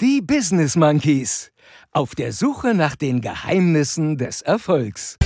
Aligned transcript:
Die 0.00 0.20
Business 0.20 0.74
Monkeys. 0.74 1.52
Auf 1.92 2.16
der 2.16 2.32
Suche 2.32 2.74
nach 2.74 2.96
den 2.96 3.20
Geheimnissen 3.20 4.16
des 4.18 4.42
Erfolgs. 4.42 5.16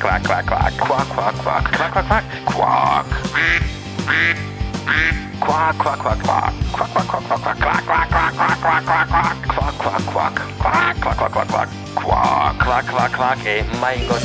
Quack, 0.00 0.24
quack, 0.24 0.46
quack, 0.46 0.76
quack, 0.78 1.08
quack, 1.14 1.34
quack, 1.44 1.64
quack, 1.70 1.92
quack, 1.92 2.08
quack, 2.08 2.24
quack. 2.46 3.06
Quack, 5.40 5.78
quack, 5.78 5.98
quack, 6.00 6.22
quack, 6.24 6.52
quack, 6.72 6.90
quack, 6.92 7.06
quack, 7.06 7.28
quack, 7.28 7.38
quack, 7.38 7.50
quack, 7.50 7.64
quack, 7.64 7.84
quack, 7.86 8.08
quack, 8.08 8.34
quack, 8.34 8.60
quack, 8.60 8.84
quack, 8.84 9.08
quack, 9.08 9.38
quack, 9.46 9.63
Quack, 9.84 10.06
Quack. 10.06 10.34
Quack, 10.60 10.98
Quack, 10.98 11.16
Quack, 11.18 11.32
Quack, 11.32 11.48
Quack. 11.48 11.68
Quack, 11.94 12.58
Quack, 12.58 12.86
Quack, 12.86 13.12
Quack, 13.12 13.38
ey, 13.44 13.62
mein 13.82 14.00
Gott. 14.08 14.22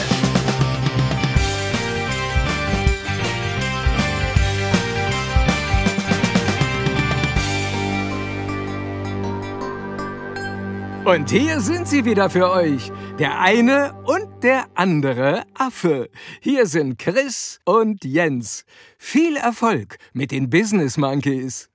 Und 11.06 11.30
hier 11.30 11.60
sind 11.60 11.90
sie 11.90 12.06
wieder 12.06 12.30
für 12.30 12.50
euch, 12.50 12.94
der 13.20 13.42
eine 13.42 13.94
und 14.06 14.42
der 14.44 14.68
andere 14.76 15.44
Affe. 15.56 16.10
Hier 16.40 16.68
sind 16.68 16.98
Chris 16.98 17.60
und 17.66 18.06
Jens. 18.06 18.64
Viel 18.98 19.36
Erfolg 19.36 19.98
mit 20.14 20.32
den 20.32 20.50
Business 20.50 20.96
Monkeys. 20.96 21.70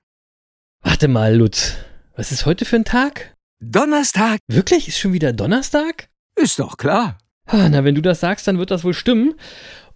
Warte 0.81 1.07
mal, 1.07 1.35
Lutz, 1.35 1.75
was 2.15 2.31
ist 2.31 2.47
heute 2.47 2.65
für 2.65 2.77
ein 2.77 2.85
Tag? 2.85 3.34
Donnerstag 3.61 4.39
Wirklich? 4.47 4.87
Ist 4.87 4.99
schon 4.99 5.13
wieder 5.13 5.33
Donnerstag? 5.33 6.09
ist 6.35 6.59
doch 6.59 6.77
klar. 6.77 7.17
Na, 7.51 7.83
wenn 7.83 7.95
du 7.95 8.01
das 8.01 8.19
sagst, 8.19 8.47
dann 8.47 8.57
wird 8.57 8.71
das 8.71 8.83
wohl 8.83 8.93
stimmen. 8.93 9.35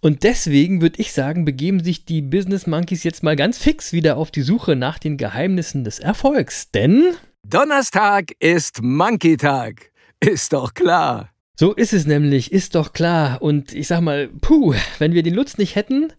Und 0.00 0.22
deswegen 0.22 0.80
würde 0.80 1.00
ich 1.00 1.12
sagen, 1.12 1.44
begeben 1.44 1.82
sich 1.82 2.04
die 2.04 2.22
Business 2.22 2.66
Monkeys 2.66 3.02
jetzt 3.02 3.22
mal 3.22 3.36
ganz 3.36 3.58
fix 3.58 3.92
wieder 3.92 4.16
auf 4.16 4.30
die 4.30 4.42
Suche 4.42 4.76
nach 4.76 4.98
den 4.98 5.16
Geheimnissen 5.16 5.84
des 5.84 5.98
Erfolgs. 5.98 6.70
Denn 6.70 7.14
Donnerstag 7.46 8.32
ist 8.38 8.82
Monkey-Tag. 8.82 9.90
Ist 10.20 10.52
doch 10.52 10.74
klar. 10.74 11.30
So 11.60 11.74
ist 11.74 11.92
es 11.92 12.06
nämlich, 12.06 12.52
ist 12.52 12.74
doch 12.74 12.94
klar. 12.94 13.42
Und 13.42 13.74
ich 13.74 13.86
sag 13.86 14.00
mal, 14.00 14.30
puh, 14.40 14.72
wenn 14.98 15.12
wir 15.12 15.22
den 15.22 15.34
Lutz 15.34 15.58
nicht 15.58 15.76
hätten, 15.76 16.10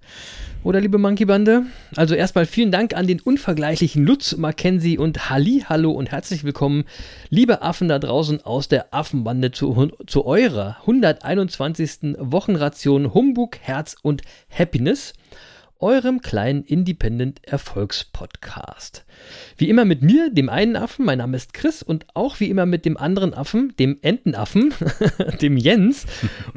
oder 0.64 0.80
liebe 0.80 1.00
Monkey-Bande? 1.00 1.64
Also 1.95 2.14
erstmal 2.14 2.45
vielen 2.45 2.72
Dank 2.72 2.94
an 2.94 3.08
den 3.08 3.20
unvergleichlichen 3.20 4.06
Lutz, 4.06 4.38
Mackenzie 4.38 5.00
und 5.00 5.31
Halli, 5.31 5.66
hallo 5.67 5.89
und 5.94 6.11
herzlich 6.11 6.44
willkommen, 6.44 6.83
liebe 7.31 7.64
Affen 7.64 7.88
da 7.88 7.98
draußen 7.98 8.45
aus 8.45 8.67
der 8.67 8.94
Affenbande 8.94 9.52
zu, 9.52 9.89
zu 10.06 10.25
eurer 10.28 10.78
121. 10.81 12.17
Wochenration 12.20 13.16
Humbug, 13.16 13.58
Herz 13.61 13.95
und 14.03 14.22
Happiness, 14.55 15.14
eurem 15.81 16.21
kleinen 16.21 16.63
Independent 16.63 17.39
Erfolgspodcast. 17.45 19.05
Wie 19.57 19.69
immer 19.69 19.85
mit 19.85 20.01
mir, 20.01 20.29
dem 20.29 20.49
einen 20.49 20.75
Affen, 20.75 21.05
mein 21.05 21.17
Name 21.19 21.37
ist 21.37 21.53
Chris 21.53 21.83
und 21.83 22.05
auch 22.13 22.39
wie 22.39 22.49
immer 22.49 22.65
mit 22.65 22.85
dem 22.85 22.97
anderen 22.97 23.33
Affen, 23.33 23.73
dem 23.79 23.97
Entenaffen, 24.02 24.73
dem 25.41 25.57
Jens. 25.57 26.05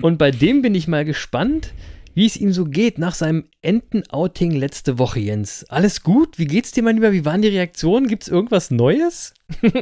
Und 0.00 0.18
bei 0.18 0.30
dem 0.30 0.62
bin 0.62 0.74
ich 0.74 0.88
mal 0.88 1.04
gespannt, 1.04 1.72
wie 2.14 2.26
es 2.26 2.36
ihm 2.36 2.52
so 2.52 2.64
geht 2.64 2.98
nach 2.98 3.14
seinem 3.14 3.44
Entenouting 3.60 4.52
letzte 4.52 4.98
Woche, 4.98 5.18
Jens. 5.18 5.64
Alles 5.68 6.02
gut? 6.02 6.38
Wie 6.38 6.46
geht's 6.46 6.70
dir, 6.70 6.84
mein 6.84 6.94
Lieber? 6.96 7.12
Wie 7.12 7.24
waren 7.24 7.42
die 7.42 7.48
Reaktionen? 7.48 8.06
Gibt's 8.06 8.28
irgendwas 8.28 8.70
Neues? 8.70 9.34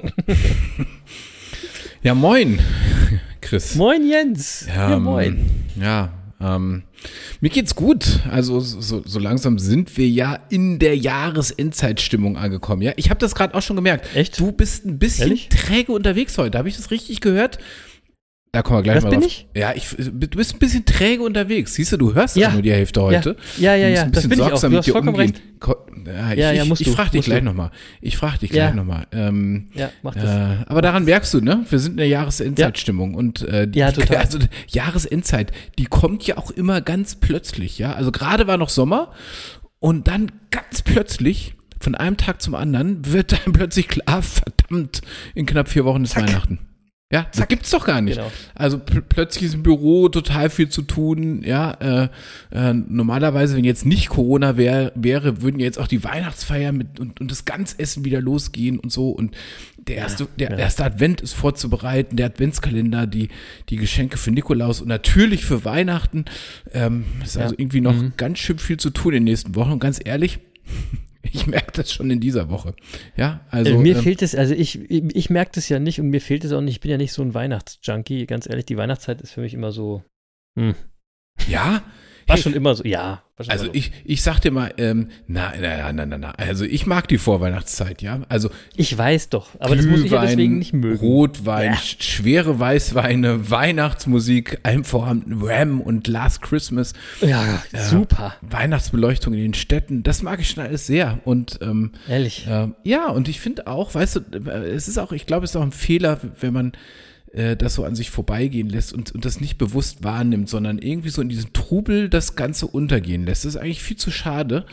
Ja, 2.02 2.14
moin, 2.16 2.58
Chris. 3.40 3.76
Moin, 3.76 4.04
Jens. 4.08 4.66
Ja, 4.66 4.96
Ähm, 4.96 5.04
moin. 5.04 5.46
Ja, 5.80 6.12
ähm, 6.42 6.82
mir 7.40 7.50
geht's 7.50 7.74
gut. 7.74 8.20
Also 8.30 8.60
so, 8.60 9.02
so 9.04 9.18
langsam 9.18 9.58
sind 9.58 9.97
wir 9.97 10.08
ja 10.08 10.38
in 10.50 10.78
der 10.78 10.97
Jahresendzeitstimmung 10.97 12.36
angekommen. 12.36 12.82
Ja, 12.82 12.92
ich 12.97 13.10
habe 13.10 13.19
das 13.19 13.34
gerade 13.34 13.54
auch 13.54 13.62
schon 13.62 13.76
gemerkt. 13.76 14.14
Echt? 14.14 14.38
Du 14.38 14.52
bist 14.52 14.84
ein 14.84 14.98
bisschen 14.98 15.28
Ehrlich? 15.28 15.48
träge 15.48 15.92
unterwegs 15.92 16.36
heute. 16.38 16.58
Habe 16.58 16.69
ich 16.69 16.76
das 16.76 16.91
richtig 16.91 17.20
gehört? 17.20 17.58
Da 18.54 18.60
kommen 18.60 18.80
wir 18.80 18.82
gleich 18.82 18.96
Was 18.96 19.04
mal 19.04 19.10
bin 19.10 19.20
drauf. 19.20 19.28
ich? 19.30 19.46
Ja, 19.56 19.72
ich, 19.74 19.88
du 19.96 20.10
bist 20.12 20.52
ein 20.54 20.58
bisschen 20.58 20.84
träge 20.84 21.22
unterwegs. 21.22 21.72
Siehst 21.74 21.90
du, 21.92 21.96
du 21.96 22.14
hörst 22.14 22.36
Ja. 22.36 22.48
ja. 22.48 22.52
nur 22.52 22.60
die 22.60 22.70
Hälfte 22.70 23.00
heute. 23.00 23.34
Ja, 23.56 23.74
ja, 23.74 23.86
Du 23.86 23.90
musst 23.90 23.96
ja, 23.96 24.02
ein 24.02 24.12
das 24.12 24.22
bisschen 24.24 24.28
bin 24.28 24.38
ich 24.40 24.44
auch. 24.44 24.48
sorgsam 24.50 24.70
Du 24.70 24.74
mit 24.74 24.78
hast 24.80 24.86
dir 24.88 24.92
vollkommen 24.92 25.14
umgehen. 25.14 25.38
Ko- 25.58 25.76
Ja, 26.04 26.32
ich, 26.32 26.38
Ja, 26.38 26.52
ja, 26.52 26.62
ich, 26.62 26.68
musst 26.68 26.80
ich 26.82 26.88
du, 26.88 26.92
frage 26.92 27.10
dich 27.12 27.24
gleich 27.24 27.38
du. 27.38 27.44
nochmal. 27.46 27.70
Ich 28.02 28.18
frage 28.18 28.40
dich 28.40 28.50
Ja. 28.50 28.66
gleich 28.66 28.74
nochmal. 28.74 29.06
Ähm, 29.12 29.70
Ja, 29.72 29.88
mach 30.02 30.14
das. 30.14 30.24
äh, 30.24 30.64
aber 30.66 30.82
daran 30.82 31.06
merkst 31.06 31.32
du, 31.32 31.40
ne? 31.40 31.64
Wir 31.70 31.78
sind 31.78 31.92
in 31.92 31.96
der 31.96 32.08
Jahresendzeitstimmung 32.08 33.14
und 33.14 33.40
äh, 33.48 33.66
die, 33.66 33.78
Ja, 33.78 33.90
total. 33.90 34.16
also 34.18 34.38
Jahresendzeit, 34.69 35.50
die 35.78 35.86
kommt 35.86 36.26
ja 36.26 36.36
auch 36.36 36.50
immer 36.50 36.82
ganz 36.82 37.14
plötzlich, 37.14 37.78
ja. 37.78 37.94
Also 37.94 38.12
gerade 38.12 38.46
war 38.46 38.58
noch 38.58 38.69
Sommer 38.69 39.12
und 39.78 40.08
dann 40.08 40.30
ganz 40.50 40.82
plötzlich 40.82 41.54
von 41.80 41.94
einem 41.94 42.19
Tag 42.19 42.42
zum 42.42 42.54
anderen 42.54 43.10
wird 43.10 43.32
dann 43.46 43.54
plötzlich 43.54 43.88
klar, 43.88 44.20
verdammt, 44.20 45.00
in 45.34 45.46
knapp 45.46 45.69
vier 45.70 45.86
Wochen 45.86 46.04
ist 46.04 46.16
Weihnachten. 46.16 46.58
Ja, 47.12 47.27
das 47.34 47.47
gibt's 47.47 47.71
doch 47.71 47.84
gar 47.84 48.00
nicht. 48.00 48.17
Genau. 48.17 48.33
Also 48.55 48.78
pl 48.78 49.03
plötzlich 49.03 49.45
ist 49.45 49.55
im 49.55 49.62
Büro 49.62 50.09
total 50.09 50.50
viel 50.50 50.69
zu 50.69 50.83
tun. 50.83 51.43
Ja, 51.45 51.73
äh, 51.73 52.09
äh, 52.50 52.73
normalerweise, 52.73 53.56
wenn 53.56 53.65
jetzt 53.65 53.84
nicht 53.84 54.09
Corona 54.09 54.56
wär, 54.56 54.93
wäre, 54.95 55.43
würden 55.43 55.61
ja 55.61 55.67
jetzt 55.67 55.78
auch 55.78 55.87
die 55.87 56.03
Weihnachtsfeier 56.03 56.73
mit 56.73 56.99
und, 56.99 57.21
und 57.21 57.31
das 57.31 57.45
Ganzessen 57.45 58.05
wieder 58.05 58.21
losgehen 58.21 58.78
und 58.78 58.91
so. 58.91 59.11
Und 59.11 59.37
der 59.89 59.97
erste, 59.97 60.27
der 60.39 60.53
ja. 60.53 60.56
erste 60.56 60.84
Advent 60.84 61.21
ist 61.21 61.33
vorzubereiten, 61.33 62.17
der 62.17 62.27
Adventskalender, 62.27 63.06
die, 63.06 63.29
die 63.69 63.77
Geschenke 63.77 64.17
für 64.17 64.31
Nikolaus 64.31 64.81
und 64.81 64.89
natürlich 64.89 65.44
für 65.44 65.65
Weihnachten. 65.65 66.25
Ähm, 66.73 67.05
ist 67.23 67.37
also 67.37 67.55
irgendwie 67.59 67.81
noch 67.81 67.93
Mhm. 67.93 68.12
ganz 68.17 68.39
schön 68.39 68.59
viel 68.59 68.79
zu 68.79 68.91
tun 68.91 69.12
in 69.12 69.25
den 69.25 69.25
nächsten 69.25 69.55
Wochen. 69.55 69.73
Und 69.73 69.81
ganz 69.81 70.00
ehrlich, 70.03 70.39
ich 71.33 71.47
merke 71.47 71.72
das 71.72 71.93
schon 71.93 72.10
in 72.10 72.21
dieser 72.21 72.50
Woche. 72.50 72.75
Ja, 73.16 73.47
also. 73.50 73.71
Also 73.71 73.83
mir 73.83 73.97
ähm, 73.97 74.03
fehlt 74.03 74.22
es, 74.22 74.34
also 74.34 74.55
ich, 74.55 74.91
ich 74.91 75.31
merke 75.31 75.53
das 75.55 75.69
ja 75.69 75.78
nicht 75.78 76.00
und 76.00 76.09
mir 76.09 76.21
fehlt 76.21 76.44
es 76.44 76.53
auch 76.53 76.60
nicht. 76.60 76.75
Ich 76.75 76.81
bin 76.81 76.91
ja 76.91 76.97
nicht 76.97 77.12
so 77.12 77.22
ein 77.22 77.34
Weihnachtsjunkie, 77.34 78.27
ganz 78.27 78.49
ehrlich. 78.49 78.66
Die 78.66 78.77
Weihnachtszeit 78.77 79.21
ist 79.21 79.32
für 79.32 79.41
mich 79.41 79.55
immer 79.55 79.72
so. 79.72 80.03
Hm. 80.59 80.75
ja. 81.49 81.82
War 82.27 82.37
Hey, 82.37 82.43
schon 82.43 82.55
immer 82.55 82.75
so, 82.75 82.84
ja. 82.84 83.22
Also 83.49 83.65
so. 83.65 83.71
ich, 83.72 83.91
ich 84.05 84.22
sag 84.22 84.38
dir 84.38 84.53
mal, 84.53 84.72
ähm, 84.78 85.09
na, 85.27 85.53
na, 85.60 85.93
na, 85.93 86.06
na, 86.06 86.16
na, 86.19 86.31
also 86.33 86.65
ich 86.65 86.87
mag 86.87 87.09
die 87.09 87.19
Vorweihnachtszeit, 87.19 88.00
ja. 88.00 88.21
Also 88.28 88.50
ich 88.77 88.97
weiß 88.97 89.31
doch, 89.31 89.49
aber 89.59 89.75
das 89.75 89.84
muss 89.87 90.00
ich 90.05 90.10
ja 90.12 90.19
Glühwein, 90.21 90.28
deswegen 90.28 90.59
nicht 90.59 90.72
mögen. 90.75 90.99
Rotwein, 90.99 91.72
Ja. 91.72 91.78
sch- 91.78 92.03
schwere 92.03 92.61
Weißweine, 92.61 93.50
Weihnachtsmusik, 93.50 94.61
allem 94.62 94.84
voran 94.84 95.25
Ram 95.43 95.81
und 95.81 96.06
Last 96.06 96.43
Christmas, 96.43 96.93
Ja, 97.21 97.62
super. 97.72 98.34
Weihnachtsbeleuchtung 98.43 99.34
in 99.34 99.41
den 99.41 99.55
Städten, 99.55 100.05
das 100.05 100.22
mag 100.22 100.38
ich 100.41 100.50
schon 100.50 100.62
alles 100.62 100.87
sehr. 100.87 101.19
Und 101.25 101.59
ähm, 101.62 101.93
Ehrlich. 102.09 102.47
ähm, 102.49 102.77
ja, 102.84 103.09
und 103.09 103.28
ich 103.28 103.41
finde 103.41 103.66
auch, 103.66 103.93
weißt 103.94 104.16
du, 104.16 104.21
äh, 104.50 104.69
es 104.71 104.87
ist 104.87 104.99
auch, 104.99 105.11
ich 105.11 105.27
glaube, 105.27 105.44
es 105.44 105.50
ist 105.50 105.56
auch 105.56 105.62
ein 105.62 105.72
Fehler, 105.72 106.21
wenn 106.41 106.53
man 106.53 106.72
äh, 107.32 107.56
das 107.56 107.75
so 107.75 107.84
an 107.84 107.94
sich 107.94 108.10
vorbeigehen 108.10 108.69
lässt 108.69 108.93
und, 108.93 109.12
und 109.12 109.25
das 109.25 109.41
nicht 109.41 109.59
bewusst 109.59 110.04
wahrnimmt, 110.04 110.48
sondern 110.48 110.78
irgendwie 110.78 111.09
so 111.10 111.22
in 111.22 111.28
diesem 111.28 111.53
Trubel 111.53 112.09
das 112.09 112.37
Ganze 112.37 112.66
untergehen 112.66 113.25
lässt. 113.26 113.44
Das 113.44 113.54
ist 113.54 113.60
eigentlich 113.60 113.82
viel 113.82 113.97
zu 113.97 114.10
schade. 114.10 114.66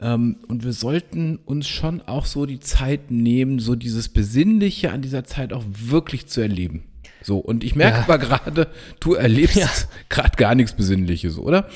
Ähm, 0.00 0.36
und 0.48 0.64
wir 0.64 0.72
sollten 0.72 1.38
uns 1.44 1.66
schon 1.68 2.00
auch 2.02 2.24
so 2.26 2.46
die 2.46 2.60
Zeit 2.60 3.10
nehmen, 3.10 3.58
so 3.58 3.74
dieses 3.74 4.08
Besinnliche 4.08 4.92
an 4.92 5.02
dieser 5.02 5.24
Zeit 5.24 5.52
auch 5.52 5.64
wirklich 5.68 6.26
zu 6.28 6.40
erleben. 6.40 6.84
So, 7.20 7.38
und 7.38 7.64
ich 7.64 7.74
merke 7.74 7.98
Ja. 7.98 8.02
aber 8.04 8.18
gerade, 8.18 8.68
du 9.00 9.14
erlebst 9.14 9.56
Ja. 9.56 9.68
gerade 10.08 10.36
gar 10.36 10.54
nichts 10.54 10.72
Besinnliches, 10.74 11.36
oder? 11.36 11.68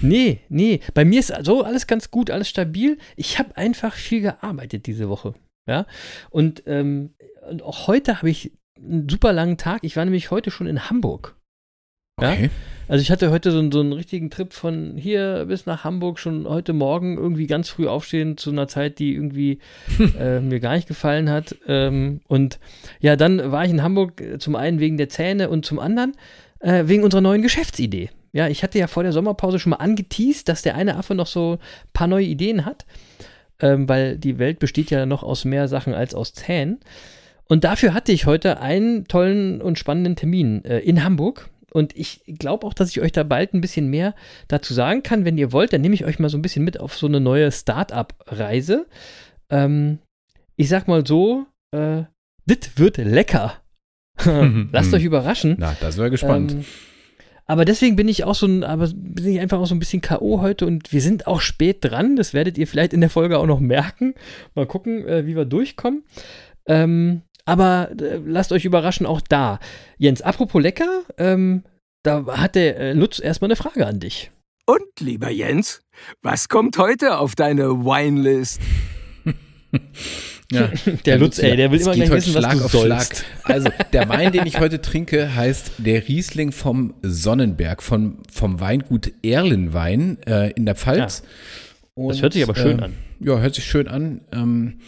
Nee, 0.00 0.40
nee. 0.48 0.80
Bei 0.94 1.04
mir 1.04 1.20
ist 1.20 1.32
so 1.42 1.62
alles 1.62 1.86
ganz 1.86 2.10
gut, 2.10 2.30
alles 2.30 2.48
stabil. 2.48 2.96
Ich 3.16 3.38
habe 3.38 3.54
einfach 3.56 3.92
viel 3.94 4.22
gearbeitet 4.22 4.86
diese 4.86 5.10
Woche. 5.10 5.34
Ja. 5.66 5.86
Und, 6.30 6.62
ähm, 6.66 7.10
und 7.50 7.62
auch 7.62 7.86
heute 7.86 8.16
habe 8.16 8.30
ich 8.30 8.52
einen 8.82 9.08
super 9.08 9.32
langen 9.32 9.56
Tag. 9.58 9.80
Ich 9.84 9.96
war 9.96 10.04
nämlich 10.04 10.30
heute 10.30 10.50
schon 10.50 10.66
in 10.66 10.88
Hamburg. 10.90 11.34
Ja? 12.20 12.32
Okay. 12.32 12.50
Also 12.88 13.02
ich 13.02 13.10
hatte 13.10 13.30
heute 13.30 13.50
so, 13.52 13.58
einen- 13.58 13.70
so 13.70 13.80
einen 13.80 13.92
richtigen 13.92 14.30
Trip 14.30 14.52
von 14.52 14.96
hier 14.96 15.44
bis 15.46 15.66
nach 15.66 15.84
Hamburg 15.84 16.18
schon 16.18 16.48
heute 16.48 16.72
Morgen 16.72 17.16
irgendwie 17.18 17.46
ganz 17.46 17.68
früh 17.68 17.86
aufstehen 17.86 18.36
zu 18.38 18.50
einer 18.50 18.66
Zeit, 18.66 18.98
die 18.98 19.14
irgendwie 19.14 19.58
äh, 20.18 20.40
mir 20.40 20.58
gar 20.58 20.74
nicht 20.74 20.88
gefallen 20.88 21.28
hat. 21.30 21.54
Ähm, 21.66 22.20
und 22.26 22.58
ja, 23.00 23.14
dann 23.16 23.52
war 23.52 23.64
ich 23.64 23.70
in 23.70 23.82
Hamburg 23.82 24.20
äh, 24.20 24.38
zum 24.38 24.56
einen 24.56 24.80
wegen 24.80 24.96
der 24.96 25.08
Zähne 25.10 25.50
und 25.50 25.66
zum 25.66 25.78
anderen 25.78 26.16
äh, 26.60 26.84
wegen 26.86 27.04
unserer 27.04 27.20
neuen 27.20 27.42
Geschäftsidee. 27.42 28.10
Ja, 28.32 28.48
ich 28.48 28.62
hatte 28.62 28.78
ja 28.78 28.86
vor 28.88 29.02
der 29.04 29.12
Sommerpause 29.12 29.58
schon 29.58 29.70
mal 29.70 29.76
angeteased, 29.76 30.48
dass 30.48 30.62
der 30.62 30.74
eine 30.74 30.96
Affe 30.96 31.14
noch 31.14 31.26
so 31.26 31.52
ein 31.54 31.58
paar 31.92 32.06
neue 32.08 32.24
Ideen 32.26 32.64
hat, 32.64 32.84
ähm, 33.60 33.88
weil 33.88 34.18
die 34.18 34.38
Welt 34.38 34.58
besteht 34.58 34.90
ja 34.90 35.06
noch 35.06 35.22
aus 35.22 35.44
mehr 35.44 35.68
Sachen 35.68 35.94
als 35.94 36.14
aus 36.14 36.32
Zähnen. 36.32 36.78
Und 37.48 37.64
dafür 37.64 37.94
hatte 37.94 38.12
ich 38.12 38.26
heute 38.26 38.60
einen 38.60 39.08
tollen 39.08 39.60
und 39.60 39.78
spannenden 39.78 40.16
Termin 40.16 40.64
äh, 40.64 40.80
in 40.80 41.02
Hamburg. 41.02 41.48
Und 41.72 41.96
ich 41.96 42.22
glaube 42.26 42.66
auch, 42.66 42.74
dass 42.74 42.90
ich 42.90 43.00
euch 43.00 43.12
da 43.12 43.24
bald 43.24 43.54
ein 43.54 43.60
bisschen 43.60 43.88
mehr 43.88 44.14
dazu 44.48 44.74
sagen 44.74 45.02
kann. 45.02 45.24
Wenn 45.24 45.38
ihr 45.38 45.52
wollt, 45.52 45.72
dann 45.72 45.80
nehme 45.80 45.94
ich 45.94 46.04
euch 46.04 46.18
mal 46.18 46.28
so 46.28 46.38
ein 46.38 46.42
bisschen 46.42 46.64
mit 46.64 46.80
auf 46.80 46.96
so 46.96 47.06
eine 47.06 47.20
neue 47.20 47.50
Start-up-Reise. 47.50 48.86
Ähm, 49.50 49.98
ich 50.56 50.68
sag 50.68 50.88
mal 50.88 51.06
so, 51.06 51.46
äh, 51.72 52.04
dit 52.46 52.78
wird 52.78 52.98
lecker. 52.98 53.54
Lasst 54.72 54.92
euch 54.94 55.04
überraschen. 55.04 55.56
Na, 55.58 55.76
da 55.80 55.90
sind 55.90 56.02
wir 56.02 56.10
gespannt. 56.10 56.52
Ähm, 56.52 56.64
aber 57.46 57.64
deswegen 57.64 57.96
bin 57.96 58.08
ich 58.08 58.24
auch 58.24 58.34
so 58.34 58.46
ein, 58.46 58.62
aber 58.62 58.90
bin 58.94 59.26
ich 59.26 59.40
einfach 59.40 59.58
auch 59.58 59.66
so 59.66 59.74
ein 59.74 59.78
bisschen 59.78 60.02
K.O. 60.02 60.42
heute 60.42 60.66
und 60.66 60.92
wir 60.92 61.00
sind 61.00 61.26
auch 61.26 61.40
spät 61.40 61.78
dran. 61.80 62.16
Das 62.16 62.34
werdet 62.34 62.58
ihr 62.58 62.66
vielleicht 62.66 62.92
in 62.92 63.00
der 63.00 63.08
Folge 63.08 63.38
auch 63.38 63.46
noch 63.46 63.60
merken. 63.60 64.14
Mal 64.54 64.66
gucken, 64.66 65.06
äh, 65.06 65.26
wie 65.26 65.34
wir 65.34 65.46
durchkommen. 65.46 66.04
Ähm, 66.66 67.22
aber 67.48 67.90
äh, 67.98 68.20
lasst 68.26 68.52
euch 68.52 68.66
überraschen, 68.66 69.06
auch 69.06 69.22
da. 69.22 69.58
Jens, 69.96 70.20
apropos 70.20 70.62
lecker, 70.62 71.02
ähm, 71.16 71.64
da 72.02 72.26
hat 72.26 72.54
der 72.56 72.78
äh, 72.78 72.92
Lutz 72.92 73.18
erstmal 73.18 73.48
eine 73.48 73.56
Frage 73.56 73.86
an 73.86 74.00
dich. 74.00 74.30
Und, 74.66 75.00
lieber 75.00 75.30
Jens, 75.30 75.80
was 76.20 76.50
kommt 76.50 76.76
heute 76.76 77.16
auf 77.16 77.34
deine 77.34 77.84
Winelist? 77.84 78.60
Ja, 80.50 80.72
Der 81.04 81.18
Lutz, 81.18 81.38
ey, 81.40 81.56
der 81.56 81.70
will 81.70 81.78
es 81.78 81.84
immer 81.84 81.94
gleich 81.94 82.08
heute 82.08 82.16
wissen, 82.16 82.34
was 82.34 82.42
Schlag 82.42 82.56
du 82.58 82.64
auf 82.64 82.72
sollst. 82.72 83.16
Schlag. 83.16 83.26
Also, 83.44 83.68
der 83.92 84.08
Wein, 84.08 84.32
den 84.32 84.46
ich 84.46 84.58
heute 84.58 84.80
trinke, 84.80 85.34
heißt 85.34 85.72
der 85.76 86.08
Riesling 86.08 86.52
vom 86.52 86.94
Sonnenberg, 87.02 87.82
von, 87.82 88.22
vom 88.32 88.58
Weingut 88.58 89.12
Erlenwein 89.22 90.16
äh, 90.26 90.50
in 90.52 90.64
der 90.64 90.74
Pfalz. 90.74 91.22
Und, 91.92 92.08
Das 92.08 92.22
hört 92.22 92.32
sich 92.32 92.42
aber 92.42 92.54
schön 92.54 92.78
ähm, 92.78 92.82
an. 92.84 92.94
Ja, 93.20 93.38
hört 93.40 93.56
sich 93.56 93.66
schön 93.66 93.88
an. 93.88 94.22
Ähm, 94.32 94.80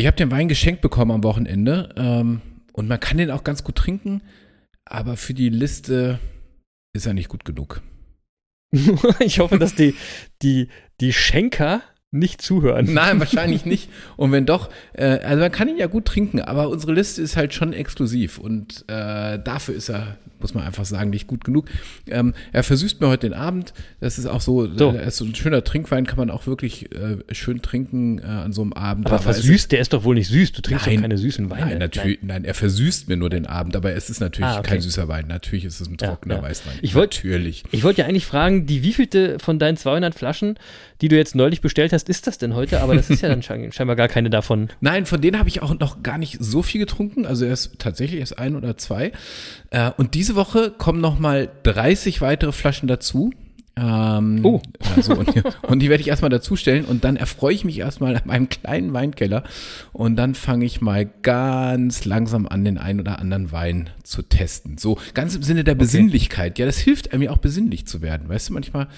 ich 0.00 0.06
habe 0.06 0.16
den 0.16 0.30
Wein 0.30 0.48
geschenkt 0.48 0.80
bekommen 0.80 1.10
am 1.10 1.24
Wochenende 1.24 1.90
ähm, 1.96 2.40
und 2.72 2.88
man 2.88 2.98
kann 2.98 3.18
den 3.18 3.30
auch 3.30 3.44
ganz 3.44 3.62
gut 3.64 3.76
trinken, 3.76 4.22
aber 4.86 5.18
für 5.18 5.34
die 5.34 5.50
Liste 5.50 6.18
ist 6.94 7.06
er 7.06 7.12
nicht 7.12 7.28
gut 7.28 7.44
genug. 7.44 7.82
ich 9.20 9.40
hoffe, 9.40 9.58
dass 9.58 9.74
die, 9.74 9.94
die, 10.40 10.68
die 11.02 11.12
Schenker 11.12 11.82
nicht 12.10 12.40
zuhören. 12.40 12.92
Nein, 12.94 13.18
wahrscheinlich 13.20 13.66
nicht. 13.66 13.90
Und 14.16 14.32
wenn 14.32 14.46
doch, 14.46 14.70
äh, 14.94 15.04
also 15.04 15.40
man 15.40 15.52
kann 15.52 15.68
ihn 15.68 15.76
ja 15.76 15.86
gut 15.86 16.06
trinken, 16.06 16.40
aber 16.40 16.70
unsere 16.70 16.94
Liste 16.94 17.20
ist 17.20 17.36
halt 17.36 17.52
schon 17.52 17.74
exklusiv 17.74 18.38
und 18.38 18.86
äh, 18.88 19.38
dafür 19.38 19.74
ist 19.74 19.90
er, 19.90 20.16
muss 20.40 20.54
man 20.54 20.64
einfach 20.64 20.84
sagen, 20.84 21.10
nicht 21.10 21.26
gut 21.26 21.44
genug. 21.44 21.68
Ähm, 22.08 22.34
er 22.52 22.62
versüßt 22.62 23.00
mir 23.00 23.08
heute 23.08 23.28
den 23.28 23.34
Abend. 23.34 23.72
Das 24.00 24.18
ist 24.18 24.26
auch 24.26 24.40
so, 24.40 24.66
So. 24.76 24.90
er 24.92 25.04
ist 25.04 25.16
so 25.16 25.24
ein 25.24 25.34
schöner 25.34 25.62
Trinkwein, 25.64 26.06
kann 26.06 26.18
man 26.18 26.30
auch 26.30 26.46
wirklich 26.46 26.92
äh, 26.94 27.18
schön 27.32 27.62
trinken 27.62 28.18
äh, 28.18 28.22
an 28.24 28.52
so 28.52 28.62
einem 28.62 28.72
Abend. 28.72 29.06
Aber 29.06 29.16
es- 29.16 29.22
versüßt, 29.22 29.72
der 29.72 29.80
ist 29.80 29.92
doch 29.92 30.04
wohl 30.04 30.14
nicht 30.14 30.28
süß. 30.28 30.52
Du 30.52 30.62
trinkst 30.62 30.86
Nein. 30.86 30.96
doch 30.96 31.02
keine 31.02 31.18
süßen 31.18 31.50
Weine. 31.50 31.66
Nein, 31.66 31.78
natürlich, 31.78 32.18
nein. 32.22 32.44
er 32.44 32.54
versüßt 32.54 33.08
mir 33.08 33.16
nur 33.16 33.30
den 33.30 33.46
Abend, 33.46 33.76
aber 33.76 33.92
es 33.92 34.10
ist 34.10 34.20
natürlich 34.20 34.50
Ah, 34.50 34.58
okay. 34.58 34.70
kein 34.70 34.80
süßer 34.80 35.08
Wein. 35.08 35.26
Natürlich 35.28 35.64
ist 35.64 35.80
es 35.80 35.88
ein 35.88 35.96
Ja, 36.00 36.08
trockener 36.08 36.36
ja. 36.36 36.42
Weißwein. 36.42 36.74
Ich 36.82 36.94
wollt- 36.94 37.16
natürlich. 37.16 37.64
Ich 37.70 37.82
wollte 37.84 38.02
ja 38.02 38.06
eigentlich 38.08 38.26
fragen, 38.26 38.66
die 38.66 38.82
wievielte 38.82 39.38
von 39.38 39.58
deinen 39.58 39.76
200 39.76 40.14
Flaschen, 40.14 40.58
die 41.00 41.08
du 41.08 41.16
jetzt 41.16 41.34
neulich 41.34 41.60
bestellt 41.60 41.92
hast, 41.92 42.08
ist 42.08 42.26
das 42.26 42.38
denn 42.38 42.54
heute? 42.54 42.80
Aber 42.80 42.94
das 42.94 43.08
ist 43.10 43.22
ja 43.22 43.28
dann 43.28 43.42
schein- 43.42 43.72
scheinbar 43.72 43.96
gar 43.96 44.08
keine 44.08 44.30
davon. 44.30 44.68
Nein, 44.80 45.06
von 45.06 45.20
denen 45.20 45.38
habe 45.38 45.48
ich 45.48 45.62
auch 45.62 45.78
noch 45.78 46.02
gar 46.02 46.18
nicht 46.18 46.36
so 46.40 46.62
viel 46.62 46.80
getrunken. 46.80 47.26
Also 47.26 47.44
erst 47.46 47.78
tatsächlich 47.78 48.20
erst 48.20 48.38
ein 48.38 48.54
oder 48.56 48.76
zwei. 48.76 49.12
Äh, 49.70 49.90
und 49.96 50.14
diese 50.14 50.34
Woche 50.34 50.70
kommen 50.70 51.00
noch 51.00 51.18
mal 51.18 51.48
30 51.62 52.20
weitere 52.20 52.52
Flaschen 52.52 52.88
dazu. 52.88 53.32
Ähm, 53.76 54.44
Oh. 54.44 54.60
Also, 54.96 55.14
und, 55.14 55.32
und 55.62 55.78
die 55.78 55.88
werde 55.88 56.00
ich 56.00 56.08
erstmal 56.08 56.30
dazustellen 56.30 56.84
und 56.84 57.04
dann 57.04 57.16
erfreue 57.16 57.54
ich 57.54 57.64
mich 57.64 57.78
erstmal 57.78 58.16
an 58.16 58.22
meinem 58.24 58.48
kleinen 58.48 58.92
Weinkeller 58.92 59.44
und 59.92 60.16
dann 60.16 60.34
fange 60.34 60.64
ich 60.64 60.80
mal 60.80 61.08
ganz 61.22 62.04
langsam 62.04 62.46
an, 62.48 62.64
den 62.64 62.78
einen 62.78 63.00
oder 63.00 63.20
anderen 63.20 63.52
Wein 63.52 63.90
zu 64.02 64.22
testen. 64.22 64.76
So 64.76 64.98
ganz 65.14 65.36
im 65.36 65.42
Sinne 65.42 65.64
der 65.64 65.76
Besinnlichkeit. 65.76 66.58
Ja, 66.58 66.66
das 66.66 66.78
hilft 66.78 67.12
einem 67.12 67.22
ja 67.22 67.30
auch 67.30 67.38
besinnlich 67.38 67.86
zu 67.86 68.02
werden. 68.02 68.28
Weißt 68.28 68.48
du, 68.48 68.52
manchmal 68.54 68.88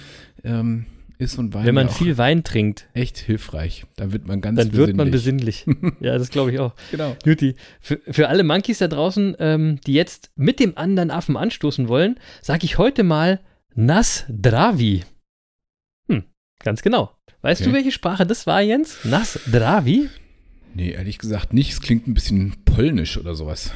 ähm, 0.43 0.85
ist 1.23 1.33
so 1.33 1.41
ein 1.41 1.53
Wein 1.53 1.65
Wenn 1.65 1.75
man 1.75 1.89
viel 1.89 2.17
Wein 2.17 2.43
trinkt, 2.43 2.87
echt 2.93 3.17
hilfreich. 3.17 3.85
Dann 3.95 4.11
wird 4.13 4.27
man 4.27 4.41
ganz 4.41 4.57
dann 4.59 4.73
wird 4.73 4.95
man 4.95 5.11
besinnlich. 5.11 5.65
ja, 5.99 6.17
das 6.17 6.29
glaube 6.29 6.51
ich 6.51 6.59
auch. 6.59 6.73
Genau. 6.91 7.15
Juti, 7.25 7.55
für, 7.79 7.99
für 8.09 8.29
alle 8.29 8.43
Monkeys 8.43 8.79
da 8.79 8.87
draußen, 8.87 9.35
ähm, 9.39 9.79
die 9.85 9.93
jetzt 9.93 10.31
mit 10.35 10.59
dem 10.59 10.77
anderen 10.77 11.11
Affen 11.11 11.37
anstoßen 11.37 11.87
wollen, 11.87 12.19
sage 12.41 12.65
ich 12.65 12.77
heute 12.77 13.03
mal 13.03 13.39
Nasdravi. 13.75 15.03
Hm, 16.09 16.23
ganz 16.63 16.81
genau. 16.81 17.11
Weißt 17.41 17.61
Okay. 17.61 17.69
du, 17.71 17.75
welche 17.75 17.91
Sprache 17.91 18.25
das 18.25 18.47
war, 18.47 18.61
Jens? 18.61 19.03
Nasdravi? 19.03 20.09
Nee, 20.75 20.91
ehrlich 20.91 21.17
gesagt 21.19 21.53
nicht. 21.53 21.71
Es 21.71 21.81
klingt 21.81 22.07
ein 22.07 22.13
bisschen 22.13 22.55
polnisch 22.65 23.17
oder 23.17 23.35
sowas. 23.35 23.71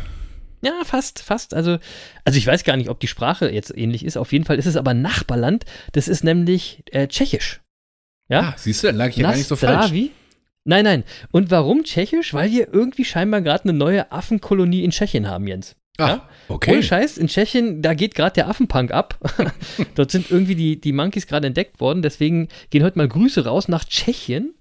Ja, 0.61 0.73
fast, 0.83 1.19
fast. 1.21 1.53
Also, 1.53 1.77
also 2.23 2.37
ich 2.37 2.47
weiß 2.47 2.63
gar 2.63 2.77
nicht, 2.77 2.89
ob 2.89 2.99
die 2.99 3.07
Sprache 3.07 3.49
jetzt 3.49 3.75
ähnlich 3.77 4.03
ist. 4.03 4.17
Auf 4.17 4.31
jeden 4.31 4.45
Fall 4.45 4.57
ist 4.57 4.65
es 4.65 4.75
aber 4.75 4.93
Nachbarland. 4.93 5.65
Das 5.91 6.07
ist 6.07 6.23
nämlich 6.23 6.83
äh, 6.91 7.07
Tschechisch. 7.07 7.61
Ja? 8.29 8.39
Ah, 8.41 8.53
siehst 8.57 8.83
du, 8.83 8.87
dann 8.87 8.95
lag 8.97 9.09
ich 9.09 9.17
ja 9.17 9.29
gar 9.29 9.35
nicht 9.37 9.47
so 9.47 9.55
falsch. 9.55 9.91
Nein, 10.65 10.83
nein. 10.83 11.03
Und 11.31 11.49
warum 11.51 11.83
Tschechisch? 11.83 12.33
Weil 12.33 12.51
wir 12.51 12.73
irgendwie 12.73 13.05
scheinbar 13.05 13.41
gerade 13.41 13.63
eine 13.65 13.73
neue 13.73 14.11
Affenkolonie 14.11 14.83
in 14.83 14.91
Tschechien 14.91 15.27
haben, 15.29 15.47
Jens. 15.47 15.75
Ah, 15.97 16.07
Ja? 16.07 16.29
okay. 16.49 16.73
Ohne 16.73 16.83
Scheiß, 16.83 17.17
in 17.17 17.27
Tschechien, 17.27 17.81
da 17.81 17.93
geht 17.93 18.15
gerade 18.15 18.33
der 18.33 18.49
Affenpunk 18.49 18.91
ab. 18.91 19.17
Dort 19.95 20.11
sind 20.11 20.29
irgendwie 20.29 20.55
die, 20.55 20.81
die 20.81 20.91
Monkeys 20.91 21.25
gerade 21.27 21.47
entdeckt 21.47 21.79
worden. 21.79 22.01
Deswegen 22.01 22.49
gehen 22.69 22.83
heute 22.83 22.97
mal 22.97 23.07
Grüße 23.07 23.45
raus 23.45 23.67
nach 23.69 23.85
Tschechien. 23.85 24.55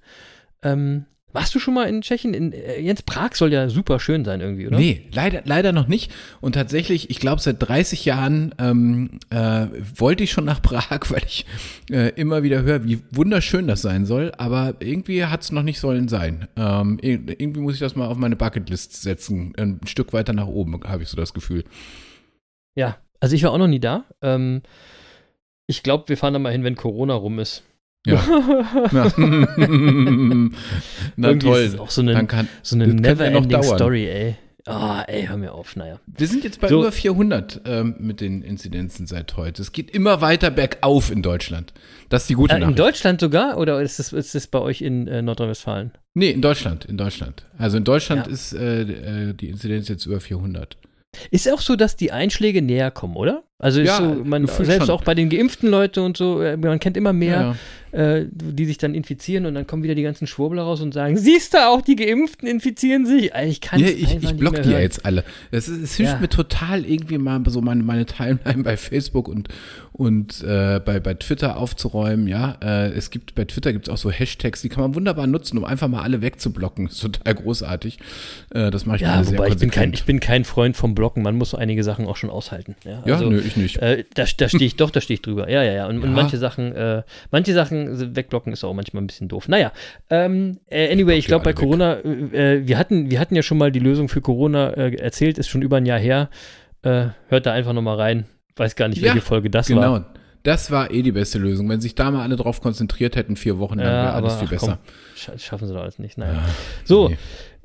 Ähm, 0.63 1.07
warst 1.37 1.55
du 1.55 1.59
schon 1.59 1.75
mal 1.75 1.85
in 1.85 2.01
Tschechien? 2.01 2.33
In, 2.35 2.53
äh, 2.53 2.81
Jens, 2.81 3.03
Prag 3.03 3.35
soll 3.35 3.53
ja 3.53 3.69
super 3.69 4.01
schön 4.01 4.25
sein 4.25 4.41
irgendwie, 4.41 4.67
oder? 4.67 4.79
Nee, 4.79 5.03
leider, 5.13 5.43
leider 5.45 5.71
noch 5.73 5.87
nicht. 5.87 6.11
Und 6.41 6.55
tatsächlich, 6.55 7.11
ich 7.11 7.21
glaube, 7.21 7.43
seit 7.43 7.57
30 7.63 8.05
Jahren 8.07 8.55
ähm, 8.59 9.21
äh, 9.31 9.67
wollte 9.95 10.25
ich 10.25 10.33
schon 10.33 10.47
nach 10.47 10.63
Prag, 10.63 10.89
weil 11.11 11.23
ich 11.27 11.45
äh, 11.91 12.09
immer 12.19 12.43
wieder 12.43 12.63
höre, 12.63 12.85
wie 12.85 13.01
wunderschön 13.13 13.69
das 13.69 13.83
sein 13.83 14.07
soll. 14.07 14.33
Aber 14.39 14.75
irgendwie 14.81 15.25
hat 15.27 15.43
es 15.43 15.53
noch 15.53 15.63
nicht 15.63 15.79
sollen 15.79 16.09
sein. 16.09 16.49
Ähm, 16.57 16.99
ir- 17.03 17.39
irgendwie 17.39 17.61
muss 17.61 17.75
ich 17.75 17.81
das 17.81 17.95
mal 17.97 18.07
auf 18.09 18.17
meine 18.17 18.37
Bucketlist 18.37 19.03
setzen. 19.03 19.53
Ein 19.59 19.81
Stück 19.87 20.13
weiter 20.15 20.33
nach 20.33 20.47
oben, 20.49 20.81
habe 20.85 21.03
ich 21.03 21.09
so 21.11 21.17
das 21.17 21.35
Gefühl. 21.35 21.65
Ja, 22.75 22.97
also 23.21 23.35
ich 23.37 23.43
war 23.45 23.53
auch 23.53 23.59
noch 23.59 23.69
nie 23.69 23.81
da. 23.81 24.05
Ähm, 24.23 24.63
ich 25.67 25.83
glaube, 25.83 26.09
wir 26.09 26.17
fahren 26.17 26.33
da 26.33 26.39
mal 26.39 26.53
hin, 26.53 26.65
wenn 26.65 26.77
Corona 26.77 27.15
rum 27.15 27.39
ist. 27.39 27.63
Ja. 28.07 28.23
Na, 28.93 29.13
Na 31.17 31.29
Irgendwie 31.29 31.47
toll. 31.47 31.77
auch 31.79 31.91
so 31.91 32.01
eine, 32.03 32.27
kann, 32.27 32.49
so 32.63 32.77
eine 32.77 32.87
never-ending. 32.89 33.63
Story, 33.63 34.07
ey. 34.09 34.37
Ah, 34.69 35.05
ey, 35.07 35.27
hör 35.27 35.37
mir 35.37 35.53
auf, 35.53 35.77
naja. 35.77 36.01
Wir 36.07 36.27
sind 36.27 36.43
jetzt 36.43 36.61
bei 36.61 36.67
So. 36.69 36.81
über 36.81 36.91
400 36.91 37.61
ähm, 37.67 37.95
mit 38.01 38.21
den 38.21 38.43
Inzidenzen 38.43 39.07
seit 39.07 39.37
heute. 39.37 39.63
Es 39.63 39.71
geht 39.71 39.93
immer 39.93 40.21
weiter 40.21 40.51
bergauf 40.51 41.13
in 41.13 41.23
Deutschland. 41.23 41.73
Das 42.09 42.23
ist 42.23 42.31
die 42.31 42.35
gute 42.35 42.55
Äh, 42.55 42.57
in 42.57 42.61
Nachricht. 42.63 42.79
Deutschland 42.81 43.21
sogar? 43.21 43.59
Oder 43.59 43.81
ist 43.81 44.01
das, 44.01 44.13
ist 44.13 44.35
das 44.35 44.49
bei 44.49 44.59
euch 44.59 44.83
in 44.83 45.07
äh, 45.07 45.23
Nordrhein-Westfalen? 45.23 45.93
nee, 46.15 46.31
in 46.31 46.43
Deutschland, 46.43 46.85
in 46.87 46.97
Deutschland. 46.97 47.47
Also 47.59 47.77
in 47.77 47.85
Deutschland 47.85 48.27
Ja. 48.27 48.33
ist 48.33 48.55
äh, 48.55 48.81
äh, 49.31 49.35
die 49.35 49.51
Inzidenz 49.51 49.87
jetzt 49.89 50.05
über 50.07 50.19
400. 50.19 50.77
Ist 51.31 51.49
auch 51.53 51.61
so, 51.61 51.77
dass 51.77 51.95
die 51.95 52.11
Einschläge 52.11 52.61
näher 52.61 52.91
kommen, 52.91 53.15
oder? 53.17 53.45
Also 53.59 53.81
ist 53.81 53.87
Ja, 53.89 53.97
so, 53.99 54.23
man 54.25 54.47
selbst 54.47 54.87
schon. 54.87 54.91
auch 54.91 55.03
bei 55.03 55.15
den 55.15 55.31
geimpften 55.31 55.71
Leuten 55.71 56.01
und 56.01 56.17
so, 56.17 56.43
äh, 56.43 56.57
man 56.57 56.79
kennt 56.79 56.97
immer 56.97 57.13
mehr, 57.13 57.41
Ja, 57.41 57.57
Äh, 57.93 58.27
die 58.31 58.67
sich 58.67 58.77
dann 58.77 58.95
infizieren 58.95 59.47
und 59.47 59.55
dann 59.55 59.67
kommen 59.67 59.83
wieder 59.83 59.95
die 59.95 60.03
ganzen 60.03 60.27
Schwurbler 60.27 60.65
raus 60.65 60.83
und 60.83 60.93
sagen, 60.93 61.17
siehst 61.17 61.55
du, 61.55 61.67
auch 61.67 61.81
die 61.81 61.97
Geimpften 61.97 62.47
infizieren 62.47 63.07
sich. 63.07 63.33
Ey, 63.33 63.49
Ich 63.49 63.63
kann 63.63 63.81
ja, 63.81 63.87
ich, 63.87 64.23
ich 64.23 64.37
block 64.37 64.61
die 64.61 64.71
ja 64.73 64.81
jetzt 64.81 65.07
alle. 65.07 65.25
Es, 65.51 65.69
es 65.69 65.95
hilft 65.97 66.21
mir 66.21 66.29
total 66.29 66.85
irgendwie 66.85 67.17
mal 67.17 67.41
so 67.47 67.63
meine, 67.63 67.83
meine 67.85 68.05
Timeline 68.05 68.65
bei 68.65 68.77
Facebook 68.77 69.29
und, 69.29 69.49
und 69.93 70.43
äh, 70.43 70.79
bei, 70.85 71.01
bei 71.01 71.15
Twitter 71.15 71.57
aufzuräumen. 71.57 72.27
Ja, 72.29 72.59
äh, 72.63 72.89
es 72.91 73.09
gibt 73.09 73.35
bei 73.35 73.47
Twitter 73.47 73.73
gibt 73.73 73.89
es 73.89 73.95
auch 73.95 73.99
so 73.99 74.11
Hashtags, 74.11 74.61
die 74.61 74.69
kann 74.69 74.83
man 74.83 74.95
wunderbar 74.95 75.27
nutzen, 75.27 75.57
um 75.57 75.65
einfach 75.65 75.89
mal 75.89 76.03
alle 76.03 76.21
wegzublocken. 76.21 76.89
ist 76.89 77.01
total 77.01 77.35
großartig. 77.35 77.99
Äh, 78.51 78.71
das 78.71 78.85
mache 78.85 78.97
ich 78.97 79.03
Ja, 79.03 79.25
sehr 79.25 79.39
wobei 79.39 79.49
ich 79.49 79.57
bin, 79.57 79.71
kein, 79.71 79.85
konsequent. 79.93 79.95
ich 79.95 80.05
bin 80.05 80.21
kein 80.21 80.45
Freund 80.45 80.77
vom 80.77 80.95
Blocken. 80.95 81.23
Man 81.23 81.37
muss 81.39 81.51
so 81.51 81.57
einige 81.57 81.83
Sachen 81.83 82.07
auch 82.07 82.17
schon 82.17 82.29
aushalten. 82.29 82.75
Ja, 82.85 83.03
ja, 83.07 83.15
also, 83.15 83.31
nö, 83.31 83.41
ich 83.49 83.57
nicht. 83.57 83.77
Äh, 83.79 84.05
da 84.15 84.25
da 84.37 84.49
stehe 84.49 84.65
ich 84.67 84.77
doch, 84.77 84.91
da 84.91 85.01
stehe 85.01 85.15
ich 85.17 85.23
drüber. 85.23 85.49
Ja, 85.51 85.63
ja, 85.63 85.73
ja. 85.73 85.87
Und, 85.87 85.99
und 85.99 86.11
Ja. 86.11 86.15
manche 86.17 86.39
Sachen, 86.39 86.75
äh, 86.75 87.03
manche 87.31 87.53
Sachen 87.55 88.15
wegblocken 88.17 88.53
ist 88.53 88.65
auch 88.65 88.75
manchmal 88.75 89.03
ein 89.03 89.07
bisschen 89.07 89.29
doof. 89.29 89.49
Naja, 89.49 89.73
ähm, 90.11 90.59
äh, 90.69 90.93
anyway, 90.93 91.17
ich 91.17 91.27
glaube 91.27 91.45
bei. 91.45 91.53
Corona, 91.53 91.99
äh, 92.05 92.67
wir 92.67 92.79
hatten, 92.79 93.11
wir 93.11 93.21
hatten 93.21 93.35
ja 93.37 93.43
schon 93.43 93.59
mal 93.59 93.73
die 93.73 93.79
Lösung 93.81 94.09
für 94.09 94.21
Corona 94.21 94.71
äh, 94.71 94.95
erzählt, 94.97 95.39
ist 95.39 95.49
schon 95.49 95.63
über 95.63 95.77
ein 95.79 95.87
Jahr 95.87 95.99
her. 95.99 96.29
Äh, 96.83 97.07
hört 97.29 97.47
da 97.47 97.53
einfach 97.53 97.73
nochmal 97.73 97.97
rein. 97.97 98.27
Weiß 98.57 98.77
gar 98.77 98.89
nicht, 98.89 98.99
Ja, 99.03 99.07
welche 99.15 99.21
Folge 99.27 99.51
das 99.51 99.67
genau. 99.69 99.81
war. 99.93 100.13
Das 100.43 100.71
war 100.71 100.93
eh 100.93 101.03
die 101.03 101.11
beste 101.11 101.39
Lösung. 101.39 101.69
Wenn 101.69 101.81
sich 101.81 101.97
da 101.97 102.09
mal 102.13 102.23
alle 102.23 102.37
drauf 102.37 102.61
konzentriert 102.61 103.17
hätten, 103.17 103.35
vier 103.35 103.59
Wochen, 103.59 103.79
dann 103.79 103.87
Ja, 103.89 103.93
wäre 104.05 104.13
alles 104.13 104.33
aber 104.35 104.39
viel 104.39 104.47
ach, 104.47 104.51
besser. 104.61 104.79
komm, 104.85 105.35
scha- 105.35 105.39
schaffen 105.41 105.67
sie 105.67 105.75
doch 105.75 105.83
alles 105.83 105.99
nicht. 105.99 106.17
Naja. 106.19 106.35
Ja, 106.35 106.45
So, 106.85 107.09
nee. 107.09 107.17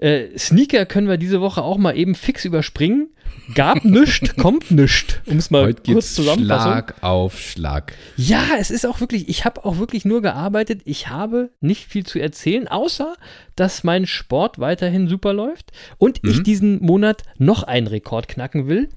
Äh, 0.01 0.38
Sneaker 0.38 0.86
können 0.86 1.08
wir 1.08 1.17
diese 1.17 1.39
Woche 1.41 1.62
auch 1.63 1.77
mal 1.77 1.96
eben 1.98 2.15
fix 2.15 2.43
überspringen. 2.46 3.10
Gab 3.55 3.86
nischt, 3.86 4.36
kommt 4.38 4.72
nischt. 4.72 5.22
Um 5.25 5.38
es 5.38 5.50
mal 5.51 5.63
Heute 5.63 5.81
kurz 5.84 5.86
geht's 5.88 6.15
zusammenfassen. 6.15 6.63
Schlag 6.72 6.96
auf 7.01 7.39
Schlag. 7.39 7.93
Ja, 8.17 8.43
es 8.60 8.72
ist 8.72 8.86
auch 8.86 9.00
wirklich, 9.00 9.29
ich 9.29 9.46
habe 9.46 9.63
auch 9.65 9.77
wirklich 9.77 10.03
nur 10.05 10.22
gearbeitet. 10.22 10.81
Ich 10.86 11.08
habe 11.08 11.50
nicht 11.62 11.86
viel 11.88 12.05
zu 12.05 12.20
erzählen, 12.20 12.67
außer 12.67 13.15
dass 13.55 13.84
mein 13.84 14.05
Sport 14.05 14.60
weiterhin 14.60 15.08
super 15.08 15.34
läuft 15.34 15.72
und 15.98 16.20
ich 16.24 16.39
Mhm. 16.39 16.43
diesen 16.43 16.81
Monat 16.84 17.24
noch 17.38 17.63
einen 17.63 17.88
Rekord 17.88 18.27
knacken 18.27 18.67
will. 18.67 18.89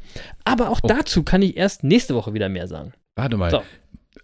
Aber 0.44 0.70
auch 0.70 0.80
Oh. 0.82 0.88
dazu 0.88 1.22
kann 1.22 1.42
ich 1.42 1.56
erst 1.56 1.84
nächste 1.84 2.14
Woche 2.14 2.34
wieder 2.34 2.48
mehr 2.48 2.66
sagen. 2.66 2.92
Warte 3.16 3.36
mal. 3.36 3.50
So. 3.50 3.62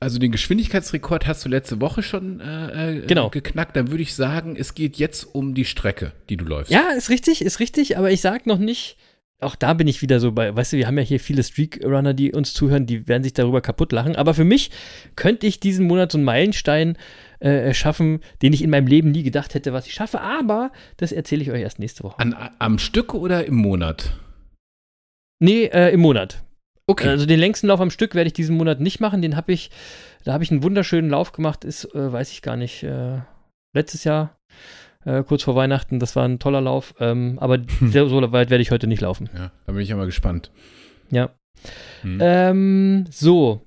Also 0.02 0.18
den 0.18 0.32
Geschwindigkeitsrekord 0.32 1.26
hast 1.26 1.44
du 1.44 1.50
letzte 1.50 1.78
Woche 1.82 2.02
schon 2.02 2.40
äh, 2.40 3.00
äh, 3.00 3.06
Genau. 3.06 3.28
geknackt. 3.28 3.76
Dann 3.76 3.90
würde 3.90 4.02
ich 4.02 4.14
sagen, 4.14 4.56
es 4.56 4.74
geht 4.74 4.96
jetzt 4.96 5.24
um 5.24 5.54
die 5.54 5.66
Strecke, 5.66 6.12
die 6.30 6.38
du 6.38 6.46
läufst. 6.46 6.72
Ja, 6.72 6.88
ist 6.96 7.10
richtig, 7.10 7.42
ist 7.42 7.60
richtig, 7.60 7.98
aber 7.98 8.10
ich 8.10 8.22
sag 8.22 8.46
noch 8.46 8.58
nicht, 8.58 8.96
auch 9.40 9.54
da 9.56 9.74
bin 9.74 9.86
ich 9.88 10.00
wieder 10.00 10.18
so 10.18 10.32
bei, 10.32 10.54
weißt 10.56 10.72
du, 10.72 10.76
wir 10.78 10.86
haben 10.86 10.96
ja 10.96 11.04
hier 11.04 11.20
viele 11.20 11.42
Streak-Runner, 11.42 12.14
die 12.14 12.32
uns 12.32 12.54
zuhören, 12.54 12.86
die 12.86 13.08
werden 13.08 13.22
sich 13.22 13.34
darüber 13.34 13.60
kaputt 13.60 13.92
lachen. 13.92 14.16
Aber 14.16 14.32
für 14.32 14.44
mich 14.44 14.70
könnte 15.16 15.46
ich 15.46 15.60
diesen 15.60 15.86
Monat 15.86 16.12
so 16.12 16.18
einen 16.18 16.24
Meilenstein 16.24 16.96
äh, 17.40 17.74
schaffen, 17.74 18.20
den 18.40 18.54
ich 18.54 18.62
in 18.62 18.70
meinem 18.70 18.86
Leben 18.86 19.10
nie 19.10 19.22
gedacht 19.22 19.52
hätte, 19.54 19.74
was 19.74 19.86
ich 19.86 19.92
schaffe. 19.92 20.22
Aber 20.22 20.72
das 20.96 21.12
erzähle 21.12 21.42
ich 21.42 21.50
euch 21.50 21.60
erst 21.60 21.78
nächste 21.78 22.04
Woche. 22.04 22.18
An, 22.18 22.34
am 22.58 22.78
Stück 22.78 23.12
oder 23.14 23.44
im 23.44 23.56
Monat? 23.56 24.12
Nee, 25.40 25.64
äh, 25.66 25.90
im 25.92 26.00
Monat. 26.00 26.42
Okay. 26.90 27.08
Also 27.08 27.24
den 27.24 27.38
längsten 27.38 27.68
Lauf 27.68 27.80
am 27.80 27.90
Stück 27.90 28.16
werde 28.16 28.26
ich 28.26 28.32
diesen 28.32 28.56
Monat 28.56 28.80
nicht 28.80 28.98
machen. 28.98 29.22
Den 29.22 29.36
habe 29.36 29.52
ich, 29.52 29.70
da 30.24 30.32
habe 30.32 30.42
ich 30.42 30.50
einen 30.50 30.64
wunderschönen 30.64 31.08
Lauf 31.08 31.30
gemacht, 31.30 31.64
ist, 31.64 31.84
äh, 31.94 32.12
weiß 32.12 32.32
ich 32.32 32.42
gar 32.42 32.56
nicht, 32.56 32.82
äh, 32.82 33.20
letztes 33.72 34.02
Jahr, 34.02 34.36
äh, 35.04 35.22
kurz 35.22 35.44
vor 35.44 35.54
Weihnachten. 35.54 36.00
Das 36.00 36.16
war 36.16 36.24
ein 36.24 36.40
toller 36.40 36.60
Lauf. 36.60 36.94
Ähm, 36.98 37.38
aber 37.40 37.58
sehr, 37.80 38.06
so 38.08 38.20
weit 38.32 38.50
werde 38.50 38.62
ich 38.62 38.72
heute 38.72 38.88
nicht 38.88 39.02
laufen. 39.02 39.30
ja, 39.32 39.52
da 39.66 39.72
bin 39.72 39.82
ich 39.82 39.88
ja 39.88 39.94
mal 39.94 40.06
gespannt. 40.06 40.50
Ja. 41.10 41.30
Hm. 42.02 42.18
Ähm, 42.20 43.04
so. 43.08 43.64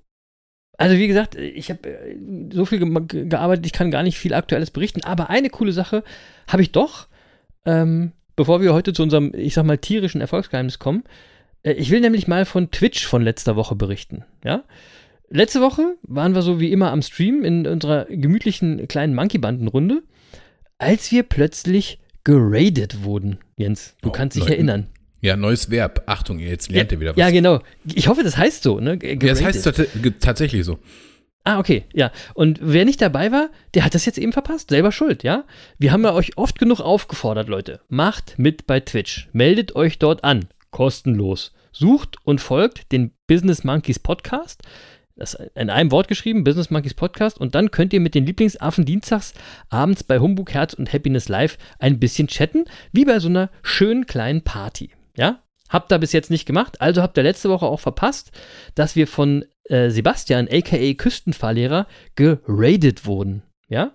Also 0.78 0.98
wie 0.98 1.08
gesagt, 1.08 1.36
ich 1.36 1.70
habe 1.70 1.88
äh, 1.88 2.18
so 2.52 2.66
viel 2.66 2.80
ge 2.80 3.30
gearbeitet, 3.30 3.66
ich 3.66 3.72
kann 3.72 3.90
gar 3.90 4.04
nicht 4.04 4.18
viel 4.18 4.34
Aktuelles 4.34 4.70
berichten, 4.70 5.02
aber 5.02 5.30
eine 5.30 5.50
coole 5.50 5.72
Sache 5.72 6.04
habe 6.50 6.62
ich 6.62 6.74
doch, 6.74 7.08
ähm, 7.66 8.12
bevor 8.36 8.62
wir 8.62 8.74
heute 8.74 8.92
zu 8.92 9.04
unserem, 9.04 9.32
ich 9.34 9.54
sag 9.54 9.66
mal, 9.66 9.78
tierischen 9.78 10.20
Erfolgsgeheimnis 10.20 10.80
kommen. 10.80 11.06
Äh, 11.64 11.74
ich 11.74 11.90
will 11.90 12.02
nämlich 12.02 12.28
mal 12.28 12.46
von 12.46 12.72
Twitch 12.72 13.06
von 13.06 13.22
letzter 13.22 13.56
Woche 13.56 13.76
berichten, 13.76 14.24
ja. 14.44 14.64
Letzte 15.30 15.62
Woche 15.62 15.96
waren 16.04 16.36
wir 16.36 16.44
so 16.44 16.60
wie 16.60 16.72
immer 16.72 16.92
am 16.92 17.02
Stream 17.02 17.44
in 17.44 17.66
unserer 17.66 18.06
gemütlichen 18.06 18.88
kleinen 18.88 19.16
Monkey-Banden-Runde, 19.16 20.04
als 20.78 21.12
wir 21.12 21.24
plötzlich 21.24 22.00
geradet 22.24 23.04
wurden, 23.04 23.40
Jens. 23.58 23.96
Du 24.02 24.10
Oh, 24.10 24.12
kannst 24.12 24.36
dich 24.36 24.42
Leuten. 24.44 24.54
erinnern. 24.54 24.88
Ja, 25.22 25.36
neues 25.38 25.72
Verb. 25.72 26.04
Achtung, 26.06 26.38
jetzt 26.40 26.70
lernt 26.70 26.92
ihr 26.92 27.00
wieder 27.00 27.12
was. 27.12 27.18
Ja, 27.18 27.32
genau. 27.32 27.62
Ich 27.86 28.08
hoffe, 28.10 28.24
das 28.24 28.38
heißt 28.38 28.62
so, 28.62 28.80
ne? 28.80 29.00
Ja, 29.02 29.16
das 29.16 29.42
heißt 29.42 29.64
tats 29.64 29.82
tatsächlich 30.20 30.66
so. 30.66 30.78
Ah, 31.46 31.60
okay, 31.60 31.86
ja. 31.94 32.12
Und 32.36 32.60
wer 32.62 32.86
nicht 32.86 33.02
dabei 33.02 33.32
war, 33.32 33.50
der 33.74 33.86
hat 33.86 33.96
das 33.96 34.06
jetzt 34.06 34.18
eben 34.18 34.34
verpasst. 34.34 34.70
Selber 34.70 34.92
schuld, 34.92 35.24
ja? 35.24 35.46
Wir 35.80 35.92
haben 35.94 36.04
ja 36.04 36.14
euch 36.14 36.38
oft 36.38 36.60
genug 36.60 36.80
aufgefordert, 36.82 37.48
Leute. 37.50 37.80
Macht 37.90 38.36
mit 38.38 38.68
bei 38.68 38.80
Twitch. 38.82 39.30
Meldet 39.34 39.76
euch 39.76 39.98
dort 39.98 40.24
an. 40.24 40.46
Kostenlos. 40.74 41.54
Sucht 41.72 42.18
und 42.26 42.42
folgt 42.42 42.92
den 42.92 43.12
Business 43.28 43.64
Monkeys 43.64 44.00
Podcast. 44.00 44.64
Das 45.16 45.36
ist 45.36 45.52
in 45.56 45.70
einem 45.70 45.92
Wort 45.92 46.08
geschrieben, 46.08 46.44
Business 46.44 46.72
Monkeys 46.72 46.96
Podcast. 46.96 47.40
Und 47.40 47.54
dann 47.54 47.70
könnt 47.70 47.94
ihr 47.94 48.00
mit 48.00 48.16
den 48.16 48.26
Lieblingsaffen 48.26 48.84
dienstags 48.84 49.34
abends 49.70 50.04
bei 50.04 50.20
Humbug 50.20 50.52
Herz 50.52 50.74
und 50.74 50.92
Happiness 50.92 51.30
Live 51.30 51.60
ein 51.78 52.00
bisschen 52.00 52.28
chatten, 52.28 52.66
wie 52.92 53.06
bei 53.06 53.20
so 53.20 53.30
einer 53.30 53.50
schönen 53.62 54.08
kleinen 54.08 54.42
Party. 54.42 54.90
Ja? 55.16 55.44
Habt 55.70 55.92
ihr 55.92 56.00
bis 56.00 56.12
jetzt 56.12 56.32
nicht 56.32 56.48
gemacht, 56.48 56.82
also 56.82 57.02
habt 57.04 57.18
ihr 57.18 57.24
letzte 57.24 57.50
Woche 57.50 57.68
auch 57.68 57.80
verpasst, 57.80 58.32
dass 58.74 58.96
wir 58.96 59.08
von 59.08 59.46
äh, 59.66 59.92
Sebastian, 59.92 60.48
aka 60.52 60.94
Küstenfahrlehrer, 60.94 61.88
geradet 62.16 63.06
wurden. 63.06 63.44
Ja? 63.68 63.94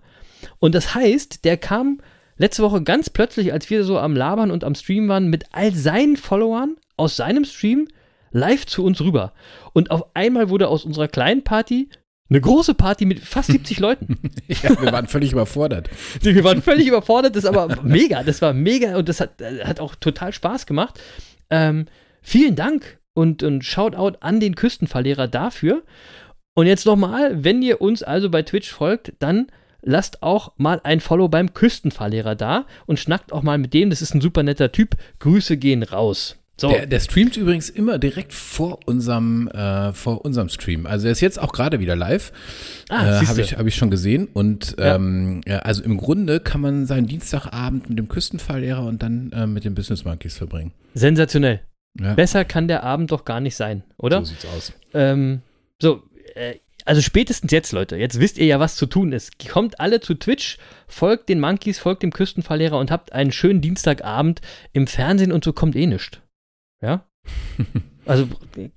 Und 0.61 0.76
das 0.76 0.94
heißt, 0.94 1.44
der 1.44 1.56
kam 1.56 2.00
letzte 2.38 2.62
Woche 2.62 2.83
ganz 2.83 3.11
plötzlich, 3.11 3.52
als 3.52 3.68
wir 3.71 3.85
so 3.85 3.99
am 3.99 4.16
Labern 4.16 4.50
und 4.50 4.64
am 4.64 4.75
Stream 4.75 5.09
waren, 5.09 5.28
mit 5.28 5.45
all 5.52 5.73
seinen 5.75 6.16
Followern 6.16 6.76
aus 6.97 7.16
seinem 7.16 7.45
Stream 7.45 7.88
live 8.30 8.66
zu 8.66 8.85
uns 8.85 9.00
rüber. 9.00 9.33
Und 9.73 9.90
auf 9.90 10.07
einmal 10.14 10.49
wurde 10.49 10.68
aus 10.68 10.85
unserer 10.85 11.09
kleinen 11.09 11.45
Party 11.45 11.88
eine 12.30 12.40
große 12.40 12.75
Party 12.75 13.04
mit 13.07 13.21
fast 13.21 13.50
70 13.52 13.80
Leuten. 13.80 14.18
Ja, 14.62 14.80
wir 14.80 14.92
waren 14.92 15.09
völlig 15.09 15.33
überfordert. 15.33 15.88
Wir 16.21 16.45
waren 16.45 16.62
völlig 16.62 16.87
überfordert, 16.87 17.37
das 17.37 17.45
ist 17.45 17.50
aber 17.50 17.83
mega, 17.83 18.23
das 18.23 18.42
war 18.42 18.52
mega 18.52 18.97
und 18.97 19.09
das 19.09 19.21
hat, 19.21 19.40
äh, 19.40 19.64
hat 19.64 19.80
auch 19.80 19.95
total 19.95 20.33
Spaß 20.33 20.66
gemacht. 20.66 21.00
Ähm, 21.50 21.87
vielen 22.23 22.54
Dank 22.54 22.99
und, 23.14 23.42
und 23.42 23.64
Shoutout 23.64 24.18
an 24.21 24.40
den 24.40 24.54
Küstenverlehrer 24.54 25.26
dafür. 25.28 25.83
Und 26.54 26.66
jetzt 26.66 26.87
nochmal, 26.87 27.45
wenn 27.45 27.62
ihr 27.62 27.80
uns 27.80 28.02
also 28.02 28.30
bei 28.30 28.42
Twitch 28.42 28.71
folgt, 28.71 29.12
dann 29.21 29.47
lasst 29.88 30.23
auch 30.23 30.52
mal 30.59 30.80
ein 30.85 31.00
Follow 31.00 31.28
beim 31.28 31.54
Küstenfahrlehrer 31.54 32.35
da 32.37 32.66
und 32.87 32.99
schnackt 32.99 33.33
auch 33.33 33.42
mal 33.42 33.59
mit 33.59 33.73
dem. 33.75 33.90
Das 33.90 34.02
ist 34.02 34.14
ein 34.14 34.21
super 34.21 34.42
netter 34.42 34.71
Typ. 34.71 34.97
Grüße 35.18 35.57
gehen 35.57 35.83
raus. 35.83 36.37
So, 36.61 36.71
Der, 36.71 36.87
der 36.87 36.99
streamt 36.99 37.37
übrigens 37.37 37.71
immer 37.71 37.99
direkt 37.99 38.33
vor 38.33 38.80
unserem, 38.87 39.47
äh, 39.49 39.92
vor 39.92 40.25
unserem 40.25 40.49
Stream. 40.49 40.87
Also 40.87 41.07
er 41.07 41.12
ist 41.12 41.21
jetzt 41.21 41.40
auch 41.40 41.52
gerade 41.52 41.78
wieder 41.78 41.95
live. 41.95 42.33
Ah, 42.88 43.21
äh. 43.23 43.26
Habe 43.26 43.40
ich, 43.42 43.57
hab 43.57 43.64
ich 43.66 43.76
schon 43.76 43.90
gesehen. 43.90 44.26
Und 44.33 44.75
Ja. 44.76 44.97
ähm, 44.97 45.40
ja, 45.47 45.61
also 45.61 45.85
im 45.85 45.97
Grunde 45.99 46.40
kann 46.40 46.61
man 46.61 46.85
seinen 46.87 47.07
Dienstagabend 47.07 47.88
mit 47.88 47.97
dem 47.99 48.09
Küstenfahrlehrer 48.09 48.85
und 48.85 49.02
dann 49.04 49.30
äh, 49.33 49.47
mit 49.47 49.64
den 49.64 49.75
Business 49.76 50.04
Monkeys 50.04 50.37
verbringen. 50.37 50.73
sensationell. 50.95 51.61
Ja, 52.00 52.14
Besser 52.14 52.45
kann 52.45 52.66
der 52.68 52.83
Abend 52.83 53.11
doch 53.12 53.25
gar 53.25 53.40
nicht 53.40 53.54
sein, 53.57 53.83
oder? 53.97 54.18
so 54.18 54.25
sieht's 54.26 54.47
aus. 54.47 54.73
Ähm, 54.95 55.42
so, 55.80 56.02
äh, 56.35 56.57
also 56.88 57.02
spätestens 57.02 57.52
jetzt, 57.52 57.73
Leute, 57.73 57.97
jetzt 57.97 58.18
wisst 58.18 58.38
ihr 58.38 58.47
ja, 58.47 58.61
was 58.61 58.75
zu 58.75 58.87
tun 58.87 59.12
ist. 59.12 59.47
Kommt 59.47 59.78
alle 59.78 60.00
zu 60.00 60.14
Twitch, 60.14 60.57
folgt 60.87 61.28
den 61.28 61.38
Monkeys, 61.38 61.78
folgt 61.78 62.02
dem 62.02 62.14
Küstenfahrlehrer 62.14 62.78
und 62.78 62.90
habt 62.90 63.12
einen 63.12 63.30
schönen 63.30 63.61
Dienstagabend 63.61 64.40
im 64.73 64.87
Fernsehen 64.87 65.30
und 65.30 65.45
so 65.45 65.52
kommt 65.52 65.76
eh 65.76 65.87
nichts. 65.87 66.21
Ja? 66.80 67.07
Also 68.07 68.26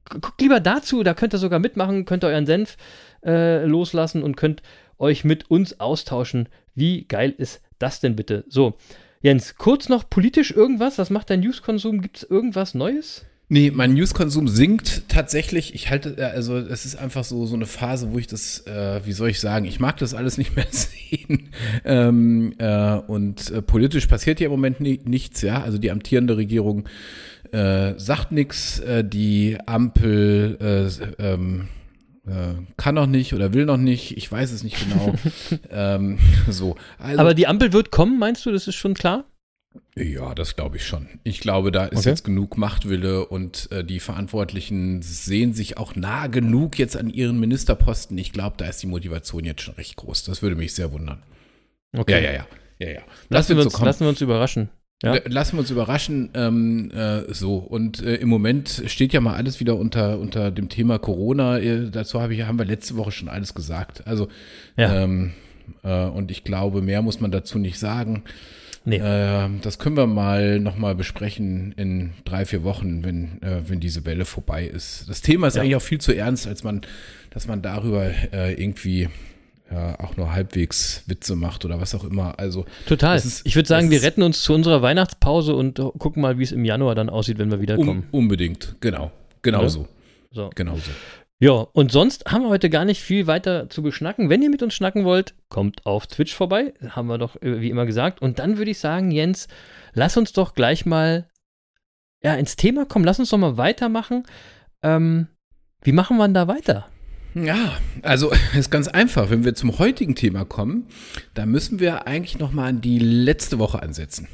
guckt 0.10 0.42
lieber 0.42 0.60
dazu, 0.60 1.04
da 1.04 1.14
könnt 1.14 1.34
ihr 1.34 1.38
sogar 1.38 1.60
mitmachen, 1.60 2.04
könnt 2.04 2.26
ihr 2.26 2.28
euren 2.28 2.46
Senf 2.46 2.76
äh, 3.24 3.64
loslassen 3.64 4.24
und 4.24 4.36
könnt 4.36 4.62
euch 4.98 5.24
mit 5.24 5.50
uns 5.50 5.80
austauschen. 5.80 6.50
Wie 6.76 7.06
geil 7.08 7.34
ist 7.38 7.62
das 7.80 8.02
denn 8.02 8.18
bitte? 8.18 8.44
So, 8.50 8.78
Jens, 9.22 9.56
kurz 9.56 9.88
noch 9.88 10.10
politisch 10.10 10.52
irgendwas? 10.52 10.98
Was 10.98 11.12
macht 11.12 11.30
dein 11.30 11.40
Newskonsum? 11.40 12.02
Gibt 12.02 12.18
es 12.18 12.24
irgendwas 12.24 12.74
Neues? 12.74 13.26
Nee, 13.54 13.70
mein 13.70 13.96
Newskonsum 13.96 14.48
sinkt 14.48 15.10
tatsächlich. 15.10 15.76
Ich 15.76 15.90
halte, 15.90 16.18
äh, 16.18 16.24
also 16.24 16.56
es 16.56 16.86
ist 16.86 16.96
einfach 16.96 17.26
so, 17.26 17.46
so 17.46 17.56
eine 17.56 17.66
Phase, 17.66 18.14
wo 18.14 18.18
ich 18.18 18.28
das, 18.28 18.66
äh, 18.66 19.02
wie 19.04 19.12
soll 19.12 19.28
ich 19.28 19.42
sagen, 19.42 19.66
ich 19.66 19.82
mag 19.82 19.98
das 19.98 20.14
alles 20.14 20.38
nicht 20.38 20.56
mehr 20.56 20.68
sehen. 20.70 21.50
Ähm, 21.84 22.54
äh, 22.60 22.94
und 22.94 23.52
äh, 23.52 23.62
politisch 23.62 24.06
passiert 24.06 24.38
hier 24.38 24.46
im 24.46 24.52
Moment 24.52 24.80
ni 24.80 25.02
nichts, 25.04 25.42
ja. 25.42 25.62
Also 25.62 25.80
die 25.80 25.92
amtierende 25.92 26.38
Regierung 26.38 26.88
äh, 27.52 27.94
sagt 27.98 28.32
nichts, 28.32 28.80
äh, 28.80 29.04
die 29.04 29.58
Ampel 29.66 30.58
äh, 31.20 31.22
ähm, 31.22 31.68
äh, 32.26 32.54
kann 32.78 32.96
noch 32.96 33.08
nicht 33.08 33.34
oder 33.34 33.54
will 33.54 33.66
noch 33.66 33.76
nicht, 33.76 34.16
ich 34.16 34.32
weiß 34.32 34.54
es 34.54 34.64
nicht 34.64 34.78
genau. 34.80 35.14
ähm, 35.70 36.20
so. 36.50 36.78
Also, 36.98 37.20
Aber 37.20 37.34
die 37.34 37.48
Ampel 37.48 37.74
wird 37.74 37.92
kommen, 37.92 38.18
meinst 38.18 38.46
du? 38.46 38.52
Das 38.54 38.70
ist 38.70 38.76
schon 38.76 38.94
klar? 38.94 39.26
Ja, 39.96 40.34
das 40.36 40.56
glaube 40.56 40.78
ich 40.78 40.86
schon. 40.86 41.08
Ich 41.24 41.40
glaube, 41.40 41.72
da 41.72 41.86
ist 41.86 42.00
Okay. 42.00 42.10
jetzt 42.10 42.24
genug 42.24 42.58
Machtwille 42.58 43.26
und 43.26 43.70
äh, 43.72 43.84
die 43.84 44.00
Verantwortlichen 44.00 45.02
sehen 45.02 45.54
sich 45.54 45.78
auch 45.78 45.96
nah 45.96 46.28
genug 46.28 46.78
jetzt 46.80 46.98
an 46.98 47.10
ihren 47.10 47.40
Ministerposten. 47.40 48.18
Ich 48.18 48.32
glaube, 48.34 48.56
da 48.58 48.66
ist 48.66 48.82
die 48.84 48.88
Motivation 48.88 49.44
jetzt 49.46 49.62
schon 49.62 49.76
recht 49.76 49.96
groß. 49.96 50.24
Das 50.24 50.42
würde 50.42 50.56
mich 50.56 50.74
sehr 50.74 50.92
wundern. 50.92 51.22
Ja, 51.94 52.04
ja, 52.08 52.20
ja. 52.20 52.46
ja, 52.80 52.90
ja. 52.90 53.02
Das 53.30 53.48
Lassen, 53.50 53.58
wir 53.58 53.64
uns, 53.66 53.74
so 53.74 53.86
lassen 53.86 54.02
wir 54.02 54.10
uns 54.10 54.22
überraschen. 54.22 54.70
Ja. 55.04 55.16
L- 55.16 55.24
Lassen 55.32 55.54
wir 55.54 55.60
uns 55.62 55.72
überraschen. 55.72 56.30
Ähm, 56.36 56.92
äh, 56.92 57.34
so, 57.34 57.56
und 57.58 58.02
äh, 58.04 58.16
im 58.16 58.30
Moment 58.30 58.84
steht 58.88 59.14
ja 59.14 59.20
mal 59.20 59.36
alles 59.36 59.60
wieder 59.60 59.76
unter, 59.78 60.20
unter 60.20 60.52
dem 60.52 60.70
Thema 60.70 61.00
Corona. 61.00 61.60
Äh, 61.60 61.90
dazu 61.92 62.22
habe 62.22 62.34
ich, 62.36 62.44
haben 62.44 62.60
wir 62.60 62.66
letzte 62.66 62.96
Woche 62.98 63.12
schon 63.12 63.28
alles 63.30 63.54
gesagt. 63.54 64.06
Also, 64.08 64.28
Ja. 64.78 65.04
ähm, 65.04 65.34
äh, 65.84 66.06
und 66.06 66.30
ich 66.32 66.44
glaube, 66.44 66.82
mehr 66.82 67.02
muss 67.02 67.20
man 67.20 67.32
dazu 67.32 67.58
nicht 67.58 67.80
sagen. 67.80 68.24
Nee. 68.84 69.00
Ähm, 69.04 69.60
das 69.62 69.78
können 69.78 69.96
wir 69.96 70.08
mal 70.08 70.60
nochmal 70.60 70.96
besprechen 70.96 71.74
in 71.78 72.14
drei, 72.26 72.46
vier 72.46 72.64
Wochen, 72.64 73.04
wenn, 73.04 73.42
äh, 73.44 73.62
wenn 73.68 73.80
diese 73.80 74.06
Welle 74.06 74.26
vorbei 74.26 74.66
ist. 74.66 75.08
Das 75.08 75.22
Thema 75.22 75.48
ist 75.48 75.56
Ja. 75.56 75.62
eigentlich 75.62 75.76
auch 75.76 75.82
viel 75.84 76.02
zu 76.02 76.14
ernst, 76.16 76.48
als 76.48 76.64
man, 76.64 76.82
dass 77.30 77.48
man 77.48 77.62
darüber 77.62 78.06
äh, 78.34 78.54
irgendwie 78.54 79.08
ja, 79.72 79.98
auch 80.00 80.18
nur 80.18 80.34
halbwegs 80.34 81.04
Witze 81.08 81.36
macht 81.36 81.64
oder 81.64 81.80
was 81.80 81.96
auch 81.96 82.04
immer. 82.04 82.38
Also 82.40 82.66
Total. 82.88 83.16
ist- 83.18 83.46
ich 83.46 83.56
würde 83.56 83.70
sagen, 83.70 83.90
wir 83.92 84.02
retten 84.04 84.22
uns 84.24 84.42
zu 84.42 84.54
unserer 84.54 84.82
Weihnachtspause 84.82 85.56
und 85.56 85.76
gucken 85.98 86.22
mal, 86.22 86.38
wie 86.40 86.44
es 86.44 86.52
im 86.52 86.66
Januar 86.66 86.94
dann 86.96 87.10
aussieht, 87.10 87.38
wenn 87.38 87.52
wir 87.52 87.62
wiederkommen. 87.62 88.06
um, 88.12 88.20
unbedingt, 88.22 88.76
genau. 88.82 89.12
Genau 89.44 89.60
Oder? 89.60 89.70
so. 89.70 89.88
so. 90.32 90.50
Genau 90.56 90.76
so. 90.76 90.92
Ja, 91.42 91.54
und 91.54 91.92
sonst 91.92 92.32
haben 92.32 92.44
wir 92.44 92.50
heute 92.50 92.70
gar 92.70 92.86
nicht 92.86 93.02
viel 93.02 93.26
weiter 93.26 93.68
zu 93.68 93.82
beschnacken. 93.82 94.30
Wenn 94.30 94.44
ihr 94.44 94.52
mit 94.52 94.62
uns 94.62 94.76
schnacken 94.76 95.06
wollt, 95.06 95.34
kommt 95.50 95.88
auf 95.88 96.06
Twitch 96.06 96.36
vorbei. 96.36 96.76
Haben 96.90 97.08
wir 97.08 97.18
doch 97.18 97.36
äh, 97.42 97.62
wie 97.62 97.72
immer 97.72 97.88
gesagt. 97.88 98.22
Und 98.22 98.38
dann 98.38 98.60
würde 98.60 98.70
ich 98.70 98.78
sagen, 98.78 99.10
Jens, 99.10 99.48
lass 99.94 100.18
uns 100.18 100.34
doch 100.34 100.54
gleich 100.54 100.86
mal 100.86 101.28
ja, 102.24 102.36
ins 102.36 102.58
Thema 102.58 102.86
kommen. 102.86 103.06
Lass 103.06 103.18
uns 103.18 103.32
doch 103.32 103.40
mal 103.40 103.58
weitermachen. 103.58 104.24
Ähm, 104.84 105.30
wie 105.82 105.94
machen 105.94 106.18
wir 106.18 106.28
denn 106.28 106.36
da 106.36 106.48
weiter? 106.48 106.86
Ja, 107.34 107.76
also 108.04 108.32
ist 108.56 108.70
ganz 108.70 108.88
einfach. 108.88 109.32
Wenn 109.32 109.44
wir 109.44 109.56
zum 109.56 109.80
heutigen 109.80 110.14
Thema 110.14 110.46
kommen, 110.46 110.90
da 111.34 111.48
müssen 111.48 111.80
wir 111.80 112.06
eigentlich 112.06 112.38
noch 112.38 112.52
mal 112.52 112.68
an 112.68 112.82
die 112.82 113.00
letzte 113.00 113.58
Woche 113.58 113.82
ansetzen. 113.82 114.28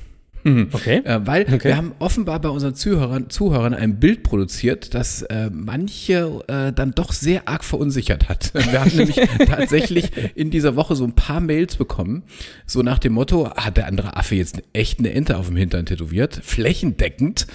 Okay. 0.45 1.01
Äh, 1.03 1.19
weil 1.25 1.43
Okay. 1.43 1.69
wir 1.69 1.77
haben 1.77 1.91
offenbar 1.99 2.39
bei 2.39 2.49
unseren 2.49 2.73
Zuhörern, 2.73 3.29
Zuhörern 3.29 3.73
ein 3.73 3.99
Bild 3.99 4.23
produziert, 4.23 4.93
das 4.93 5.21
äh, 5.23 5.49
manche 5.51 6.41
äh, 6.47 6.71
dann 6.71 6.91
doch 6.91 7.11
sehr 7.11 7.47
arg 7.49 7.63
verunsichert 7.65 8.29
hat. 8.29 8.53
Wir 8.71 8.79
haben 8.79 8.95
nämlich 8.95 9.15
tatsächlich 9.45 10.09
in 10.35 10.49
dieser 10.49 10.75
Woche 10.77 10.95
so 10.95 11.03
ein 11.03 11.13
paar 11.13 11.41
Mails 11.41 11.75
bekommen, 11.75 12.23
so 12.65 12.81
nach 12.81 12.99
dem 12.99 13.13
Motto, 13.13 13.49
hat 13.55 13.75
der 13.77 13.87
andere 13.87 14.15
Affe 14.15 14.35
jetzt 14.35 14.61
echt 14.73 14.99
eine 14.99 15.11
Ente 15.13 15.37
auf 15.37 15.47
dem 15.47 15.57
Hintern 15.57 15.85
tätowiert, 15.85 16.39
flächendeckend. 16.43 17.47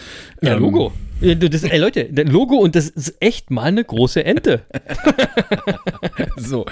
Ja, 0.42 0.54
Ähm, 0.56 0.60
Logo. 0.62 0.88
Du, 0.90 1.11
Das, 1.22 1.62
ey, 1.64 1.78
Leute, 1.78 2.04
das 2.12 2.26
Logo 2.26 2.56
und 2.56 2.74
das 2.74 2.88
ist 2.88 3.14
echt 3.20 3.50
mal 3.50 3.64
eine 3.64 3.84
große 3.84 4.24
Ente. 4.24 4.62
So. 6.36 6.66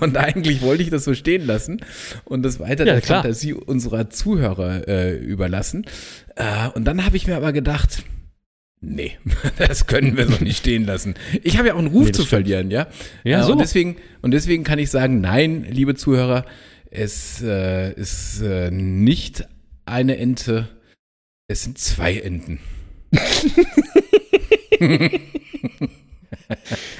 Und 0.00 0.16
eigentlich 0.16 0.62
wollte 0.62 0.82
ich 0.82 0.90
das 0.90 1.04
so 1.04 1.14
stehen 1.14 1.46
lassen 1.46 1.80
und 2.24 2.42
das 2.42 2.60
weiter 2.60 2.86
Ja, 2.86 2.92
der 2.94 3.00
klar. 3.00 3.22
Fantasie 3.22 3.52
unserer 3.54 4.10
Zuhörer 4.10 4.86
äh, 4.88 5.16
überlassen. 5.16 5.84
Äh, 6.36 6.68
und 6.74 6.84
dann 6.84 7.04
habe 7.04 7.16
ich 7.16 7.26
mir 7.26 7.36
aber 7.36 7.52
gedacht, 7.52 8.04
nee, 8.80 9.12
das 9.58 9.86
können 9.86 10.16
wir 10.16 10.26
so 10.28 10.42
nicht 10.44 10.58
stehen 10.58 10.84
lassen. 10.84 11.14
Ich 11.42 11.58
habe 11.58 11.68
ja 11.68 11.74
auch 11.74 11.78
einen 11.78 11.88
Ruf 11.88 12.06
Nee, 12.06 12.12
zu 12.12 12.22
stimmt. 12.22 12.28
verlieren, 12.28 12.70
ja. 12.70 12.86
Ja, 13.24 13.40
Äh, 13.40 13.44
so. 13.44 13.52
Und 13.52 13.58
deswegen, 13.60 13.96
und 14.20 14.30
deswegen 14.32 14.62
kann 14.64 14.78
ich 14.78 14.90
sagen, 14.90 15.20
nein, 15.20 15.66
liebe 15.68 15.94
Zuhörer, 15.94 16.44
es 16.90 17.42
äh, 17.42 17.92
ist 17.94 18.40
äh, 18.42 18.70
nicht 18.70 19.44
eine 19.86 20.16
Ente, 20.18 20.68
es 21.48 21.64
sind 21.64 21.78
zwei 21.78 22.18
Enten. 22.18 22.60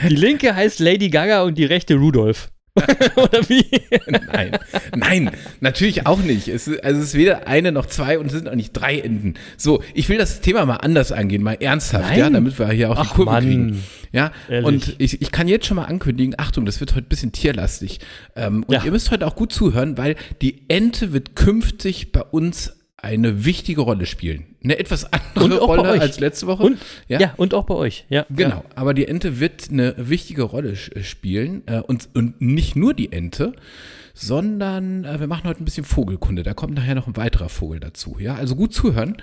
Die 0.09 0.15
linke 0.15 0.55
heißt 0.55 0.81
Lady 0.81 1.09
Gaga 1.11 1.43
und 1.43 1.57
die 1.59 1.65
rechte 1.65 1.95
Rudolph. 1.95 2.51
Oder 3.17 3.47
wie? 3.51 3.67
Nein, 4.33 4.59
nein, 4.97 5.31
natürlich 5.61 6.07
auch 6.07 6.21
nicht. 6.21 6.49
Es 6.49 6.67
ist, 6.67 6.83
also 6.83 7.01
es 7.03 7.09
ist 7.09 7.15
weder 7.15 7.47
eine 7.47 7.71
noch 7.71 7.85
zwei 7.85 8.19
und 8.19 8.27
es 8.27 8.33
sind 8.33 8.49
auch 8.49 8.55
nicht 8.55 8.73
drei 8.73 8.99
Enden. 8.99 9.35
So, 9.59 9.83
ich 9.93 10.09
will 10.09 10.17
das 10.17 10.41
Thema 10.41 10.65
mal 10.65 10.77
anders 10.77 11.13
angehen, 11.13 11.43
mal 11.43 11.59
ernsthaft, 11.61 12.09
Nein. 12.09 12.19
ja, 12.19 12.31
damit 12.31 12.59
wir 12.59 12.71
hier 12.71 12.91
auch 12.91 12.97
Ach, 12.97 13.11
die 13.11 13.15
Kurve 13.15 13.31
Mann. 13.31 13.45
kriegen. 13.45 13.85
Ja, 14.13 14.33
Ehrlich. 14.49 14.67
und 14.67 14.95
ich, 14.99 15.21
ich 15.21 15.31
kann 15.33 15.49
jetzt 15.49 15.67
schon 15.67 15.77
mal 15.77 15.85
ankündigen, 15.85 16.35
Achtung, 16.39 16.65
das 16.65 16.81
wird 16.81 16.93
heute 16.95 17.05
ein 17.07 17.11
bisschen 17.11 17.33
tierlastig. 17.33 18.01
Ähm, 18.37 18.63
und 18.67 18.73
Ja. 18.75 18.83
ihr 18.85 18.91
müsst 18.91 19.11
heute 19.11 19.27
auch 19.27 19.37
gut 19.37 19.53
zuhören, 19.53 19.99
weil 19.99 20.17
die 20.41 20.63
Ente 20.69 21.13
wird 21.13 21.37
künftig 21.37 22.11
bei 22.11 22.23
uns 22.23 22.73
eine 22.97 23.45
wichtige 23.45 23.83
Rolle 23.83 24.07
spielen. 24.07 24.47
Eine 24.65 24.79
etwas 24.79 25.07
andere 25.13 25.59
Rolle 25.61 25.89
als 26.01 26.21
letzte 26.21 26.47
Woche. 26.47 26.63
Und, 26.63 26.79
ja. 27.09 27.35
und 27.37 27.53
auch 27.55 27.65
bei 27.65 27.75
euch. 27.75 28.07
Ja, 28.09 28.27
Genau, 28.31 28.65
aber 28.77 28.95
die 28.95 29.09
Ente 29.09 29.41
wird 29.41 29.71
eine 29.71 29.95
wichtige 29.99 30.43
Rolle 30.43 30.73
sch- 30.75 31.03
spielen 31.03 31.63
äh, 31.67 31.81
und, 31.81 32.09
und 32.15 32.41
nicht 32.41 32.77
nur 32.77 32.95
die 32.95 33.11
Ente, 33.13 33.55
sondern 34.15 35.05
äh, 35.05 35.19
wir 35.21 35.27
machen 35.27 35.49
heute 35.49 35.63
ein 35.63 35.65
bisschen 35.65 35.85
Vogelkunde. 35.85 36.43
Da 36.43 36.55
kommt 36.55 36.75
nachher 36.75 36.95
noch 36.95 37.07
ein 37.07 37.17
weiterer 37.17 37.49
Vogel 37.49 37.81
dazu. 37.81 38.17
Ja, 38.19 38.35
also 38.37 38.55
gut 38.57 38.73
zuhören, 38.75 39.17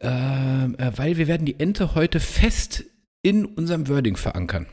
äh, 0.00 0.08
äh, 0.08 0.92
weil 0.96 1.16
wir 1.16 1.28
werden 1.28 1.44
die 1.46 1.60
Ente 1.60 1.94
heute 1.94 2.20
fest 2.20 2.84
in 3.22 3.44
unserem 3.44 3.88
Wording 3.88 4.16
verankern. 4.16 4.66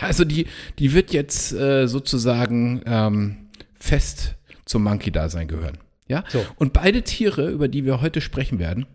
Also 0.00 0.24
die, 0.24 0.46
die 0.78 0.94
wird 0.94 1.12
jetzt 1.12 1.52
äh, 1.52 1.86
sozusagen 1.86 2.80
ähm, 2.86 3.48
fest 3.78 4.36
zum 4.64 4.82
Monkey-Dasein 4.84 5.46
gehören. 5.48 5.76
Ja, 6.08 6.24
So. 6.28 6.44
und 6.56 6.72
beide 6.72 7.02
Tiere, 7.02 7.50
über 7.50 7.68
die 7.68 7.84
wir 7.84 8.00
heute 8.00 8.20
sprechen 8.22 8.58
werden, 8.58 8.86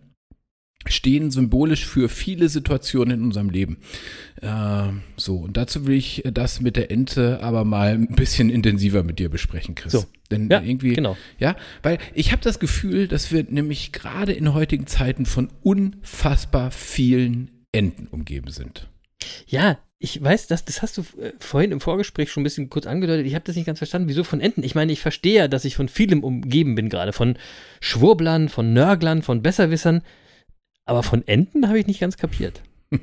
stehen 0.87 1.29
symbolisch 1.29 1.85
für 1.85 2.09
viele 2.09 2.49
Situationen 2.49 3.19
in 3.19 3.25
unserem 3.25 3.49
Leben. 3.49 3.77
Ähm, 4.41 5.01
so, 5.17 5.37
und 5.37 5.57
dazu 5.57 5.85
will 5.85 5.97
ich 5.97 6.23
das 6.31 6.61
mit 6.61 6.77
der 6.77 6.89
Ente 6.89 7.41
aber 7.41 7.65
mal 7.65 7.93
ein 7.93 8.07
bisschen 8.15 8.49
intensiver 8.49 9.03
mit 9.03 9.19
dir 9.19 9.29
besprechen, 9.29 9.75
Chris. 9.75 9.91
So. 9.91 10.05
Denn 10.31 10.49
Ja, 10.49 10.61
irgendwie, 10.61 10.93
genau. 10.93 11.17
ja, 11.37 11.55
weil 11.83 11.97
ich 12.13 12.31
habe 12.31 12.41
das 12.41 12.59
Gefühl, 12.59 13.07
dass 13.07 13.31
wir 13.31 13.45
nämlich 13.49 13.91
gerade 13.91 14.31
in 14.31 14.53
heutigen 14.53 14.87
Zeiten 14.87 15.25
von 15.25 15.49
unfassbar 15.61 16.71
vielen 16.71 17.65
Enten 17.71 18.07
umgeben 18.07 18.51
sind. 18.51 18.87
Ja, 19.47 19.79
ich 20.01 20.23
weiß, 20.23 20.47
das, 20.47 20.63
das 20.63 20.81
hast 20.81 20.97
du 20.97 21.01
äh, 21.01 21.33
vorhin 21.39 21.73
im 21.73 21.81
Vorgespräch 21.81 22.31
schon 22.31 22.41
ein 22.41 22.45
bisschen 22.45 22.69
kurz 22.69 22.87
angedeutet. 22.87 23.25
Ich 23.25 23.35
habe 23.35 23.43
das 23.43 23.57
nicht 23.57 23.65
ganz 23.65 23.79
verstanden. 23.79 24.07
Wieso 24.07 24.23
von 24.23 24.39
Enten? 24.39 24.63
Ich 24.63 24.73
meine, 24.73 24.93
ich 24.93 25.01
verstehe 25.01 25.35
ja, 25.35 25.47
dass 25.49 25.65
ich 25.65 25.75
von 25.75 25.89
vielem 25.89 26.23
umgeben 26.23 26.75
bin 26.75 26.87
gerade. 26.87 27.11
Von 27.11 27.37
Schwurblern, 27.81 28.47
von 28.47 28.71
Nörglern, 28.71 29.21
von 29.23 29.41
Besserwissern. 29.41 30.01
Aber 30.89 31.03
von 31.03 31.25
Enten 31.27 31.67
habe 31.67 31.77
ich 31.79 31.85
nicht 31.87 31.99
ganz 31.99 32.17
kapiert. 32.17 32.61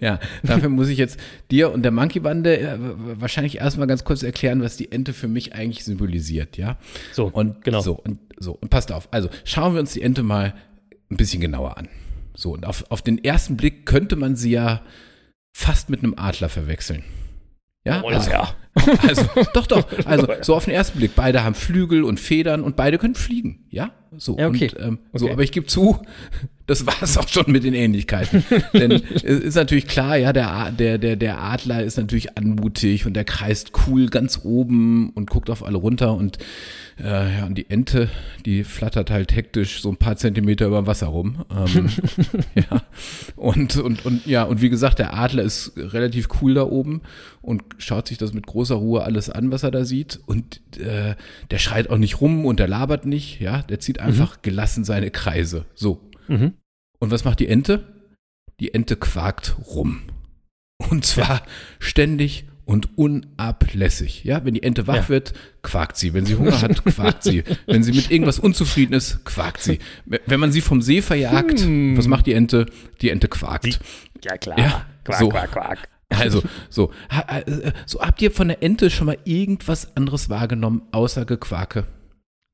Ja, 0.00 0.20
dafür 0.42 0.68
muss 0.68 0.88
ich 0.88 0.98
jetzt 0.98 1.18
dir 1.50 1.72
und 1.72 1.82
der 1.82 1.90
Monkey-Bande 1.92 2.58
äh, 2.60 2.78
wahrscheinlich 3.20 3.58
erstmal 3.58 3.86
ganz 3.86 4.04
kurz 4.04 4.22
erklären, 4.22 4.60
was 4.62 4.76
die 4.76 4.92
Ente 4.92 5.12
für 5.12 5.28
mich 5.28 5.54
eigentlich 5.54 5.84
symbolisiert, 5.84 6.56
ja? 6.56 6.76
So, 7.12 7.26
Und 7.26 7.64
genau. 7.64 7.80
so 7.80 7.94
und 7.94 8.18
so 8.38 8.52
und 8.52 8.68
passt 8.70 8.92
auf. 8.92 9.08
Also 9.10 9.28
schauen 9.44 9.72
wir 9.74 9.80
uns 9.80 9.92
die 9.94 10.02
Ente 10.02 10.22
mal 10.22 10.54
ein 11.10 11.16
bisschen 11.16 11.40
genauer 11.40 11.78
an. 11.78 11.88
So 12.34 12.52
und 12.52 12.64
auf, 12.66 12.84
auf 12.90 13.02
den 13.02 13.22
ersten 13.24 13.56
Blick 13.56 13.86
könnte 13.86 14.14
man 14.16 14.36
sie 14.36 14.50
ja 14.50 14.82
fast 15.52 15.90
mit 15.90 16.02
einem 16.04 16.14
Adler 16.16 16.48
verwechseln. 16.48 17.02
Ja, 17.84 18.02
Oh, 18.04 18.08
also, 18.08 18.30
ja. 18.30 18.54
also 19.08 19.24
doch, 19.54 19.66
doch. 19.66 19.86
Also 20.04 20.28
so 20.42 20.54
auf 20.54 20.66
den 20.66 20.74
ersten 20.74 20.98
Blick. 20.98 21.16
Beide 21.16 21.42
haben 21.42 21.54
Flügel 21.54 22.04
und 22.04 22.20
Federn 22.20 22.62
und 22.62 22.76
beide 22.76 22.98
können 22.98 23.14
fliegen. 23.16 23.64
Ja, 23.70 23.90
so. 24.16 24.36
Ja, 24.38 24.48
okay. 24.48 24.70
Und, 24.76 24.84
ähm, 24.84 24.98
so, 25.14 25.24
Okay. 25.24 25.32
aber 25.32 25.42
ich 25.42 25.52
gebe 25.52 25.66
zu, 25.66 25.98
das 26.68 26.86
war 26.86 26.94
es 27.00 27.16
auch 27.16 27.26
schon 27.26 27.50
mit 27.50 27.64
den 27.64 27.72
Ähnlichkeiten. 27.72 28.44
Denn 28.74 28.92
es 28.92 29.22
ist 29.22 29.54
natürlich 29.54 29.86
klar, 29.86 30.16
ja, 30.16 30.34
der, 30.34 30.70
der, 30.70 30.98
der, 30.98 31.16
der 31.16 31.42
Adler 31.42 31.82
ist 31.82 31.96
natürlich 31.96 32.36
anmutig 32.36 33.06
und 33.06 33.14
der 33.14 33.24
kreist 33.24 33.72
cool 33.86 34.08
ganz 34.08 34.40
oben 34.44 35.10
und 35.10 35.30
guckt 35.30 35.48
auf 35.48 35.64
alle 35.64 35.78
runter 35.78 36.14
und 36.14 36.36
äh, 37.00 37.38
ja, 37.38 37.46
und 37.46 37.56
die 37.56 37.70
Ente, 37.70 38.10
die 38.44 38.64
flattert 38.64 39.10
halt 39.10 39.34
hektisch 39.34 39.80
so 39.80 39.88
ein 39.88 39.96
paar 39.96 40.16
Zentimeter 40.16 40.66
über 40.66 40.82
dem 40.82 40.86
Wasser 40.86 41.06
rum. 41.06 41.44
Ähm, 41.50 41.88
ja. 42.54 42.82
Und, 43.36 43.76
und, 43.76 44.04
und 44.04 44.26
ja, 44.26 44.42
und 44.42 44.60
wie 44.60 44.68
gesagt, 44.68 44.98
der 44.98 45.16
Adler 45.16 45.44
ist 45.44 45.72
relativ 45.76 46.28
cool 46.42 46.52
da 46.52 46.64
oben 46.64 47.00
und 47.40 47.62
schaut 47.78 48.08
sich 48.08 48.18
das 48.18 48.34
mit 48.34 48.46
großer 48.46 48.74
Ruhe 48.74 49.04
alles 49.04 49.30
an, 49.30 49.50
was 49.50 49.62
er 49.62 49.70
da 49.70 49.86
sieht. 49.86 50.20
Und 50.26 50.60
äh, 50.76 51.14
der 51.50 51.58
schreit 51.58 51.88
auch 51.88 51.98
nicht 51.98 52.20
rum 52.20 52.44
und 52.44 52.60
der 52.60 52.68
labert 52.68 53.06
nicht, 53.06 53.40
ja, 53.40 53.62
der 53.62 53.80
zieht 53.80 54.00
einfach 54.00 54.42
gelassen 54.42 54.84
seine 54.84 55.10
Kreise. 55.10 55.64
So. 55.74 56.00
Mhm. 56.28 56.54
Und 56.98 57.10
was 57.10 57.24
macht 57.24 57.40
die 57.40 57.48
Ente? 57.48 57.84
Die 58.60 58.74
Ente 58.74 58.96
quakt 58.96 59.56
rum. 59.66 60.02
Und 60.90 61.04
zwar 61.06 61.42
ständig 61.78 62.46
und 62.64 62.98
unablässig. 62.98 64.24
Ja, 64.24 64.44
wenn 64.44 64.54
die 64.54 64.62
Ente 64.62 64.86
wach 64.86 64.94
Ja. 64.96 65.08
wird, 65.08 65.32
quakt 65.62 65.96
sie. 65.96 66.12
Wenn 66.12 66.26
sie 66.26 66.34
Hunger 66.36 66.60
hat, 66.60 66.84
quakt 66.84 67.22
sie. 67.22 67.42
Wenn 67.66 67.82
sie 67.82 67.92
mit 67.92 68.10
irgendwas 68.10 68.38
unzufrieden 68.38 68.92
ist, 68.94 69.24
quakt 69.24 69.62
sie. 69.62 69.78
Wenn 70.04 70.40
man 70.40 70.52
sie 70.52 70.60
vom 70.60 70.82
See 70.82 71.00
verjagt, 71.02 71.60
Hm. 71.60 71.96
was 71.96 72.06
macht 72.08 72.26
die 72.26 72.34
Ente? 72.34 72.66
Die 73.00 73.10
Ente 73.10 73.28
quakt. 73.28 73.80
Ja, 74.24 74.36
klar. 74.36 74.58
Ja, 74.58 74.86
quack, 75.04 75.18
so. 75.18 75.28
quack, 75.30 75.50
quack. 75.52 75.88
Also, 76.10 76.42
so. 76.70 76.90
Ha, 77.10 77.38
äh, 77.38 77.72
so 77.86 78.00
habt 78.00 78.20
ihr 78.22 78.30
von 78.30 78.48
der 78.48 78.62
Ente 78.62 78.90
schon 78.90 79.06
mal 79.06 79.18
irgendwas 79.24 79.96
anderes 79.96 80.28
wahrgenommen, 80.28 80.82
außer 80.92 81.24
Gequake? 81.26 81.86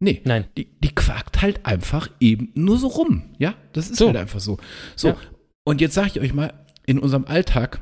Nee. 0.04 0.20
Nein. 0.24 0.44
Die, 0.58 0.66
die 0.80 0.94
quakt 0.94 1.40
halt 1.40 1.64
einfach 1.64 2.08
eben 2.20 2.50
nur 2.54 2.76
so 2.78 2.88
rum. 2.88 3.34
Ja, 3.38 3.54
das 3.72 3.88
ist 3.88 3.96
So. 3.98 4.08
halt 4.08 4.16
einfach 4.18 4.40
so. 4.40 4.58
So. 4.96 5.08
Ja. 5.08 5.16
Und 5.64 5.80
jetzt 5.80 5.94
sage 5.94 6.08
ich 6.08 6.20
euch 6.20 6.34
mal, 6.34 6.52
in 6.86 6.98
unserem 6.98 7.24
Alltag 7.24 7.80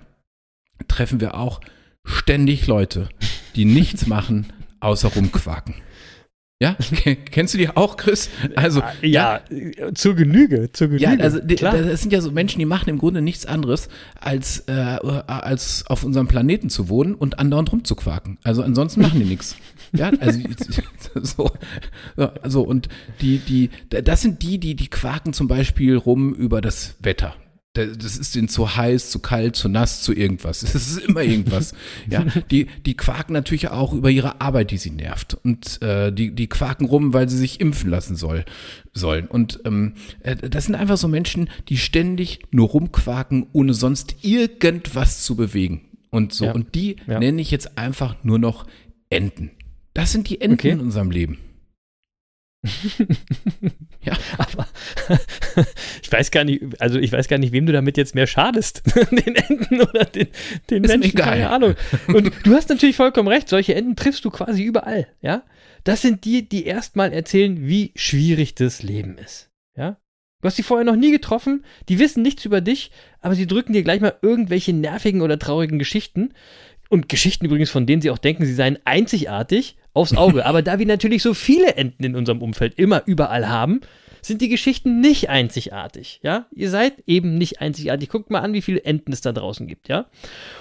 treffen 0.86 1.20
wir 1.20 1.34
auch 1.34 1.60
ständig 2.04 2.68
Leute, 2.68 3.08
die 3.56 3.64
nichts 3.64 4.06
machen, 4.14 4.46
außer 4.78 5.08
rumquaken. 5.08 5.74
Ja, 6.62 6.76
kennst 7.32 7.54
du 7.54 7.58
die 7.58 7.68
auch, 7.70 7.96
Chris? 7.96 8.30
Also, 8.54 8.84
Ja, 9.00 9.40
äh, 9.50 9.92
zur 9.94 10.14
Genüge, 10.14 10.70
zur 10.72 10.86
Genüge. 10.86 11.02
ja, 11.02 11.16
also 11.18 11.40
die, 11.40 11.56
klar. 11.56 11.76
das 11.76 12.02
sind 12.02 12.12
ja 12.12 12.20
so 12.20 12.30
Menschen, 12.30 12.60
die 12.60 12.66
machen 12.66 12.88
im 12.88 12.98
Grunde 12.98 13.20
nichts 13.20 13.46
anderes, 13.46 13.88
als, 14.20 14.60
äh, 14.68 14.72
als 14.72 15.84
auf 15.88 16.04
unserem 16.04 16.28
Planeten 16.28 16.70
zu 16.70 16.88
wohnen 16.88 17.16
und 17.16 17.40
andauernd 17.40 17.72
rumzuquaken. 17.72 18.38
Also 18.44 18.62
ansonsten 18.62 19.02
machen 19.02 19.18
die 19.18 19.26
nichts. 19.26 19.56
Ja, 19.94 20.10
also 20.20 20.40
so, 21.22 21.50
so 22.44 22.62
und 22.62 22.88
die, 23.20 23.36
die, 23.40 23.68
das 23.90 24.22
sind 24.22 24.42
die, 24.42 24.56
die, 24.56 24.74
die 24.74 24.88
quaken 24.88 25.34
zum 25.34 25.48
Beispiel 25.48 25.96
rum 25.96 26.32
über 26.32 26.62
das 26.62 26.96
Wetter. 27.00 27.34
Das 27.74 28.18
ist 28.18 28.34
denen 28.34 28.48
zu 28.50 28.76
heiß, 28.76 29.10
zu 29.10 29.18
kalt, 29.18 29.56
zu 29.56 29.68
nass, 29.68 30.02
zu 30.02 30.12
irgendwas. 30.12 30.62
Es 30.74 30.74
ist 30.74 30.98
immer 30.98 31.22
irgendwas. 31.22 31.72
Ja, 32.08 32.24
die, 32.50 32.66
die 32.84 32.94
quaken 32.96 33.32
natürlich 33.32 33.68
auch 33.68 33.94
über 33.94 34.10
ihre 34.10 34.42
Arbeit, 34.42 34.70
die 34.72 34.76
sie 34.76 34.90
nervt. 34.90 35.34
Und 35.42 35.80
äh, 35.80 36.12
die, 36.12 36.34
die 36.34 36.48
quaken 36.48 36.84
rum, 36.86 37.14
weil 37.14 37.30
sie 37.30 37.38
sich 37.38 37.60
impfen 37.60 37.88
lassen 37.88 38.14
soll, 38.14 38.44
sollen. 38.92 39.26
Und 39.26 39.60
ähm, 39.64 39.94
äh, 40.20 40.36
das 40.36 40.66
sind 40.66 40.74
einfach 40.74 40.98
so 40.98 41.08
Menschen, 41.08 41.48
die 41.70 41.78
ständig 41.78 42.40
nur 42.50 42.68
rumquaken, 42.68 43.46
ohne 43.52 43.72
sonst 43.72 44.16
irgendwas 44.22 45.22
zu 45.24 45.34
bewegen. 45.34 45.80
Und 46.10 46.34
so. 46.34 46.44
Ja. 46.44 46.52
Und 46.52 46.74
die 46.74 46.96
Ja. 47.06 47.18
nenne 47.20 47.40
ich 47.40 47.50
jetzt 47.50 47.78
einfach 47.78 48.22
nur 48.22 48.38
noch 48.38 48.66
Enten. 49.08 49.50
Das 49.94 50.12
sind 50.12 50.28
die 50.28 50.42
Enten 50.42 50.54
Okay. 50.54 50.70
in 50.72 50.80
unserem 50.80 51.10
Leben. 51.10 51.38
ja. 54.04 54.14
Aber 54.38 54.66
ich 56.02 56.10
weiß 56.10 56.30
gar 56.30 56.44
nicht, 56.44 56.62
also 56.80 56.98
ich 56.98 57.12
weiß 57.12 57.28
gar 57.28 57.38
nicht, 57.38 57.52
wem 57.52 57.66
du 57.66 57.72
damit 57.72 57.96
jetzt 57.96 58.14
mehr 58.14 58.26
schadest. 58.26 58.82
den 59.10 59.36
Enten 59.36 59.80
oder 59.80 60.04
den, 60.04 60.28
den 60.70 60.82
Menschen, 60.82 61.10
egal. 61.10 61.28
keine 61.28 61.50
Ahnung. 61.50 61.74
Und 62.08 62.32
du 62.44 62.54
hast 62.54 62.68
natürlich 62.68 62.96
vollkommen 62.96 63.28
recht, 63.28 63.48
solche 63.48 63.74
Enten 63.74 63.96
triffst 63.96 64.24
du 64.24 64.30
quasi 64.30 64.62
überall, 64.62 65.06
ja? 65.20 65.44
Das 65.84 66.02
sind 66.02 66.24
die, 66.24 66.48
die 66.48 66.64
erstmal 66.64 67.12
erzählen, 67.12 67.66
wie 67.66 67.92
schwierig 67.96 68.54
das 68.54 68.82
Leben 68.82 69.18
ist. 69.18 69.50
Ja? 69.76 69.96
Du 70.40 70.46
hast 70.46 70.56
sie 70.56 70.62
vorher 70.62 70.84
noch 70.84 70.96
nie 70.96 71.10
getroffen, 71.10 71.64
die 71.88 71.98
wissen 71.98 72.22
nichts 72.22 72.44
über 72.44 72.60
dich, 72.60 72.92
aber 73.20 73.34
sie 73.34 73.46
drücken 73.46 73.72
dir 73.72 73.82
gleich 73.82 74.00
mal 74.00 74.14
irgendwelche 74.22 74.72
nervigen 74.72 75.22
oder 75.22 75.38
traurigen 75.38 75.78
Geschichten. 75.78 76.34
Und 76.88 77.08
Geschichten 77.08 77.46
übrigens, 77.46 77.70
von 77.70 77.86
denen 77.86 78.02
sie 78.02 78.10
auch 78.10 78.18
denken, 78.18 78.44
sie 78.44 78.54
seien 78.54 78.78
einzigartig, 78.84 79.76
aufs 79.94 80.16
Auge. 80.16 80.46
aber 80.46 80.62
da 80.62 80.78
wir 80.78 80.86
natürlich 80.86 81.22
so 81.22 81.34
viele 81.34 81.74
Enten 81.74 82.04
in 82.04 82.16
unserem 82.16 82.42
Umfeld 82.42 82.78
immer 82.78 83.02
überall 83.06 83.48
haben, 83.48 83.80
sind 84.22 84.40
die 84.40 84.48
Geschichten 84.48 85.00
nicht 85.00 85.28
einzigartig, 85.28 86.20
ja? 86.22 86.46
Ihr 86.52 86.70
seid 86.70 87.02
eben 87.06 87.36
nicht 87.38 87.60
einzigartig. 87.60 88.08
Guckt 88.08 88.30
mal 88.30 88.40
an, 88.40 88.52
wie 88.52 88.62
viele 88.62 88.84
Enten 88.84 89.12
es 89.12 89.20
da 89.20 89.32
draußen 89.32 89.66
gibt, 89.66 89.88
ja? 89.88 90.06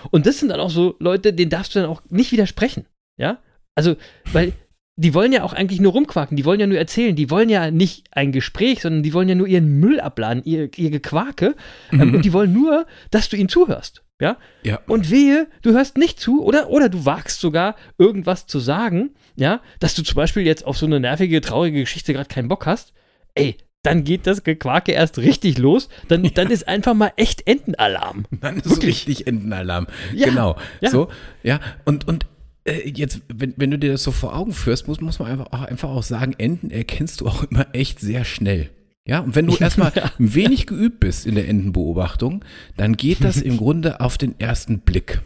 Und 0.09 0.25
das 0.25 0.39
sind 0.39 0.49
dann 0.49 0.59
auch 0.59 0.71
so 0.71 0.95
Leute, 0.99 1.31
denen 1.31 1.51
darfst 1.51 1.75
du 1.75 1.79
dann 1.79 1.89
auch 1.89 2.01
nicht 2.09 2.31
widersprechen, 2.31 2.85
ja? 3.17 3.37
Also, 3.75 3.95
weil 4.33 4.53
die 4.95 5.13
wollen 5.13 5.31
ja 5.31 5.43
auch 5.43 5.53
eigentlich 5.53 5.79
nur 5.79 5.93
rumquaken, 5.93 6.35
die 6.35 6.45
wollen 6.45 6.59
ja 6.59 6.67
nur 6.67 6.77
erzählen, 6.77 7.15
die 7.15 7.29
wollen 7.29 7.49
ja 7.49 7.71
nicht 7.71 8.07
ein 8.11 8.31
Gespräch, 8.31 8.81
sondern 8.81 9.03
die 9.03 9.13
wollen 9.13 9.29
ja 9.29 9.35
nur 9.35 9.47
ihren 9.47 9.79
Müll 9.79 9.99
abladen, 9.99 10.43
ihr, 10.43 10.69
ihr 10.75 10.89
Gequake. 10.89 11.55
Ähm, 11.91 12.09
mhm. 12.09 12.15
Und 12.15 12.25
die 12.25 12.33
wollen 12.33 12.53
nur, 12.53 12.85
dass 13.09 13.29
du 13.29 13.37
ihnen 13.37 13.49
zuhörst. 13.49 14.03
Ja? 14.21 14.37
ja. 14.63 14.79
Und 14.87 15.09
wehe, 15.09 15.47
du 15.63 15.71
hörst 15.71 15.97
nicht 15.97 16.19
zu 16.19 16.43
oder, 16.45 16.69
oder 16.69 16.89
du 16.89 17.05
wagst 17.05 17.41
sogar 17.41 17.75
irgendwas 17.97 18.45
zu 18.45 18.59
sagen, 18.59 19.09
ja, 19.35 19.61
dass 19.79 19.95
du 19.95 20.03
zum 20.03 20.15
Beispiel 20.15 20.43
jetzt 20.43 20.65
auf 20.65 20.77
so 20.77 20.85
eine 20.85 20.99
nervige, 20.99 21.41
traurige 21.41 21.79
Geschichte 21.81 22.13
gerade 22.13 22.29
keinen 22.29 22.47
Bock 22.47 22.67
hast. 22.67 22.93
Ey, 23.33 23.57
dann 23.81 24.03
geht 24.03 24.27
das 24.27 24.43
Gequake 24.43 24.91
erst 24.91 25.17
richtig 25.17 25.57
los. 25.57 25.89
Dann, 26.07 26.23
ja. 26.23 26.29
dann 26.35 26.51
ist 26.51 26.67
einfach 26.67 26.93
mal 26.93 27.11
echt 27.15 27.47
Entenalarm. 27.47 28.25
Dann 28.41 28.57
ist 28.57 28.69
Wirklich. 28.69 29.07
richtig 29.07 29.27
Entenalarm. 29.27 29.87
Ja. 30.13 30.27
Genau. 30.27 30.55
Ja. 30.81 30.91
So, 30.91 31.07
ja. 31.41 31.59
Und, 31.83 32.07
und 32.07 32.27
äh, 32.65 32.87
jetzt, 32.87 33.21
wenn, 33.33 33.55
wenn 33.57 33.71
du 33.71 33.79
dir 33.79 33.91
das 33.91 34.03
so 34.03 34.11
vor 34.11 34.35
Augen 34.35 34.53
führst, 34.53 34.87
muss, 34.87 35.01
muss 35.01 35.17
man 35.17 35.31
einfach 35.31 35.47
auch, 35.51 35.63
einfach 35.63 35.89
auch 35.89 36.03
sagen, 36.03 36.35
Enten 36.37 36.69
erkennst 36.69 37.21
du 37.21 37.27
auch 37.27 37.43
immer 37.43 37.65
echt 37.73 37.99
sehr 37.99 38.23
schnell. 38.23 38.69
Ja, 39.07 39.19
und 39.19 39.35
wenn 39.35 39.47
du 39.47 39.55
erstmal 39.59 39.91
ein 39.93 40.33
wenig 40.33 40.67
geübt 40.67 40.99
bist 40.99 41.25
in 41.25 41.35
der 41.35 41.47
Entenbeobachtung, 41.47 42.43
dann 42.77 42.97
geht 42.97 43.23
das 43.23 43.37
im 43.41 43.57
Grunde 43.61 43.99
auf 43.99 44.17
den 44.17 44.39
ersten 44.39 44.79
Blick. 44.79 45.21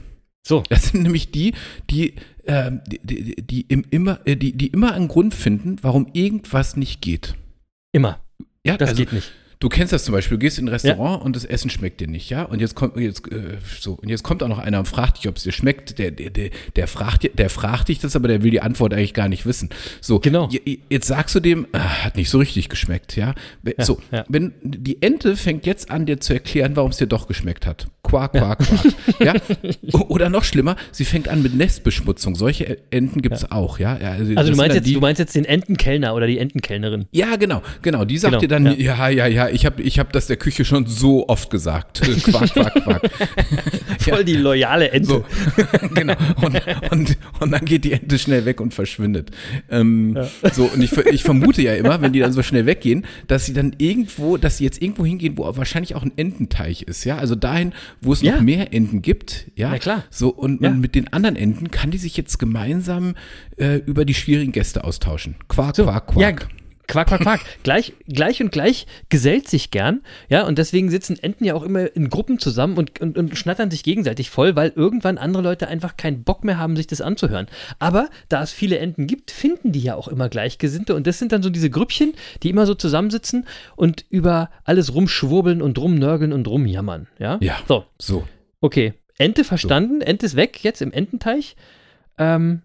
So. 0.47 0.63
Das 0.69 0.89
sind 0.89 1.01
nämlich 1.01 1.31
die, 1.31 1.53
die, 1.89 2.13
äh, 2.43 2.71
die, 2.87 2.99
die, 2.99 3.35
die, 3.35 3.61
im, 3.61 3.83
immer, 3.89 4.19
äh, 4.25 4.35
die, 4.35 4.53
die 4.53 4.67
immer 4.67 4.93
einen 4.93 5.07
Grund 5.07 5.33
finden, 5.33 5.77
warum 5.81 6.07
irgendwas 6.13 6.77
nicht 6.77 7.01
geht. 7.01 7.35
Immer. 7.91 8.19
Ja, 8.65 8.77
das 8.77 8.89
also, 8.89 9.03
geht 9.03 9.13
nicht. 9.13 9.31
Du 9.59 9.69
kennst 9.69 9.93
das 9.93 10.03
zum 10.03 10.13
Beispiel, 10.13 10.37
du 10.37 10.41
gehst 10.41 10.59
in 10.59 10.65
ein 10.65 10.69
Restaurant 10.69 11.19
ja. 11.19 11.25
und 11.25 11.35
das 11.35 11.45
Essen 11.45 11.69
schmeckt 11.69 12.01
dir 12.01 12.07
nicht, 12.07 12.29
ja? 12.29 12.43
Und 12.43 12.59
jetzt 12.59 12.75
kommt 12.75 12.97
jetzt 12.97 13.31
äh, 13.31 13.57
so 13.79 13.93
und 13.93 14.09
jetzt 14.09 14.23
kommt 14.23 14.43
auch 14.43 14.47
noch 14.47 14.59
einer 14.59 14.79
und 14.79 14.87
fragt 14.87 15.17
dich, 15.17 15.27
ob 15.27 15.37
es 15.37 15.43
dir 15.43 15.51
schmeckt. 15.51 15.97
Der, 15.97 16.11
der, 16.11 16.29
der, 16.29 16.49
der, 16.75 16.87
fragt, 16.87 17.37
der 17.37 17.49
fragt 17.49 17.87
dich 17.87 17.99
das, 17.99 18.15
aber 18.15 18.27
der 18.27 18.43
will 18.43 18.51
die 18.51 18.61
Antwort 18.61 18.93
eigentlich 18.93 19.13
gar 19.13 19.29
nicht 19.29 19.45
wissen. 19.45 19.69
So, 20.01 20.19
genau. 20.19 20.49
Jetzt 20.89 21.07
sagst 21.07 21.35
du 21.35 21.39
dem, 21.39 21.67
ah, 21.71 22.03
hat 22.03 22.15
nicht 22.15 22.29
so 22.29 22.37
richtig 22.37 22.69
geschmeckt, 22.69 23.15
ja? 23.15 23.33
so, 23.79 23.99
ja. 24.11 24.25
wenn 24.27 24.53
die 24.61 25.01
Ente 25.01 25.35
fängt 25.35 25.65
jetzt 25.65 25.89
an, 25.89 26.05
dir 26.05 26.19
zu 26.19 26.33
erklären, 26.33 26.75
warum 26.75 26.91
es 26.91 26.97
dir 26.97 27.07
doch 27.07 27.27
geschmeckt 27.27 27.65
hat. 27.65 27.87
Quak, 28.03 28.33
quak, 28.33 28.59
quak. 28.59 28.93
ja? 29.19 29.33
Oder 30.09 30.29
noch 30.29 30.43
schlimmer, 30.43 30.75
sie 30.91 31.05
fängt 31.05 31.27
an 31.27 31.41
mit 31.41 31.55
Nestbeschmutzung. 31.55 32.35
Solche 32.35 32.77
Enten 32.91 33.21
gibt 33.21 33.35
es 33.35 33.43
ja. 33.43 33.51
auch, 33.51 33.79
ja. 33.79 33.95
Also, 33.95 34.35
also 34.35 34.51
du 34.51 34.57
meinst 34.57 34.75
jetzt, 34.75 34.87
die, 34.87 34.93
du 34.93 34.99
meinst 34.99 35.19
jetzt 35.19 35.35
den 35.35 35.45
Entenkellner 35.45 36.13
oder 36.13 36.27
die 36.27 36.37
Entenkellnerin. 36.37 37.05
Ja, 37.11 37.35
genau, 37.35 37.61
genau. 37.81 38.05
Die 38.05 38.17
sagt 38.17 38.31
genau. 38.31 38.41
dir 38.41 38.47
dann, 38.47 38.79
ja, 38.79 39.09
ja, 39.09 39.25
ja, 39.27 39.44
ich 39.49 39.65
habe 39.65 39.81
ich 39.81 39.99
hab 39.99 40.11
das 40.13 40.27
der 40.27 40.37
Küche 40.37 40.65
schon 40.65 40.85
so 40.85 41.27
oft 41.27 41.49
gesagt. 41.49 42.01
Quack, 42.23 42.53
quack, 42.53 42.73
quack. 42.83 43.11
Voll 43.99 44.23
die 44.23 44.35
loyale 44.35 44.91
Ente. 44.91 45.07
So. 45.07 45.25
genau. 45.93 46.15
Und, 46.41 46.61
und, 46.91 47.17
und 47.39 47.51
dann 47.51 47.65
geht 47.65 47.83
die 47.83 47.93
Ente 47.93 48.19
schnell 48.19 48.45
weg 48.45 48.61
und 48.61 48.73
verschwindet. 48.73 49.31
Ähm, 49.69 50.15
ja. 50.15 50.49
So, 50.51 50.65
und 50.65 50.81
ich, 50.81 50.95
ich 50.97 51.23
vermute 51.23 51.61
ja 51.61 51.73
immer, 51.73 52.01
wenn 52.01 52.13
die 52.13 52.19
dann 52.19 52.33
so 52.33 52.43
schnell 52.43 52.65
weggehen, 52.65 53.05
dass 53.27 53.45
sie 53.45 53.53
dann 53.53 53.75
irgendwo, 53.77 54.37
dass 54.37 54.57
sie 54.57 54.63
jetzt 54.63 54.81
irgendwo 54.81 55.05
hingehen, 55.05 55.37
wo 55.37 55.45
wahrscheinlich 55.57 55.95
auch 55.95 56.03
ein 56.03 56.11
Ententeich 56.15 56.83
ist, 56.83 57.03
ja. 57.03 57.17
Also 57.17 57.35
dahin, 57.35 57.73
wo 58.01 58.13
es 58.13 58.21
ja. 58.21 58.35
noch 58.35 58.41
mehr 58.41 58.73
Enten 58.73 59.01
gibt, 59.01 59.51
ja. 59.55 59.69
Na 59.71 59.79
klar. 59.79 60.03
So, 60.09 60.29
und, 60.29 60.61
ja. 60.61 60.69
und, 60.69 60.79
mit 60.79 60.95
den 60.95 61.11
anderen 61.11 61.35
Enten 61.35 61.71
kann 61.71 61.91
die 61.91 61.97
sich 61.97 62.17
jetzt 62.17 62.39
gemeinsam 62.39 63.15
äh, 63.57 63.77
über 63.77 64.05
die 64.05 64.13
schwierigen 64.13 64.51
Gäste 64.51 64.83
austauschen. 64.83 65.35
Quark, 65.47 65.75
so. 65.75 65.83
Quark, 65.83 66.07
Quark. 66.07 66.47
Quack, 66.87 67.07
quack, 67.07 67.21
quack. 67.21 67.41
gleich, 67.63 67.93
gleich 68.07 68.41
und 68.41 68.51
gleich 68.51 68.85
gesellt 69.09 69.47
sich 69.47 69.71
gern. 69.71 70.01
Ja, 70.29 70.45
und 70.45 70.57
deswegen 70.57 70.89
sitzen 70.89 71.17
Enten 71.21 71.45
ja 71.45 71.55
auch 71.55 71.63
immer 71.63 71.95
in 71.95 72.09
Gruppen 72.09 72.39
zusammen 72.39 72.77
und, 72.77 72.99
und, 73.01 73.17
und 73.17 73.37
schnattern 73.37 73.71
sich 73.71 73.83
gegenseitig 73.83 74.29
voll, 74.29 74.55
weil 74.55 74.71
irgendwann 74.75 75.17
andere 75.17 75.43
Leute 75.43 75.67
einfach 75.67 75.97
keinen 75.97 76.23
Bock 76.23 76.43
mehr 76.43 76.57
haben, 76.57 76.75
sich 76.75 76.87
das 76.87 77.01
anzuhören. 77.01 77.47
Aber 77.79 78.09
da 78.29 78.43
es 78.43 78.51
viele 78.51 78.77
Enten 78.79 79.07
gibt, 79.07 79.31
finden 79.31 79.71
die 79.71 79.81
ja 79.81 79.95
auch 79.95 80.07
immer 80.07 80.29
Gleichgesinnte. 80.29 80.95
Und 80.95 81.07
das 81.07 81.19
sind 81.19 81.31
dann 81.31 81.43
so 81.43 81.49
diese 81.49 81.69
Grüppchen, 81.69 82.13
die 82.43 82.49
immer 82.49 82.65
so 82.65 82.75
zusammensitzen 82.75 83.47
und 83.75 84.05
über 84.09 84.49
alles 84.63 84.93
rumschwurbeln 84.93 85.61
und 85.61 85.77
rumnörgeln 85.77 86.33
und 86.33 86.47
rumjammern. 86.47 87.07
Ja, 87.19 87.37
ja 87.41 87.57
so. 87.67 87.85
so. 87.99 88.27
Okay, 88.61 88.93
Ente 89.17 89.43
verstanden. 89.43 90.01
So. 90.01 90.07
Ente 90.07 90.25
ist 90.25 90.35
weg 90.35 90.63
jetzt 90.63 90.81
im 90.81 90.91
Ententeich. 90.91 91.55
Ähm, 92.17 92.61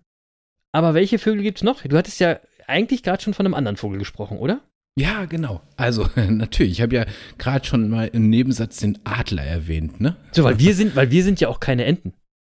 aber 0.72 0.94
welche 0.94 1.18
Vögel 1.18 1.42
gibt 1.42 1.59
es 1.59 1.64
noch? 1.64 1.83
Du 1.83 1.96
hattest 1.96 2.20
ja 2.20 2.38
eigentlich 2.70 3.02
gerade 3.02 3.22
schon 3.22 3.35
von 3.35 3.46
einem 3.46 3.54
anderen 3.54 3.76
Vogel 3.76 3.98
gesprochen, 3.98 4.38
oder? 4.38 4.61
Ja, 4.98 5.24
genau. 5.24 5.61
Also 5.76 6.09
natürlich, 6.28 6.72
ich 6.72 6.83
habe 6.83 6.94
ja 6.94 7.06
gerade 7.38 7.66
schon 7.66 7.88
mal 7.88 8.09
im 8.09 8.28
Nebensatz 8.28 8.78
den 8.78 8.98
Adler 9.04 9.44
erwähnt, 9.44 10.00
ne? 10.00 10.16
So, 10.33 10.44
weil 10.44 10.59
wir 10.59 10.74
sind, 10.74 10.96
weil 10.96 11.11
wir 11.11 11.24
sind 11.24 11.40
ja 11.40 11.48
auch 11.48 11.61
keine 11.61 11.85
Enten. 11.85 12.12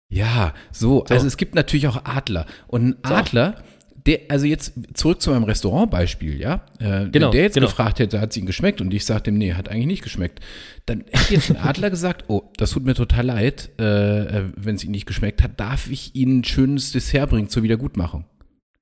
Ja, 0.09 0.53
so, 0.71 1.05
so. 1.07 1.13
also 1.13 1.25
es 1.25 1.37
gibt 1.37 1.55
natürlich 1.55 1.87
auch 1.87 2.03
Adler. 2.03 2.45
Und 2.67 2.83
ein 2.83 2.97
so. 3.07 3.13
Adler, 3.13 3.63
der, 4.05 4.21
also 4.29 4.45
jetzt 4.45 4.73
zurück 4.93 5.21
zu 5.21 5.31
meinem 5.31 5.43
Restaurantbeispiel, 5.43 6.39
ja? 6.39 6.65
Äh, 6.79 7.09
genau, 7.09 7.31
der 7.31 7.43
jetzt 7.43 7.53
genau. 7.53 7.67
gefragt 7.67 7.99
hätte, 7.99 8.19
hat 8.19 8.31
es 8.31 8.37
ihm 8.37 8.45
geschmeckt 8.45 8.81
und 8.81 8.93
ich 8.93 9.05
sagte 9.05 9.29
ihm, 9.29 9.37
nee, 9.37 9.53
hat 9.53 9.69
eigentlich 9.69 9.85
nicht 9.85 10.03
geschmeckt. 10.03 10.39
Dann 10.85 11.05
hätte 11.11 11.33
jetzt 11.33 11.51
ein 11.51 11.57
Adler 11.57 11.89
gesagt, 11.91 12.25
oh, 12.27 12.43
das 12.57 12.71
tut 12.71 12.83
mir 12.83 12.95
total 12.95 13.25
leid, 13.25 13.69
äh, 13.79 14.39
äh 14.39 14.43
wenn 14.55 14.75
es 14.75 14.83
ihm 14.83 14.91
nicht 14.91 15.05
geschmeckt 15.05 15.43
hat, 15.43 15.59
darf 15.59 15.89
ich 15.89 16.15
Ihnen 16.15 16.39
ein 16.39 16.43
schönes 16.43 16.91
Dessert 16.91 17.29
bringen 17.29 17.49
zur 17.49 17.63
Wiedergutmachung? 17.63 18.25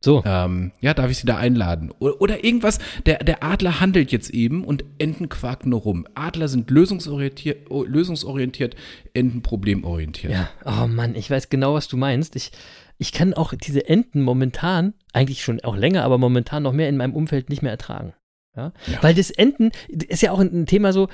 So. 0.01 0.23
Ähm, 0.25 0.71
ja, 0.79 0.93
darf 0.93 1.11
ich 1.11 1.17
sie 1.17 1.27
da 1.27 1.37
einladen? 1.37 1.91
Oder, 1.99 2.21
oder, 2.21 2.43
irgendwas, 2.43 2.79
der, 3.05 3.23
der 3.23 3.43
Adler 3.43 3.81
handelt 3.81 4.11
jetzt 4.11 4.29
eben 4.29 4.63
und 4.63 4.85
Enten 4.97 5.27
quaken 5.27 5.69
nur 5.69 5.81
rum. 5.81 6.07
Adler 6.15 6.47
sind 6.47 6.69
lösungsorientiert, 6.71 7.69
lösungsorientiert 7.69 8.75
Enten 9.13 9.41
problemorientiert. 9.41 10.31
Ja, 10.31 10.49
oh 10.65 10.87
Mann, 10.87 11.15
ich 11.15 11.29
weiß 11.29 11.49
genau, 11.49 11.73
was 11.73 11.89
du 11.89 11.97
meinst. 11.97 12.37
Ich, 12.37 12.51
ich 12.97 13.11
kann 13.11 13.33
auch 13.33 13.53
diese 13.53 13.87
Enten 13.87 14.21
momentan, 14.21 14.93
eigentlich 15.11 15.43
schon 15.43 15.59
auch 15.61 15.75
länger, 15.75 16.03
aber 16.03 16.17
momentan 16.17 16.63
noch 16.63 16.73
mehr 16.73 16.87
in 16.87 16.97
meinem 16.97 17.13
Umfeld 17.13 17.49
nicht 17.49 17.61
mehr 17.61 17.71
ertragen. 17.71 18.13
Ja? 18.55 18.71
ja. 18.87 19.03
Weil 19.03 19.15
das 19.15 19.31
Enten 19.31 19.71
ist 19.87 20.21
ja 20.21 20.31
auch 20.31 20.39
ein 20.39 20.65
Thema 20.65 20.93
so, 20.93 21.09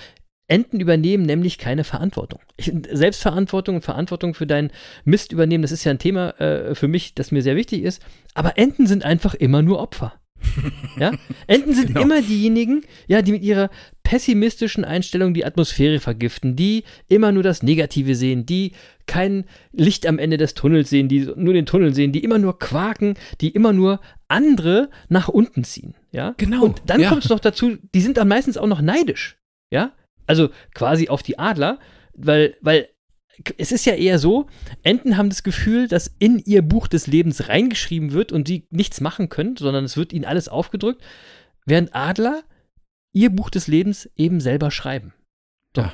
Enten 0.47 0.79
übernehmen 0.79 1.25
nämlich 1.25 1.57
keine 1.57 1.83
Verantwortung. 1.83 2.39
Ich, 2.57 2.71
Selbstverantwortung 2.91 3.75
und 3.75 3.81
Verantwortung 3.81 4.33
für 4.33 4.45
deinen 4.45 4.71
Mist 5.03 5.31
übernehmen, 5.31 5.63
das 5.63 5.71
ist 5.71 5.83
ja 5.83 5.91
ein 5.91 5.99
Thema 5.99 6.39
äh, 6.39 6.75
für 6.75 6.87
mich, 6.87 7.15
das 7.15 7.31
mir 7.31 7.41
sehr 7.41 7.55
wichtig 7.55 7.83
ist. 7.83 8.01
Aber 8.33 8.57
Enten 8.57 8.85
sind 8.85 9.03
einfach 9.03 9.33
immer 9.33 9.61
nur 9.61 9.79
Opfer. 9.79 10.13
ja? 10.99 11.11
Enten 11.47 11.73
sind 11.73 11.87
genau. 11.87 12.01
immer 12.01 12.21
diejenigen, 12.21 12.83
ja, 13.07 13.21
die 13.21 13.31
mit 13.31 13.43
ihrer 13.43 13.69
pessimistischen 14.03 14.85
Einstellung 14.85 15.33
die 15.33 15.45
Atmosphäre 15.45 15.99
vergiften, 15.99 16.55
die 16.55 16.83
immer 17.07 17.31
nur 17.31 17.43
das 17.43 17.63
Negative 17.63 18.15
sehen, 18.15 18.45
die 18.45 18.73
kein 19.07 19.45
Licht 19.71 20.05
am 20.05 20.19
Ende 20.19 20.37
des 20.37 20.53
Tunnels 20.53 20.89
sehen, 20.89 21.07
die 21.07 21.27
nur 21.35 21.53
den 21.53 21.65
Tunnel 21.65 21.93
sehen, 21.93 22.11
die 22.11 22.23
immer 22.23 22.37
nur 22.37 22.59
quaken, 22.59 23.15
die 23.41 23.49
immer 23.49 23.73
nur 23.73 23.99
andere 24.27 24.89
nach 25.09 25.27
unten 25.27 25.63
ziehen. 25.63 25.95
Ja? 26.11 26.35
Genau. 26.37 26.63
Und 26.63 26.83
dann 26.85 27.01
ja. 27.01 27.09
kommt 27.09 27.23
es 27.23 27.29
noch 27.29 27.39
dazu, 27.39 27.77
die 27.93 28.01
sind 28.01 28.17
dann 28.17 28.27
meistens 28.27 28.57
auch 28.57 28.67
noch 28.67 28.81
neidisch. 28.81 29.37
Ja? 29.71 29.93
Also 30.27 30.49
quasi 30.73 31.09
auf 31.09 31.23
die 31.23 31.39
Adler, 31.39 31.79
weil, 32.13 32.55
weil 32.61 32.89
es 33.57 33.71
ist 33.71 33.85
ja 33.85 33.93
eher 33.93 34.19
so, 34.19 34.47
Enten 34.83 35.17
haben 35.17 35.29
das 35.29 35.43
Gefühl, 35.43 35.87
dass 35.87 36.15
in 36.19 36.39
ihr 36.39 36.61
Buch 36.61 36.87
des 36.87 37.07
Lebens 37.07 37.49
reingeschrieben 37.49 38.13
wird 38.13 38.31
und 38.31 38.47
sie 38.47 38.67
nichts 38.69 39.01
machen 39.01 39.29
können, 39.29 39.57
sondern 39.57 39.83
es 39.83 39.97
wird 39.97 40.13
ihnen 40.13 40.25
alles 40.25 40.47
aufgedrückt, 40.47 41.03
während 41.65 41.93
Adler 41.93 42.43
ihr 43.13 43.29
Buch 43.29 43.49
des 43.49 43.67
Lebens 43.67 44.09
eben 44.15 44.39
selber 44.39 44.71
schreiben. 44.71 45.13
So. 45.75 45.83
Ja, 45.83 45.93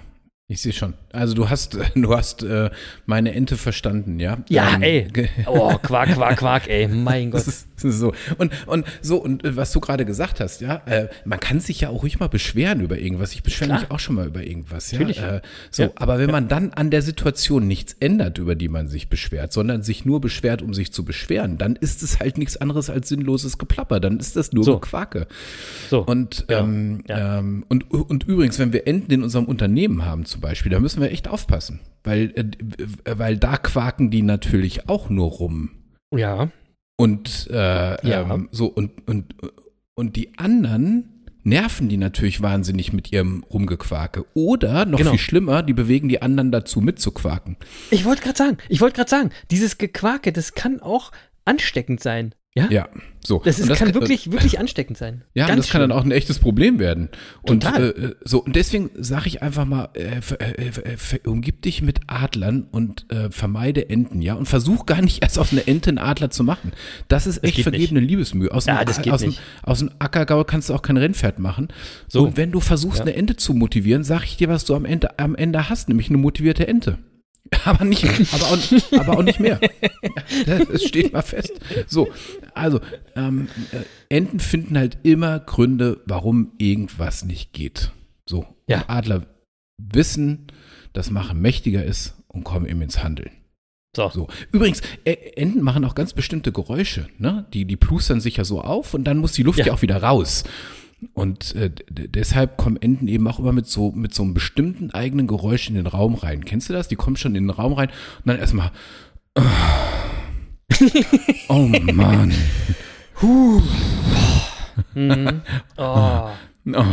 ich 0.52 0.62
sehe 0.62 0.74
schon. 0.74 0.96
Also 1.14 1.34
du 1.34 1.50
hast, 1.50 1.78
du 1.96 2.14
hast 2.14 2.44
äh, 2.44 2.70
meine 3.06 3.34
Ente 3.34 3.56
verstanden, 3.56 4.20
ja? 4.20 4.40
Ja, 4.50 4.76
ähm, 4.76 4.82
ey. 4.82 5.08
Oh, 5.46 5.78
Quark, 5.82 6.14
Quark, 6.14 6.38
Quark, 6.40 6.70
ey, 6.70 6.90
mein 6.90 7.32
Gott. 7.32 7.48
Das 7.48 7.48
ist 7.48 8.00
so. 8.00 8.14
Und, 8.38 8.52
und 8.68 8.86
so, 9.02 9.16
und 9.18 9.46
äh, 9.46 9.56
was 9.56 9.72
du 9.72 9.80
gerade 9.80 10.04
gesagt 10.04 10.42
hast, 10.42 10.60
ja, 10.60 10.82
äh, 10.86 11.08
man 11.24 11.40
kann 11.40 11.62
sich 11.62 11.82
ja 11.82 11.90
auch 11.90 12.04
ruhig 12.04 12.20
mal 12.20 12.28
beschweren 12.28 12.82
über 12.82 12.98
irgendwas. 12.98 13.32
Ich 13.32 13.44
beschwere 13.44 13.74
mich 13.74 13.92
auch 13.92 14.00
schon 14.00 14.16
mal 14.16 14.28
über 14.28 14.44
irgendwas, 14.44 14.92
ja. 14.92 15.00
Natürlich. 15.00 15.22
Äh, 15.22 15.42
so, 15.70 15.84
ja. 15.84 15.92
aber 15.96 16.20
wenn 16.20 16.30
man 16.30 16.50
dann 16.50 16.74
an 16.74 16.90
der 16.90 17.02
Situation 17.02 17.66
nichts 17.66 17.96
ändert, 18.02 18.38
über 18.38 18.56
die 18.56 18.68
man 18.68 18.90
sich 18.90 19.08
beschwert, 19.08 19.54
sondern 19.54 19.84
sich 19.84 20.04
nur 20.04 20.20
beschwert, 20.20 20.62
um 20.62 20.74
sich 20.74 20.92
zu 20.92 21.06
beschweren, 21.06 21.58
dann 21.58 21.78
ist 21.78 22.04
es 22.04 22.20
halt 22.20 22.38
nichts 22.38 22.58
anderes 22.58 22.90
als 22.90 23.08
sinnloses 23.08 23.58
Geplapper. 23.58 24.02
Dann 24.02 24.20
ist 24.20 24.36
das 24.36 24.52
nur 24.52 24.66
so. 24.66 24.80
Quake. 24.80 25.28
So. 25.90 26.02
Und, 26.04 26.46
ja. 26.50 26.60
Ähm, 26.60 27.04
ja. 27.08 27.40
Ähm, 27.40 27.66
und, 27.70 27.90
und 27.90 28.26
übrigens, 28.26 28.60
wenn 28.60 28.74
wir 28.74 28.86
Enten 28.86 29.14
in 29.14 29.24
unserem 29.24 29.46
Unternehmen 29.46 30.06
haben 30.06 30.26
zum 30.26 30.41
Beispiel, 30.42 30.72
da 30.72 30.80
müssen 30.80 31.02
wir 31.02 31.12
echt 31.12 31.28
aufpassen. 31.28 31.80
Weil, 32.04 32.34
äh, 32.36 33.18
weil 33.18 33.38
da 33.38 33.58
quaken 33.58 34.10
die 34.12 34.22
natürlich 34.24 34.90
auch 34.90 35.10
nur 35.10 35.28
rum. 35.30 35.72
Ja. 36.14 36.50
Und 36.98 37.48
äh, 37.52 38.08
ja. 38.08 38.34
Ähm, 38.34 38.50
so, 38.52 38.66
und, 38.68 39.08
und, 39.08 39.36
und 39.96 40.16
die 40.16 40.38
anderen 40.38 41.26
nerven 41.44 41.90
die 41.90 41.98
natürlich 41.98 42.42
wahnsinnig 42.42 42.94
mit 42.94 43.12
ihrem 43.12 43.44
Rumgequake. 43.52 44.26
Oder, 44.34 44.86
noch 44.86 45.00
Genau. 45.00 45.12
viel 45.12 45.20
schlimmer, 45.20 45.64
die 45.64 45.74
bewegen 45.74 46.08
die 46.10 46.22
anderen 46.22 46.52
dazu 46.52 46.82
mitzuquaken. 46.82 47.58
Ich 47.90 48.06
wollte 48.06 48.22
gerade 48.22 48.38
sagen, 48.38 48.58
ich 48.70 48.82
wollte 48.82 48.98
gerade 48.98 49.10
sagen, 49.10 49.30
dieses 49.50 49.78
Gequake, 49.78 50.32
das 50.34 50.54
kann 50.54 50.80
auch 50.80 51.12
ansteckend 51.46 52.02
sein. 52.02 52.36
Ja? 52.54 52.70
Ja, 52.70 52.90
so. 53.26 53.42
Das, 53.46 53.60
ist, 53.60 53.70
Und 53.70 53.78
kann 53.78 53.88
kann- 53.94 53.94
wirklich, 53.96 54.30
wirklich 54.30 54.60
ansteckend 54.60 54.98
sein. 54.98 55.24
Ja, 55.34 55.46
und 55.46 55.52
Ganz 55.52 55.62
das 55.68 55.72
kann 55.72 55.80
dann 55.80 55.92
schlimm. 55.92 56.00
auch 56.02 56.04
ein 56.04 56.12
echtes 56.12 56.40
Problem 56.40 56.80
werden. 56.80 57.08
Und 57.44 57.64
Total. 57.64 57.92
äh, 57.92 58.16
so 58.26 58.44
und 58.44 58.58
deswegen 58.58 58.90
sage 58.96 59.28
ich 59.28 59.42
einfach 59.42 59.64
mal, 59.64 59.88
äh, 59.94 60.20
äh, 60.40 60.68
äh, 60.68 61.28
umgib 61.30 61.62
dich 61.62 61.82
mit 61.82 62.02
Adlern 62.08 62.68
und 62.70 63.06
äh, 63.10 63.30
vermeide 63.32 63.90
Enten, 63.90 64.22
ja, 64.22 64.34
und 64.34 64.48
versuch 64.48 64.86
gar 64.86 65.02
nicht 65.02 65.22
erst 65.24 65.40
aus 65.40 65.54
einer 65.54 65.66
Ente 65.66 65.92
einen 65.92 65.98
Adler 65.98 66.30
zu 66.30 66.44
machen. 66.44 66.74
Das 67.08 67.26
ist 67.26 67.42
echt 67.42 67.56
geht 67.56 67.64
vergebene 67.64 68.02
Liebesmühe. 68.02 68.52
Aus 68.52 68.66
Ja, 68.66 68.80
einem, 68.80 68.88
das 68.88 69.02
geht 69.02 69.14
aus, 69.14 69.22
einem, 69.22 69.30
nicht. 69.30 69.42
aus 69.64 69.80
einem 69.80 69.92
Ackergau 70.00 70.44
kannst 70.44 70.68
du 70.70 70.74
auch 70.74 70.82
kein 70.82 70.98
Rennpferd 70.98 71.40
machen. 71.40 71.70
So. 72.10 72.24
Und 72.24 72.36
wenn 72.36 72.52
du 72.52 72.60
versuchst, 72.60 73.00
Ja. 73.00 73.06
eine 73.06 73.16
Ente 73.16 73.38
zu 73.38 73.54
motivieren, 73.54 74.04
sag 74.04 74.26
ich 74.26 74.36
dir, 74.36 74.50
was 74.50 74.66
du 74.66 74.76
am 74.76 74.84
Ende, 74.84 75.18
am 75.20 75.36
Ende 75.36 75.70
hast, 75.70 75.88
nämlich 75.88 76.10
eine 76.10 76.18
motivierte 76.18 76.68
Ente. 76.68 76.98
Aber 77.66 77.84
nicht, 77.84 78.06
aber 78.34 78.46
auch, 78.46 79.00
aber 79.00 79.18
auch 79.18 79.24
nicht 79.24 79.40
mehr. 79.40 79.60
Das 80.72 80.84
steht 80.84 81.12
mal 81.14 81.22
fest. 81.22 81.52
So, 81.88 82.08
also, 82.54 82.80
ähm, 83.16 83.50
äh, 83.72 84.16
Enten 84.16 84.40
finden 84.40 84.78
halt 84.78 85.00
immer 85.04 85.40
Gründe, 85.40 86.02
warum 86.06 86.54
irgendwas 86.58 87.26
nicht 87.26 87.52
geht. 87.54 87.92
So, 88.28 88.46
Ja. 88.68 88.86
Adler 88.88 89.26
wissen, 89.78 90.48
dass 90.94 91.10
Machen 91.12 91.42
mächtiger 91.42 91.84
ist 91.84 92.16
und 92.28 92.44
kommen 92.44 92.66
eben 92.66 92.82
ins 92.82 93.04
Handeln. 93.04 93.32
So. 93.96 94.10
So. 94.10 94.28
Übrigens, 94.54 94.82
Enten 95.04 95.62
machen 95.62 95.84
auch 95.84 95.96
ganz 95.96 96.14
bestimmte 96.14 96.54
Geräusche. 96.54 97.08
Ne? 97.18 97.46
Die, 97.54 97.66
die 97.66 97.76
plustern 97.76 98.22
sich 98.22 98.38
ja 98.38 98.46
so 98.46 98.62
auf 98.62 98.94
und 98.94 99.04
dann 99.04 99.18
muss 99.18 99.34
die 99.34 99.44
Luft 99.44 99.60
ja, 99.60 99.66
Ja. 99.66 99.74
auch 99.74 99.82
wieder 99.82 100.02
raus. 100.02 100.46
Und 101.14 101.56
äh, 101.56 101.72
deshalb 101.90 102.58
kommen 102.58 102.78
Enten 102.82 103.08
eben 103.08 103.28
auch 103.28 103.40
immer 103.40 103.52
mit 103.54 103.66
so, 103.68 103.92
mit 103.92 104.14
so 104.14 104.22
einem 104.24 104.34
bestimmten 104.36 104.92
eigenen 104.92 105.26
Geräusch 105.28 105.68
in 105.68 105.76
den 105.76 105.88
Raum 105.88 106.14
rein. 106.16 106.46
Kennst 106.46 106.70
du 106.70 106.74
das? 106.74 106.88
Die 106.88 106.96
kommen 106.96 107.16
schon 107.16 107.36
in 107.36 107.46
den 107.46 107.50
Raum 107.50 107.74
rein 107.74 107.90
und 107.90 108.28
dann 108.28 108.38
erstmal. 108.40 108.72
Oh 111.50 111.54
Mann. 111.94 112.32
Mhm. 114.94 115.42
Oh. 115.78 116.30
Oh. 116.74 116.84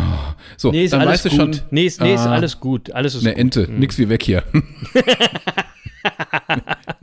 So, 0.56 0.70
Nee, 0.70 0.84
ist 0.84 0.92
dann 0.92 1.00
alles 1.02 1.24
weißt 1.24 1.24
gut. 1.24 1.32
du 1.32 1.36
schon, 1.36 1.60
nee, 1.70 1.84
ist, 1.86 2.00
nee, 2.00 2.14
ist 2.14 2.20
ah, 2.20 2.32
alles 2.32 2.58
gut. 2.60 2.90
Alles 2.92 3.14
ist 3.14 3.22
eine 3.24 3.32
gut. 3.34 3.40
Ente, 3.40 3.66
Mhm. 3.68 3.78
nix 3.78 3.98
wie 3.98 4.08
weg 4.08 4.22
hier. 4.22 4.42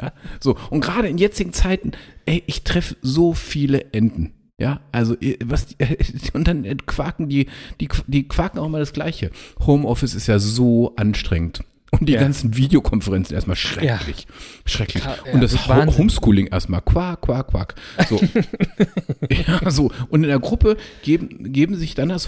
ja, 0.01 0.11
so, 0.39 0.57
und 0.69 0.81
gerade 0.81 1.07
in 1.07 1.17
jetzigen 1.17 1.53
Zeiten, 1.53 1.91
ey, 2.25 2.43
ich 2.47 2.63
treffe 2.63 2.95
so 3.01 3.33
viele 3.33 3.93
Enten. 3.93 4.31
Ja, 4.57 4.79
also 4.91 5.15
was 5.43 5.67
und 6.33 6.47
dann 6.47 6.63
äh, 6.63 6.75
quaken 6.85 7.27
die, 7.27 7.47
die, 7.81 7.89
die 8.07 8.27
quaken 8.27 8.59
auch 8.59 8.69
mal 8.69 8.79
das 8.79 8.93
Gleiche. 8.93 9.31
Homeoffice 9.65 10.15
ist 10.15 10.27
ja 10.27 10.39
so 10.39 10.93
anstrengend. 10.95 11.61
Und 11.91 12.09
die 12.09 12.13
Ja. 12.13 12.19
ganzen 12.21 12.57
Videokonferenzen 12.57 13.35
erstmal 13.35 13.55
schrecklich. 13.55 14.27
Schrecklich. 14.65 15.03
Ja, 15.05 15.15
und 15.31 15.39
das 15.41 15.67
Wahnsinn. 15.69 15.97
Homeschooling 15.97 16.47
erstmal. 16.47 16.81
Quack, 16.81 17.21
quack, 17.21 17.47
quack. 17.49 17.75
So. 18.09 18.19
ja, 19.29 19.69
so. 19.71 19.91
Und 20.09 20.23
in 20.23 20.29
der 20.29 20.39
Gruppe 20.39 20.75
geben, 21.03 21.53
geben 21.53 21.75
sich 21.77 21.95
dann, 21.95 22.09
das, 22.09 22.27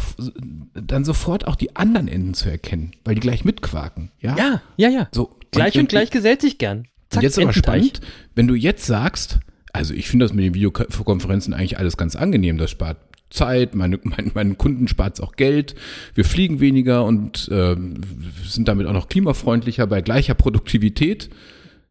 dann 0.73 1.03
sofort 1.03 1.47
auch 1.47 1.55
die 1.55 1.75
anderen 1.75 2.07
Enden 2.07 2.33
zu 2.33 2.49
erkennen, 2.49 2.91
weil 3.03 3.15
die 3.15 3.21
gleich 3.21 3.43
mitquaken. 3.45 4.11
Ja, 4.21 4.37
Ja, 4.37 4.61
ja, 4.77 4.89
ja. 4.89 5.07
so. 5.11 5.31
Gleich 5.51 5.77
und, 5.77 5.89
gleich 5.89 6.11
gesellt 6.11 6.41
sich 6.41 6.57
gern. 6.59 6.87
und 7.13 7.23
jetzt 7.23 7.37
aber 7.39 7.51
spannend, 7.51 7.99
wenn 8.35 8.47
du 8.47 8.55
jetzt 8.55 8.85
sagst, 8.85 9.39
also 9.73 9.93
ich 9.93 10.10
finde 10.10 10.25
das 10.25 10.34
mit 10.34 10.45
den 10.45 10.53
Videokonferenzen 10.53 11.53
eigentlich 11.53 11.77
alles 11.77 11.97
ganz 11.97 12.15
angenehm, 12.15 12.58
das 12.58 12.71
spart 12.71 12.97
Zeit, 13.30 13.75
meine, 13.75 13.99
mein, 14.03 14.32
meinen 14.34 14.58
Kunden 14.58 14.88
spart 14.88 15.15
es 15.15 15.21
auch 15.21 15.36
Geld, 15.36 15.75
wir 16.15 16.25
fliegen 16.25 16.60
weniger 16.60 17.06
und 17.06 17.49
ähm, 17.51 18.01
sind 18.43 18.67
damit 18.67 18.88
auch 18.88 18.93
noch 18.93 19.10
klimafreundlicher 19.10 19.88
bei 19.88 20.01
gleicher 20.01 20.34
Produktivität. 20.34 21.30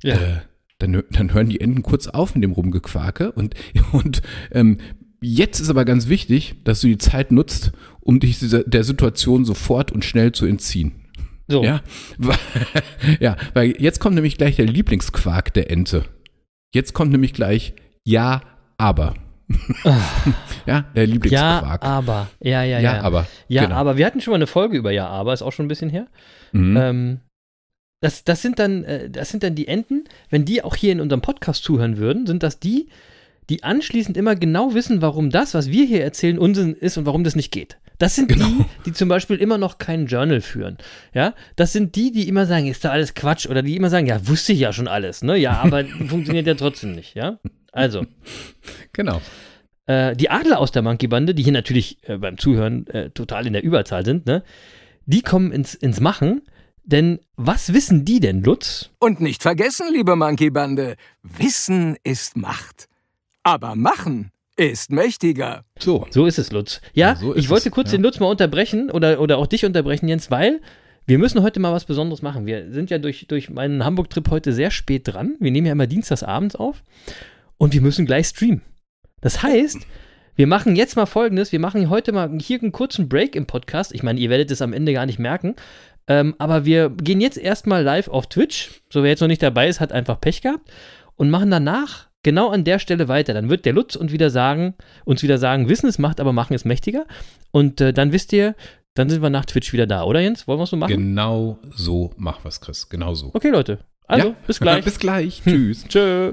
Ja. 0.03 0.15
Äh, 0.15 0.41
dann, 0.79 1.03
dann 1.11 1.33
hören 1.33 1.49
die 1.49 1.61
Enden 1.61 1.83
kurz 1.83 2.07
auf 2.07 2.35
mit 2.35 2.45
dem 2.45 2.53
Rumgequake 2.53 3.33
und, 3.33 3.55
und 3.93 4.23
ähm, 4.53 4.79
jetzt 5.21 5.61
ist 5.61 5.71
aber 5.71 5.85
ganz 5.85 6.09
wichtig, 6.09 6.57
dass 6.65 6.81
du 6.81 6.89
die 6.89 6.99
Zeit 6.99 7.33
nutzt, 7.33 7.73
um 8.01 8.21
dich 8.21 8.39
der 8.41 8.85
Situation 8.85 9.45
sofort 9.45 9.91
und 9.91 10.05
schnell 10.05 10.33
zu 10.33 10.47
entziehen. 10.47 10.93
So. 11.49 11.62
Ja, 11.62 11.81
ja, 13.21 13.37
weil 13.55 13.81
jetzt 13.81 14.01
kommt 14.01 14.17
nämlich 14.17 14.37
gleich 14.37 14.57
der 14.57 14.67
Lieblingsquark 14.67 15.55
der 15.55 15.71
Ente. 15.71 16.05
Jetzt 16.74 16.92
kommt 16.92 17.12
nämlich 17.12 17.33
gleich 17.33 17.74
Ja, 18.05 18.42
aber. 18.79 19.14
ja, 20.66 20.85
der 20.94 21.05
Ja, 21.05 21.12
Lieblingsquark. 21.12 21.85
aber. 21.85 22.29
Ja, 22.40 22.62
ja, 22.64 22.81
Ja, 22.81 22.94
ja. 22.96 23.00
aber. 23.02 23.26
Ja, 23.48 23.64
genau. 23.64 23.76
aber 23.76 23.96
wir 23.96 24.07
hatten 24.07 24.20
schon 24.20 24.33
mal 24.33 24.37
eine 24.37 24.46
Folge 24.46 24.76
über 24.76 24.90
Ja, 24.90 25.09
aber, 25.09 25.33
ist 25.33 25.42
auch 25.42 25.52
schon 25.52 25.66
ein 25.66 25.68
bisschen 25.68 25.90
her. 25.90 26.07
Mhm. 26.52 26.76
Ähm, 26.76 27.20
das, 28.02 28.24
das, 28.24 28.42
sind 28.42 28.59
dann, 28.59 28.85
äh, 28.85 29.09
das 29.09 29.31
sind 29.31 29.42
dann 29.42 29.55
die 29.55 29.68
Enten, 29.68 30.05
wenn 30.31 30.44
die 30.44 30.62
auch 30.62 30.74
hier 30.76 30.92
in 30.92 31.00
unserem 31.00 31.22
Podcast 31.22 31.64
zuhören 31.64 31.96
würden, 31.96 32.26
sind 32.26 32.42
das 32.42 32.59
die, 32.59 32.88
die 33.48 33.62
anschließend 33.62 34.16
immer 34.16 34.35
genau 34.35 34.74
wissen, 34.74 35.00
warum 35.00 35.31
das, 35.31 35.55
was 35.55 35.70
wir 35.70 35.87
hier 35.87 36.02
erzählen, 36.02 36.38
Unsinn 36.38 36.74
ist 36.74 36.98
und 36.98 37.07
warum 37.07 37.22
das 37.24 37.37
nicht 37.37 37.52
geht. 37.52 37.79
Das 37.99 38.15
sind 38.15 38.29
Genau. 38.29 38.47
die, 38.47 38.65
die 38.87 38.93
zum 38.93 39.09
Beispiel 39.09 39.37
immer 39.37 39.59
noch 39.59 39.79
kein 39.79 40.07
Journal 40.07 40.41
führen. 40.41 40.77
Ja, 41.15 41.35
das 41.57 41.73
sind 41.73 41.97
die, 41.97 42.13
die 42.13 42.29
immer 42.29 42.47
sagen, 42.47 42.67
ist 42.67 42.85
da 42.85 42.91
alles 42.91 43.15
Quatsch 43.15 43.47
oder 43.47 43.63
die 43.63 43.77
immer 43.77 43.91
sagen, 43.91 44.07
ja, 44.07 44.27
wusste 44.29 44.53
ich 44.53 44.61
ja 44.61 44.73
schon 44.73 44.89
alles, 44.89 45.23
ne? 45.23 45.37
Ja, 45.37 45.61
aber 45.63 45.85
funktioniert 46.09 46.47
ja 46.47 46.55
trotzdem 46.55 46.93
nicht, 46.93 47.15
ja? 47.15 47.39
Also, 47.73 48.07
genau. 48.93 49.21
äh, 49.87 50.15
die 50.17 50.31
Adler 50.31 50.59
aus 50.59 50.73
der 50.73 50.83
Monkey-Bande, 50.83 51.35
die 51.35 51.43
hier 51.43 51.53
natürlich 51.53 51.99
äh, 52.09 52.19
beim 52.19 52.39
Zuhören 52.39 52.87
äh, 52.89 53.11
total 53.11 53.47
in 53.47 53.53
der 53.53 53.63
Überzahl 53.63 54.05
sind, 54.05 54.27
ne? 54.27 54.43
Die 55.07 55.23
kommen 55.23 55.53
ins, 55.53 55.75
ins 55.75 56.01
Machen, 56.01 56.43
denn 56.85 57.21
was 57.37 57.73
wissen 57.73 58.05
die 58.05 58.21
denn, 58.21 58.43
Lutz? 58.43 58.91
Und 58.99 59.21
nicht 59.21 59.43
vergessen, 59.43 59.87
liebe 59.93 60.17
Monkey-Bande, 60.17 60.97
Wissen 61.23 61.97
ist 62.03 62.37
Macht. 62.37 62.89
Aber 63.43 63.75
Machen 63.77 64.33
ist 64.57 64.90
mächtiger. 64.90 65.64
So. 65.79 66.07
So 66.11 66.27
ist 66.27 66.38
es, 66.38 66.51
Lutz. 66.53 66.81
Ja, 66.95 67.11
Ja, 67.11 67.16
so 67.16 67.37
ich 67.37 67.49
wollte 67.51 67.69
es, 67.69 67.75
kurz 67.75 67.92
ja. 67.92 67.99
den 67.99 68.03
Lutz 68.03 68.21
mal 68.21 68.27
unterbrechen 68.27 68.90
oder, 68.90 69.21
oder 69.21 69.38
auch 69.38 69.47
dich 69.47 69.64
unterbrechen, 69.64 70.09
Jens, 70.09 70.31
weil 70.31 70.61
wir 71.07 71.19
müssen 71.19 71.42
heute 71.42 71.61
mal 71.61 71.73
was 71.73 71.85
Besonderes 71.85 72.23
machen. 72.23 72.47
Wir 72.47 72.73
sind 72.73 72.90
ja 72.90 72.99
durch, 72.99 73.27
durch 73.29 73.49
meinen 73.51 73.85
Hamburg-Trip 73.85 74.29
heute 74.31 74.53
sehr 74.53 74.71
spät 74.71 75.03
dran. 75.07 75.37
Wir 75.38 75.51
nehmen 75.51 75.66
ja 75.66 75.73
immer 75.73 75.87
dienstags 75.87 76.23
abends 76.23 76.57
auf 76.57 76.83
und 77.59 77.75
wir 77.75 77.81
müssen 77.81 78.07
gleich 78.07 78.27
streamen. 78.27 78.62
Das 79.21 79.42
heißt, 79.42 79.79
wir 80.35 80.47
machen 80.47 80.75
jetzt 80.75 80.97
mal 80.97 81.07
folgendes: 81.07 81.53
Wir 81.53 81.61
machen 81.61 81.88
heute 81.90 82.12
mal 82.12 82.37
hier 82.40 82.61
einen 82.61 82.73
kurzen 82.73 83.09
Break 83.09 83.37
im 83.37 83.47
Podcast. 83.47 83.95
Ich 83.95 84.03
meine, 84.03 84.19
ihr 84.19 84.31
werdet 84.31 84.51
es 84.51 84.62
am 84.62 84.73
Ende 84.73 84.92
gar 84.92 85.07
nicht 85.07 85.19
merken. 85.19 85.55
Ähm, 86.09 86.35
aber 86.38 86.64
wir 86.64 86.90
gehen 86.90 87.21
jetzt 87.21 87.38
erstmal 87.38 87.83
live 87.83 88.09
auf 88.09 88.29
Twitch. 88.29 88.83
So, 88.90 89.03
wer 89.03 89.11
jetzt 89.11 89.21
noch 89.21 89.29
nicht 89.29 89.42
dabei 89.42 89.69
ist, 89.69 89.81
hat 89.81 89.92
einfach 89.92 90.21
Pech 90.21 90.42
gehabt. 90.42 90.71
Und 91.16 91.31
machen 91.31 91.51
danach 91.51 92.09
genau 92.27 92.51
an 92.51 92.65
der 92.65 92.79
Stelle 92.79 93.09
weiter. 93.09 93.33
Dann 93.33 93.49
wird 93.49 93.65
der 93.65 93.73
Lutz 93.73 93.97
und 93.97 94.12
wieder 94.12 94.29
sagen, 94.29 94.75
uns 95.07 95.23
wieder 95.23 95.39
sagen, 95.39 95.69
Wissen 95.71 95.89
ist 95.89 95.99
Macht, 95.99 96.21
aber 96.21 96.33
Machen 96.35 96.53
ist 96.55 96.67
mächtiger. 96.67 97.07
Und 97.53 97.81
äh, 97.81 97.93
dann 97.95 98.12
wisst 98.12 98.33
ihr, 98.35 98.55
dann 98.95 99.09
sind 99.09 99.23
wir 99.23 99.31
nach 99.31 99.45
Twitch 99.47 99.73
wieder 99.73 99.87
da, 99.87 100.03
oder 100.05 100.21
Jens? 100.21 100.47
Wollen 100.49 100.59
wir 100.59 100.65
es 100.65 100.71
so 100.71 100.77
machen? 100.77 100.91
Genau 100.93 101.59
so 101.75 102.12
mach 102.17 102.45
was, 102.45 102.61
Chris. 102.61 102.89
Genau 102.89 103.15
so. 103.15 103.31
Okay, 103.33 103.51
Leute. 103.51 103.79
Also, 104.07 104.29
Ja. 104.29 104.35
bis 104.47 104.61
gleich. 104.61 104.85
Bis 104.85 104.99
gleich. 104.99 105.43
Tschüss. 105.45 105.85
Tschö. 105.89 106.33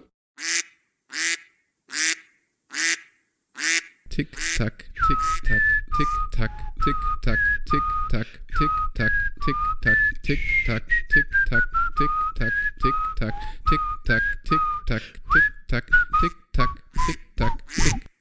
Tick, 4.09 4.27
tack, 4.57 4.73
tick, 4.77 5.21
tack, 5.47 5.61
tick, 5.97 6.07
tack, 6.37 6.51
tick, 6.85 6.95
tack, 7.23 7.37
tick, 7.65 7.85
tack, 8.11 8.27
tick, 8.55 8.71
tack, 8.95 9.11
tick, 9.45 9.57
tack, 9.83 9.97
tick, 10.25 10.37
tack, 10.65 10.83
tick, 11.09 11.25
tack, 11.49 11.63
tick, 11.89 12.13
tack, 12.39 12.53
tick, 12.77 12.93
tack, 13.19 13.33
tick, 13.65 13.81
tack, 14.05 14.21
tick, 14.45 14.61
tack, 14.85 15.01
tick, 15.01 15.03
tack, 15.33 15.62
tick, 15.81 16.31
tack, 16.53 16.69
tick, 17.05 17.19
tack, 17.35 17.51
tick. 17.67 18.13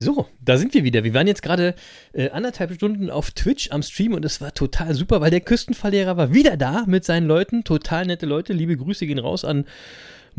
So, 0.00 0.28
da 0.40 0.56
sind 0.56 0.74
wir 0.74 0.84
wieder. 0.84 1.02
Wir 1.02 1.12
waren 1.12 1.26
jetzt 1.26 1.42
gerade 1.42 1.74
äh, 2.12 2.30
anderthalb 2.30 2.72
Stunden 2.72 3.10
auf 3.10 3.32
Twitch 3.32 3.72
am 3.72 3.82
Stream 3.82 4.14
und 4.14 4.24
es 4.24 4.40
war 4.40 4.54
total 4.54 4.94
super, 4.94 5.20
weil 5.20 5.32
der 5.32 5.40
Küstenverlehrer 5.40 6.16
war 6.16 6.32
wieder 6.32 6.56
da 6.56 6.84
mit 6.86 7.04
seinen 7.04 7.26
Leuten. 7.26 7.64
Total 7.64 8.06
nette 8.06 8.26
Leute. 8.26 8.52
Liebe 8.52 8.76
Grüße 8.76 9.08
gehen 9.08 9.18
raus 9.18 9.44
an 9.44 9.64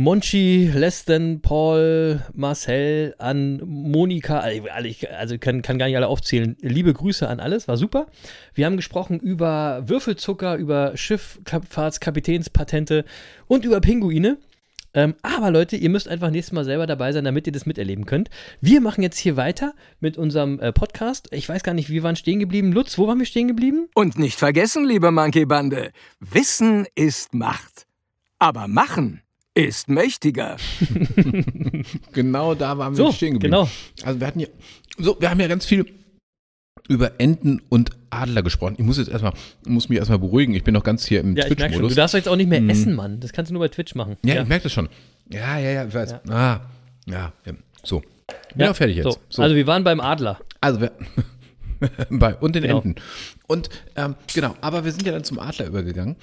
Monchi, 0.01 0.71
Leston, 0.73 1.41
Paul, 1.41 2.21
Marcel, 2.33 3.15
an 3.17 3.61
Monika. 3.65 4.39
Also 4.39 5.37
kann, 5.37 5.61
kann 5.61 5.77
gar 5.77 5.87
nicht 5.87 5.97
alle 5.97 6.07
aufzählen. 6.07 6.55
Liebe 6.61 6.93
Grüße 6.93 7.27
an 7.27 7.41
alles, 7.41 7.67
war 7.67 7.75
super. 7.75 8.07
Wir 8.53 8.65
haben 8.65 8.77
gesprochen 8.77 9.19
über 9.19 9.89
Würfelzucker, 9.89 10.55
über 10.55 10.95
Schifffahrtskapitänspatente 10.95 13.03
und 13.47 13.65
über 13.65 13.81
Pinguine. 13.81 14.37
Ähm, 14.93 15.15
aber 15.21 15.51
Leute, 15.51 15.75
ihr 15.75 15.89
müsst 15.89 16.07
einfach 16.07 16.31
nächstes 16.31 16.53
Mal 16.53 16.63
selber 16.63 16.87
dabei 16.87 17.11
sein, 17.11 17.25
damit 17.25 17.47
ihr 17.47 17.51
das 17.51 17.65
miterleben 17.65 18.05
könnt. 18.05 18.29
Wir 18.61 18.79
machen 18.79 19.03
jetzt 19.03 19.17
hier 19.17 19.35
weiter 19.35 19.73
mit 19.99 20.17
unserem 20.17 20.61
äh, 20.61 20.71
Podcast. 20.71 21.27
Ich 21.31 21.49
weiß 21.49 21.61
gar 21.61 21.73
nicht, 21.73 21.89
wir 21.89 22.03
waren 22.03 22.15
stehen 22.15 22.39
geblieben. 22.39 22.71
Lutz, 22.71 22.97
wo 22.97 23.07
waren 23.07 23.19
wir 23.19 23.25
stehen 23.25 23.49
geblieben? 23.49 23.89
Und 23.95 24.17
nicht 24.17 24.39
vergessen, 24.39 24.85
liebe 24.85 25.11
Monkey-Bande, 25.11 25.91
Wissen 26.21 26.87
ist 26.95 27.33
Macht. 27.33 27.85
Aber 28.39 28.69
Machen 28.69 29.23
ist 29.67 29.89
mächtiger. 29.89 30.57
Genau 32.13 32.55
da 32.55 32.77
waren 32.77 32.93
wir 32.97 33.05
So, 33.05 33.11
stehen 33.11 33.33
geblieben. 33.33 33.51
genau. 33.53 33.69
Also 34.03 34.19
wir 34.19 34.27
hatten 34.27 34.39
ja, 34.39 34.47
so, 34.97 35.17
wir 35.19 35.29
haben 35.29 35.39
ja 35.39 35.47
ganz 35.47 35.65
viel 35.65 35.85
über 36.87 37.19
Enten 37.19 37.61
und 37.69 37.91
Adler 38.09 38.41
gesprochen. 38.41 38.75
Ich 38.77 38.83
muss 38.85 38.97
jetzt 38.97 39.09
erstmal, 39.09 39.33
muss 39.65 39.89
mich 39.89 39.99
erstmal 39.99 40.17
beruhigen. 40.19 40.55
Ich 40.55 40.63
bin 40.63 40.73
noch 40.73 40.83
ganz 40.83 41.05
hier 41.05 41.19
im 41.21 41.35
Ja, 41.35 41.43
schon. 41.43 41.55
Du 41.55 41.55
Twitch-Modus. 41.63 41.95
darfst 41.95 42.15
jetzt 42.15 42.27
auch 42.27 42.35
nicht 42.35 42.49
mehr 42.49 42.61
Mhm. 42.61 42.69
essen, 42.69 42.95
Mann. 42.95 43.19
Das 43.19 43.31
kannst 43.31 43.49
du 43.51 43.53
nur 43.53 43.61
bei 43.61 43.67
Twitch 43.67 43.93
machen. 43.95 44.17
Ja, 44.25 44.41
ich 44.41 44.47
merke 44.47 44.63
das 44.63 44.73
schon. 44.73 44.89
Ja, 45.31 45.57
ja, 45.59 45.69
ja, 45.71 45.85
ich 45.85 45.93
weiß. 45.93 46.11
Ja. 46.11 46.21
Ah, 46.29 46.61
ja, 47.05 47.33
ja. 47.45 47.53
so. 47.83 47.99
Bin 48.55 48.65
Ja, 48.65 48.71
auch 48.71 48.75
fertig 48.75 48.97
jetzt. 48.97 49.03
So. 49.05 49.17
So. 49.29 49.41
Also 49.43 49.55
wir 49.55 49.67
waren 49.67 49.83
beim 49.83 49.99
Adler. 49.99 50.39
Also 50.61 50.81
wir, 50.81 50.91
bei, 52.09 52.35
und 52.35 52.55
den 52.55 52.63
Genau. 52.63 52.77
Enten. 52.77 52.95
Und 53.47 53.69
ähm, 53.95 54.15
genau, 54.33 54.55
aber 54.61 54.83
wir 54.83 54.91
sind 54.91 55.05
ja 55.05 55.11
dann 55.11 55.23
zum 55.23 55.37
Adler 55.39 55.67
übergegangen. 55.67 56.15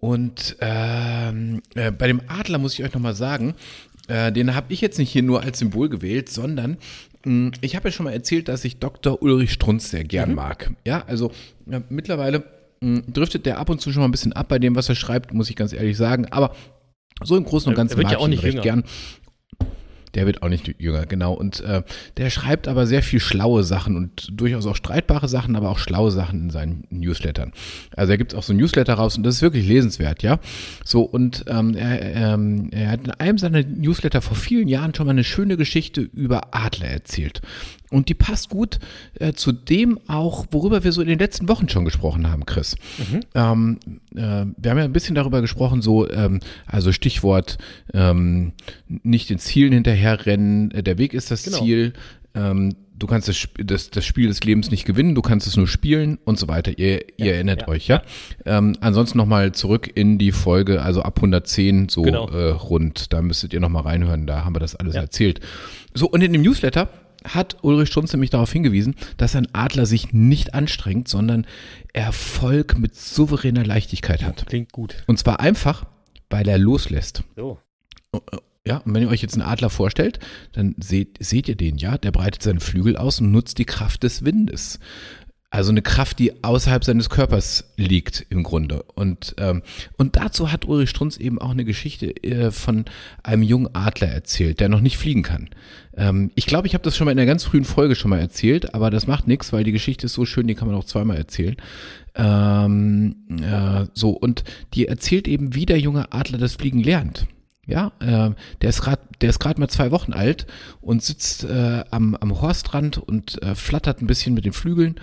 Und 0.00 0.56
ähm, 0.60 1.60
äh, 1.74 1.90
bei 1.90 2.06
dem 2.06 2.20
Adler 2.28 2.58
muss 2.58 2.74
ich 2.78 2.84
euch 2.84 2.92
nochmal 2.94 3.14
sagen, 3.14 3.54
äh, 4.06 4.30
den 4.32 4.54
habe 4.54 4.72
ich 4.72 4.80
jetzt 4.80 4.98
nicht 4.98 5.10
hier 5.10 5.22
nur 5.22 5.42
als 5.42 5.58
Symbol 5.58 5.88
gewählt, 5.88 6.28
sondern 6.28 6.76
mh, 7.24 7.52
ich 7.60 7.74
habe 7.76 7.88
ja 7.88 7.92
schon 7.92 8.04
mal 8.04 8.12
erzählt, 8.12 8.48
dass 8.48 8.64
ich 8.64 8.78
Dr. 8.78 9.20
Ulrich 9.22 9.52
Strunz 9.52 9.90
sehr 9.90 10.04
Mhm. 10.04 10.08
gern 10.08 10.34
mag. 10.34 10.70
Ja, 10.86 11.04
also 11.06 11.32
ja, 11.66 11.82
mittlerweile 11.88 12.44
mh, 12.80 13.02
driftet 13.08 13.44
der 13.44 13.58
ab 13.58 13.70
und 13.70 13.80
zu 13.80 13.90
schon 13.92 14.00
mal 14.02 14.08
ein 14.08 14.12
bisschen 14.12 14.32
ab 14.32 14.48
bei 14.48 14.58
dem, 14.60 14.76
was 14.76 14.88
er 14.88 14.94
schreibt, 14.94 15.34
muss 15.34 15.50
ich 15.50 15.56
ganz 15.56 15.72
ehrlich 15.72 15.96
sagen. 15.96 16.26
Aber 16.26 16.54
so 17.24 17.36
im 17.36 17.44
Großen 17.44 17.68
und 17.68 17.74
Ganzen 17.74 18.00
mag 18.00 18.12
ja 18.12 18.18
auch 18.18 18.22
ich 18.22 18.26
ihn 18.28 18.30
nicht 18.30 18.44
recht 18.44 18.54
jünger. 18.54 18.62
gern. 18.62 18.84
Der 20.14 20.26
wird 20.26 20.42
auch 20.42 20.48
nicht 20.48 20.74
jünger, 20.78 21.06
genau. 21.06 21.32
Und 21.34 21.60
äh, 21.60 21.82
der 22.16 22.30
schreibt 22.30 22.68
aber 22.68 22.86
sehr 22.86 23.02
viel 23.02 23.20
schlaue 23.20 23.64
Sachen 23.64 23.96
und 23.96 24.28
durchaus 24.32 24.66
auch 24.66 24.76
streitbare 24.76 25.28
Sachen, 25.28 25.56
aber 25.56 25.70
auch 25.70 25.78
schlaue 25.78 26.10
Sachen 26.10 26.42
in 26.44 26.50
seinen 26.50 26.84
Newslettern. 26.90 27.52
Also 27.96 28.12
er 28.12 28.18
gibt 28.18 28.34
auch 28.34 28.42
so 28.42 28.52
ein 28.52 28.56
Newsletter 28.56 28.94
raus 28.94 29.16
und 29.16 29.24
das 29.24 29.36
ist 29.36 29.42
wirklich 29.42 29.66
lesenswert, 29.66 30.22
ja. 30.22 30.38
So, 30.84 31.02
und 31.02 31.44
ähm, 31.48 31.74
er, 31.74 32.34
ähm, 32.34 32.68
er 32.72 32.90
hat 32.92 33.04
in 33.04 33.10
einem 33.12 33.38
seiner 33.38 33.62
Newsletter 33.62 34.22
vor 34.22 34.36
vielen 34.36 34.68
Jahren 34.68 34.94
schon 34.94 35.06
mal 35.06 35.12
eine 35.12 35.24
schöne 35.24 35.56
Geschichte 35.56 36.00
über 36.00 36.54
Adler 36.54 36.88
erzählt. 36.88 37.40
Und 37.90 38.08
die 38.08 38.14
passt 38.14 38.50
gut 38.50 38.78
äh, 39.18 39.32
zu 39.32 39.52
dem 39.52 39.98
auch, 40.08 40.46
worüber 40.50 40.84
wir 40.84 40.92
so 40.92 41.00
in 41.00 41.08
den 41.08 41.18
letzten 41.18 41.48
Wochen 41.48 41.68
schon 41.68 41.84
gesprochen 41.86 42.30
haben, 42.30 42.44
Chris. 42.44 42.76
Ähm, 43.34 43.78
äh, 43.84 43.90
wir 44.12 44.70
haben 44.70 44.78
ja 44.78 44.84
ein 44.84 44.92
bisschen 44.92 45.14
darüber 45.14 45.40
gesprochen, 45.40 45.82
so, 45.82 46.08
ähm, 46.10 46.40
also 46.66 46.92
Stichwort 46.92 47.58
ähm, 47.92 48.52
nicht 48.86 49.28
den 49.30 49.38
Zielen 49.38 49.72
hinterherrennen, 49.72 50.70
äh, 50.70 50.82
der 50.82 50.98
Weg 50.98 51.14
ist 51.14 51.30
das 51.30 51.44
Genau. 51.44 51.58
Ziel, 51.58 51.92
ähm, 52.34 52.74
du 52.98 53.06
kannst 53.06 53.28
das, 53.28 53.46
das, 53.64 53.90
das 53.90 54.04
Spiel 54.04 54.28
des 54.28 54.42
Lebens 54.44 54.70
nicht 54.70 54.84
gewinnen, 54.84 55.14
du 55.14 55.22
kannst 55.22 55.46
es 55.46 55.56
nur 55.56 55.68
spielen 55.68 56.18
und 56.24 56.38
so 56.38 56.48
weiter. 56.48 56.76
Ihr, 56.78 57.00
ihr 57.18 57.34
erinnert 57.34 57.62
ja, 57.62 57.68
euch, 57.68 57.86
ja? 57.86 58.02
Ähm, 58.44 58.76
ansonsten 58.80 59.18
nochmal 59.18 59.52
zurück 59.52 59.90
in 59.94 60.18
die 60.18 60.32
Folge, 60.32 60.82
also 60.82 61.02
ab 61.02 61.16
110 61.18 61.88
so 61.88 62.02
Genau. 62.02 62.28
äh, 62.30 62.50
rund, 62.50 63.12
da 63.12 63.22
müsstet 63.22 63.52
ihr 63.52 63.60
nochmal 63.60 63.82
reinhören, 63.84 64.26
da 64.26 64.44
haben 64.44 64.54
wir 64.54 64.60
das 64.60 64.74
alles 64.74 64.94
Ja. 64.94 65.02
erzählt. 65.02 65.40
So, 65.94 66.08
und 66.08 66.22
in 66.22 66.32
dem 66.32 66.42
Newsletter 66.42 66.88
hat 67.34 67.56
Ulrich 67.62 67.88
Strunz 67.88 68.12
nämlich 68.12 68.30
darauf 68.30 68.52
hingewiesen, 68.52 68.94
dass 69.16 69.36
ein 69.36 69.48
Adler 69.54 69.86
sich 69.86 70.12
nicht 70.12 70.54
anstrengt, 70.54 71.08
sondern 71.08 71.46
Erfolg 71.92 72.78
mit 72.78 72.94
souveräner 72.94 73.64
Leichtigkeit 73.64 74.22
hat. 74.24 74.46
Klingt 74.46 74.72
gut. 74.72 75.02
Und 75.06 75.18
zwar 75.18 75.40
einfach, 75.40 75.86
weil 76.30 76.48
er 76.48 76.58
loslässt. 76.58 77.22
So. 77.36 77.58
Ja, 78.66 78.78
und 78.78 78.94
wenn 78.94 79.02
ihr 79.02 79.08
euch 79.08 79.22
jetzt 79.22 79.34
einen 79.34 79.48
Adler 79.48 79.70
vorstellt, 79.70 80.18
dann 80.52 80.74
seht, 80.78 81.16
seht 81.20 81.48
ihr 81.48 81.56
den, 81.56 81.78
ja, 81.78 81.96
der 81.96 82.10
breitet 82.10 82.42
seine 82.42 82.60
Flügel 82.60 82.96
aus 82.96 83.20
und 83.20 83.30
nutzt 83.30 83.58
die 83.58 83.64
Kraft 83.64 84.02
des 84.02 84.24
Windes. 84.24 84.78
Also 85.50 85.70
eine 85.70 85.80
Kraft, 85.80 86.18
die 86.18 86.44
außerhalb 86.44 86.84
seines 86.84 87.08
Körpers 87.08 87.72
liegt 87.76 88.26
im 88.28 88.42
Grunde. 88.42 88.82
Und, 88.94 89.34
ähm, 89.38 89.62
und 89.96 90.16
dazu 90.16 90.52
hat 90.52 90.66
Ulrich 90.66 90.90
Strunz 90.90 91.16
eben 91.16 91.40
auch 91.40 91.52
eine 91.52 91.64
Geschichte 91.64 92.22
äh, 92.22 92.50
von 92.50 92.84
einem 93.22 93.42
jungen 93.42 93.74
Adler 93.74 94.08
erzählt, 94.08 94.60
der 94.60 94.68
noch 94.68 94.82
nicht 94.82 94.98
fliegen 94.98 95.22
kann. 95.22 95.48
Ähm, 95.96 96.30
ich 96.34 96.44
glaube, 96.44 96.66
ich 96.66 96.74
habe 96.74 96.84
das 96.84 96.98
schon 96.98 97.06
mal 97.06 97.12
in 97.12 97.18
einer 97.18 97.26
ganz 97.26 97.44
frühen 97.44 97.64
Folge 97.64 97.96
schon 97.96 98.10
mal 98.10 98.20
erzählt, 98.20 98.74
aber 98.74 98.90
das 98.90 99.06
macht 99.06 99.26
nichts, 99.26 99.50
weil 99.50 99.64
die 99.64 99.72
Geschichte 99.72 100.04
ist 100.04 100.12
so 100.12 100.26
schön, 100.26 100.46
die 100.46 100.54
kann 100.54 100.68
man 100.68 100.76
auch 100.76 100.84
zweimal 100.84 101.16
erzählen. 101.16 101.56
Ähm, 102.14 103.16
äh, 103.40 103.86
so, 103.94 104.10
und 104.10 104.44
die 104.74 104.86
erzählt 104.86 105.26
eben, 105.26 105.54
wie 105.54 105.64
der 105.64 105.80
junge 105.80 106.12
Adler 106.12 106.36
das 106.36 106.56
Fliegen 106.56 106.82
lernt. 106.82 107.26
Ja, 107.64 107.92
äh, 108.00 108.30
der 108.62 108.68
ist 108.68 108.80
gerade, 108.80 109.02
der 109.20 109.30
ist 109.30 109.38
gerade 109.40 109.60
mal 109.60 109.68
zwei 109.68 109.90
Wochen 109.90 110.12
alt 110.12 110.46
und 110.80 111.02
sitzt 111.02 111.44
äh, 111.44 111.84
am, 111.90 112.14
am 112.14 112.40
Horstrand 112.40 112.98
und 112.98 113.42
äh, 113.42 113.54
flattert 113.54 114.00
ein 114.00 114.06
bisschen 114.06 114.34
mit 114.34 114.44
den 114.46 114.54
Flügeln 114.54 114.98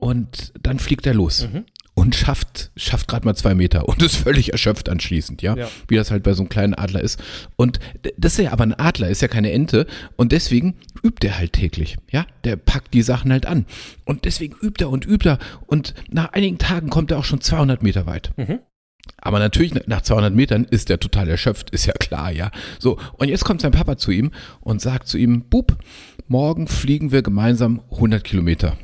und 0.00 0.52
dann 0.62 0.78
fliegt 0.78 1.06
er 1.06 1.14
los 1.14 1.46
und 1.94 2.14
schafft, 2.14 2.70
schafft 2.76 3.08
gerade 3.08 3.26
mal 3.26 3.34
zwei 3.34 3.54
Meter 3.54 3.86
und 3.88 4.02
ist 4.02 4.16
völlig 4.16 4.52
erschöpft 4.52 4.88
anschließend, 4.88 5.42
ja? 5.42 5.54
Ja. 5.56 5.68
wie 5.88 5.96
das 5.96 6.10
halt 6.10 6.22
bei 6.22 6.32
so 6.32 6.42
einem 6.42 6.48
kleinen 6.48 6.74
Adler 6.74 7.02
ist. 7.02 7.20
Und 7.56 7.78
das 8.16 8.38
ist 8.38 8.44
ja 8.44 8.52
aber 8.52 8.64
ein 8.64 8.72
Adler, 8.72 9.08
ist 9.08 9.20
ja 9.20 9.28
keine 9.28 9.52
Ente 9.52 9.86
und 10.16 10.32
deswegen 10.32 10.76
übt 11.02 11.26
er 11.26 11.36
halt 11.38 11.52
täglich, 11.52 11.98
ja, 12.10 12.26
der 12.44 12.56
packt 12.56 12.94
die 12.94 13.02
Sachen 13.02 13.30
halt 13.32 13.44
an 13.44 13.66
und 14.06 14.24
deswegen 14.24 14.56
übt 14.62 14.82
er 14.82 14.88
und 14.90 15.04
übt 15.06 15.28
er 15.28 15.38
und 15.66 15.94
nach 16.10 16.32
einigen 16.32 16.56
Tagen 16.58 16.88
kommt 16.88 17.10
er 17.10 17.18
auch 17.18 17.24
schon 17.24 17.40
200 17.42 17.82
Meter 17.82 18.06
weit. 18.06 18.32
Aber 19.22 19.38
natürlich, 19.38 19.74
nach 19.86 20.00
200 20.00 20.34
Metern 20.34 20.64
ist 20.64 20.88
er 20.88 20.98
total 21.00 21.28
erschöpft, 21.28 21.70
ist 21.70 21.84
ja 21.84 21.92
klar, 21.92 22.30
ja. 22.30 22.50
So, 22.78 22.98
und 23.18 23.28
jetzt 23.28 23.44
kommt 23.44 23.60
sein 23.60 23.72
Papa 23.72 23.98
zu 23.98 24.10
ihm 24.10 24.30
und 24.60 24.80
sagt 24.80 25.06
zu 25.08 25.18
ihm, 25.18 25.42
Bub, 25.50 25.76
morgen 26.28 26.66
fliegen 26.68 27.12
wir 27.12 27.20
gemeinsam 27.22 27.82
100 27.90 28.24
Kilometer. 28.24 28.78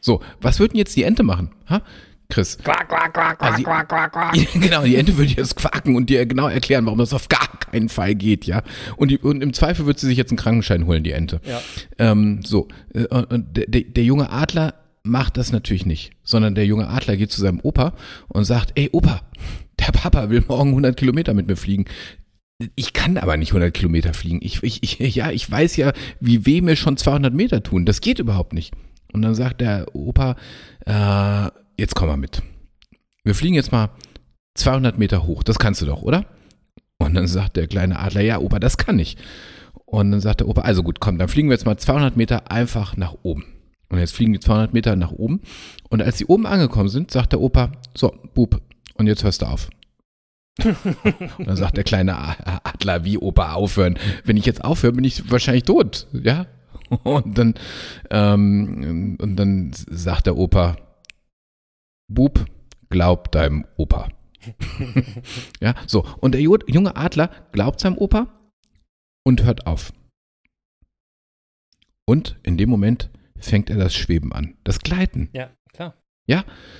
So, 0.00 0.20
was 0.40 0.60
würden 0.60 0.76
jetzt 0.76 0.94
die 0.96 1.02
Ente 1.04 1.22
machen? 1.22 1.50
Ha? 1.68 1.82
Chris. 2.30 2.56
Quack, 2.58 2.88
quack, 2.88 3.12
quack, 3.12 3.42
Also 3.42 3.62
quack, 3.62 3.88
die- 3.88 3.88
quack, 3.88 4.12
quack, 4.12 4.12
quack. 4.34 4.54
Genau, 4.60 4.82
die 4.82 4.96
Ente 4.96 5.16
würde 5.16 5.32
jetzt 5.32 5.56
quaken 5.56 5.94
und 5.94 6.08
dir 6.08 6.24
genau 6.26 6.48
erklären, 6.48 6.86
warum 6.86 6.98
das 6.98 7.12
auf 7.12 7.28
gar 7.28 7.46
keinen 7.70 7.88
Fall 7.88 8.14
geht, 8.14 8.46
ja. 8.46 8.62
Und, 8.96 9.10
die, 9.10 9.18
und 9.18 9.42
im 9.42 9.52
Zweifel 9.52 9.86
würde 9.86 10.00
sie 10.00 10.06
sich 10.06 10.16
jetzt 10.16 10.30
einen 10.30 10.38
Krankenschein 10.38 10.86
holen, 10.86 11.04
die 11.04 11.12
Ente. 11.12 11.40
Ja. 11.44 11.60
Ähm, 11.98 12.40
so, 12.42 12.68
äh, 12.94 13.04
und 13.04 13.48
der, 13.56 13.66
der 13.82 14.04
junge 14.04 14.30
Adler 14.30 14.74
macht 15.02 15.36
das 15.36 15.52
natürlich 15.52 15.84
nicht, 15.84 16.12
sondern 16.22 16.54
der 16.54 16.64
junge 16.64 16.88
Adler 16.88 17.16
geht 17.18 17.30
zu 17.30 17.40
seinem 17.40 17.60
Opa 17.62 17.92
und 18.28 18.44
sagt, 18.44 18.72
ey 18.74 18.88
Opa, 18.92 19.20
der 19.78 19.92
Papa 19.92 20.30
will 20.30 20.42
morgen 20.48 20.70
100 20.70 20.96
Kilometer 20.96 21.34
mit 21.34 21.46
mir 21.46 21.56
fliegen. 21.56 21.84
Ich 22.76 22.92
kann 22.92 23.18
aber 23.18 23.36
nicht 23.36 23.50
100 23.50 23.74
Kilometer 23.74 24.14
fliegen. 24.14 24.40
Ich, 24.42 24.62
ich, 24.62 24.82
ich, 24.82 24.98
ja, 25.14 25.30
ich 25.30 25.50
weiß 25.50 25.76
ja, 25.76 25.92
wie 26.20 26.46
weh 26.46 26.60
mir 26.60 26.76
schon 26.76 26.96
200 26.96 27.34
Meter 27.34 27.62
tun. 27.62 27.84
Das 27.84 28.00
geht 28.00 28.18
überhaupt 28.18 28.52
nicht. 28.52 28.74
Und 29.12 29.22
dann 29.22 29.34
sagt 29.34 29.60
der 29.60 29.94
Opa, 29.94 30.36
äh, 30.86 31.50
jetzt 31.78 31.94
komm 31.94 32.08
mal 32.08 32.16
mit. 32.16 32.42
Wir 33.22 33.34
fliegen 33.34 33.54
jetzt 33.54 33.72
mal 33.72 33.90
200 34.54 34.98
Meter 34.98 35.26
hoch. 35.26 35.42
Das 35.42 35.58
kannst 35.58 35.82
du 35.82 35.86
doch, 35.86 36.02
oder? 36.02 36.26
Und 36.98 37.14
dann 37.14 37.26
sagt 37.26 37.56
der 37.56 37.66
kleine 37.66 37.98
Adler, 37.98 38.22
ja, 38.22 38.38
Opa, 38.38 38.58
das 38.58 38.76
kann 38.76 38.98
ich. 38.98 39.16
Und 39.84 40.10
dann 40.10 40.20
sagt 40.20 40.40
der 40.40 40.48
Opa, 40.48 40.62
also 40.62 40.82
gut, 40.82 41.00
komm, 41.00 41.18
dann 41.18 41.28
fliegen 41.28 41.48
wir 41.48 41.54
jetzt 41.54 41.66
mal 41.66 41.76
200 41.76 42.16
Meter 42.16 42.50
einfach 42.50 42.96
nach 42.96 43.14
oben. 43.22 43.44
Und 43.88 43.98
jetzt 43.98 44.14
fliegen 44.14 44.32
die 44.32 44.40
200 44.40 44.72
Meter 44.72 44.96
nach 44.96 45.12
oben. 45.12 45.40
Und 45.88 46.02
als 46.02 46.18
sie 46.18 46.26
oben 46.26 46.46
angekommen 46.46 46.88
sind, 46.88 47.10
sagt 47.10 47.32
der 47.32 47.40
Opa, 47.40 47.72
so, 47.96 48.12
Bub, 48.34 48.60
und 48.94 49.06
jetzt 49.06 49.22
hörst 49.22 49.42
du 49.42 49.46
auf. 49.46 49.70
und 50.64 51.46
dann 51.46 51.56
sagt 51.56 51.76
der 51.76 51.84
kleine 51.84 52.16
Adler, 52.64 53.04
wie 53.04 53.18
Opa 53.18 53.54
aufhören? 53.54 53.98
Wenn 54.24 54.36
ich 54.36 54.46
jetzt 54.46 54.64
aufhöre, 54.64 54.92
bin 54.92 55.04
ich 55.04 55.30
wahrscheinlich 55.30 55.64
tot, 55.64 56.06
ja? 56.12 56.46
Und 57.02 57.38
dann, 57.38 57.54
ähm, 58.10 59.16
und 59.20 59.36
dann 59.36 59.72
sagt 59.72 60.26
der 60.26 60.36
Opa, 60.36 60.76
Bub, 62.12 62.44
glaub 62.90 63.32
deinem 63.32 63.66
Opa. 63.78 64.10
ja, 65.60 65.74
so. 65.86 66.06
Und 66.20 66.32
der 66.32 66.42
ju- 66.42 66.62
junge 66.70 66.94
Adler 66.94 67.30
glaubt 67.52 67.80
seinem 67.80 67.96
Opa 67.96 68.28
und 69.24 69.42
hört 69.42 69.66
auf. 69.66 69.92
Und 72.06 72.38
in 72.42 72.58
dem 72.58 72.68
Moment 72.68 73.10
fängt 73.38 73.70
er 73.70 73.78
das 73.78 73.94
Schweben 73.94 74.32
an, 74.32 74.56
das 74.62 74.80
Gleiten. 74.80 75.30
Ja, 75.32 75.50
klar. 75.72 75.94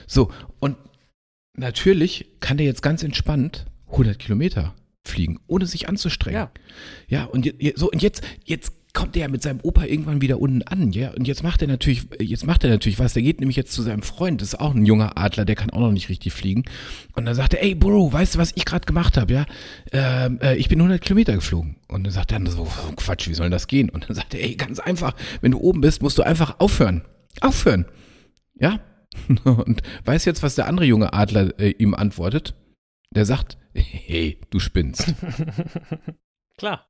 So, 0.06 0.30
und 0.60 0.76
natürlich 1.56 2.26
kann 2.40 2.56
der 2.56 2.66
jetzt 2.66 2.82
ganz 2.82 3.02
entspannt 3.02 3.66
100 3.90 4.18
Kilometer 4.18 4.74
fliegen, 5.06 5.38
ohne 5.46 5.66
sich 5.66 5.88
anzustrengen. 5.88 6.40
Ja. 6.40 6.50
Ja, 7.08 7.24
und, 7.24 7.44
je- 7.46 7.74
so, 7.76 7.90
und 7.90 8.02
jetzt, 8.02 8.22
jetzt 8.44 8.72
kommt 8.94 9.16
er 9.16 9.22
ja 9.22 9.28
mit 9.28 9.42
seinem 9.42 9.58
Opa 9.62 9.84
irgendwann 9.84 10.20
wieder 10.22 10.38
unten 10.40 10.62
an, 10.62 10.92
ja, 10.92 11.10
und 11.10 11.26
jetzt 11.26 11.42
macht 11.42 11.60
er 11.62 11.66
natürlich, 11.68 12.06
jetzt 12.20 12.46
macht 12.46 12.62
er 12.62 12.70
natürlich 12.70 13.00
was, 13.00 13.12
der 13.12 13.22
geht 13.24 13.40
nämlich 13.40 13.56
jetzt 13.56 13.72
zu 13.72 13.82
seinem 13.82 14.02
Freund, 14.02 14.40
das 14.40 14.48
ist 14.54 14.60
auch 14.60 14.72
ein 14.72 14.86
junger 14.86 15.18
Adler, 15.18 15.44
der 15.44 15.56
kann 15.56 15.70
auch 15.70 15.80
noch 15.80 15.90
nicht 15.90 16.08
richtig 16.08 16.32
fliegen, 16.32 16.62
und 17.14 17.24
dann 17.24 17.34
sagt 17.34 17.54
er, 17.54 17.62
ey 17.64 17.74
Bro, 17.74 18.12
weißt 18.12 18.36
du, 18.36 18.38
was 18.38 18.52
ich 18.54 18.64
gerade 18.64 18.86
gemacht 18.86 19.16
habe, 19.16 19.32
ja, 19.32 19.46
ähm, 19.90 20.38
äh, 20.40 20.54
ich 20.56 20.68
bin 20.68 20.78
100 20.78 21.00
Kilometer 21.02 21.34
geflogen, 21.34 21.74
und 21.88 22.04
dann 22.04 22.12
sagt 22.12 22.30
er, 22.30 22.40
so, 22.48 22.68
Quatsch, 22.96 23.28
wie 23.28 23.34
soll 23.34 23.50
das 23.50 23.66
gehen, 23.66 23.90
und 23.90 24.08
dann 24.08 24.14
sagt 24.14 24.32
er, 24.32 24.44
ey, 24.44 24.54
ganz 24.54 24.78
einfach, 24.78 25.14
wenn 25.40 25.50
du 25.50 25.58
oben 25.58 25.80
bist, 25.80 26.00
musst 26.00 26.16
du 26.18 26.22
einfach 26.22 26.60
aufhören, 26.60 27.02
aufhören, 27.40 27.86
ja, 28.60 28.78
und 29.44 29.82
weiß 30.04 30.24
jetzt, 30.24 30.42
was 30.42 30.54
der 30.54 30.66
andere 30.66 30.86
junge 30.86 31.12
Adler 31.12 31.58
äh, 31.58 31.70
ihm 31.70 31.94
antwortet? 31.94 32.54
Der 33.14 33.24
sagt, 33.24 33.58
hey, 33.74 34.38
du 34.50 34.58
spinnst. 34.58 35.14
Klar. 36.58 36.86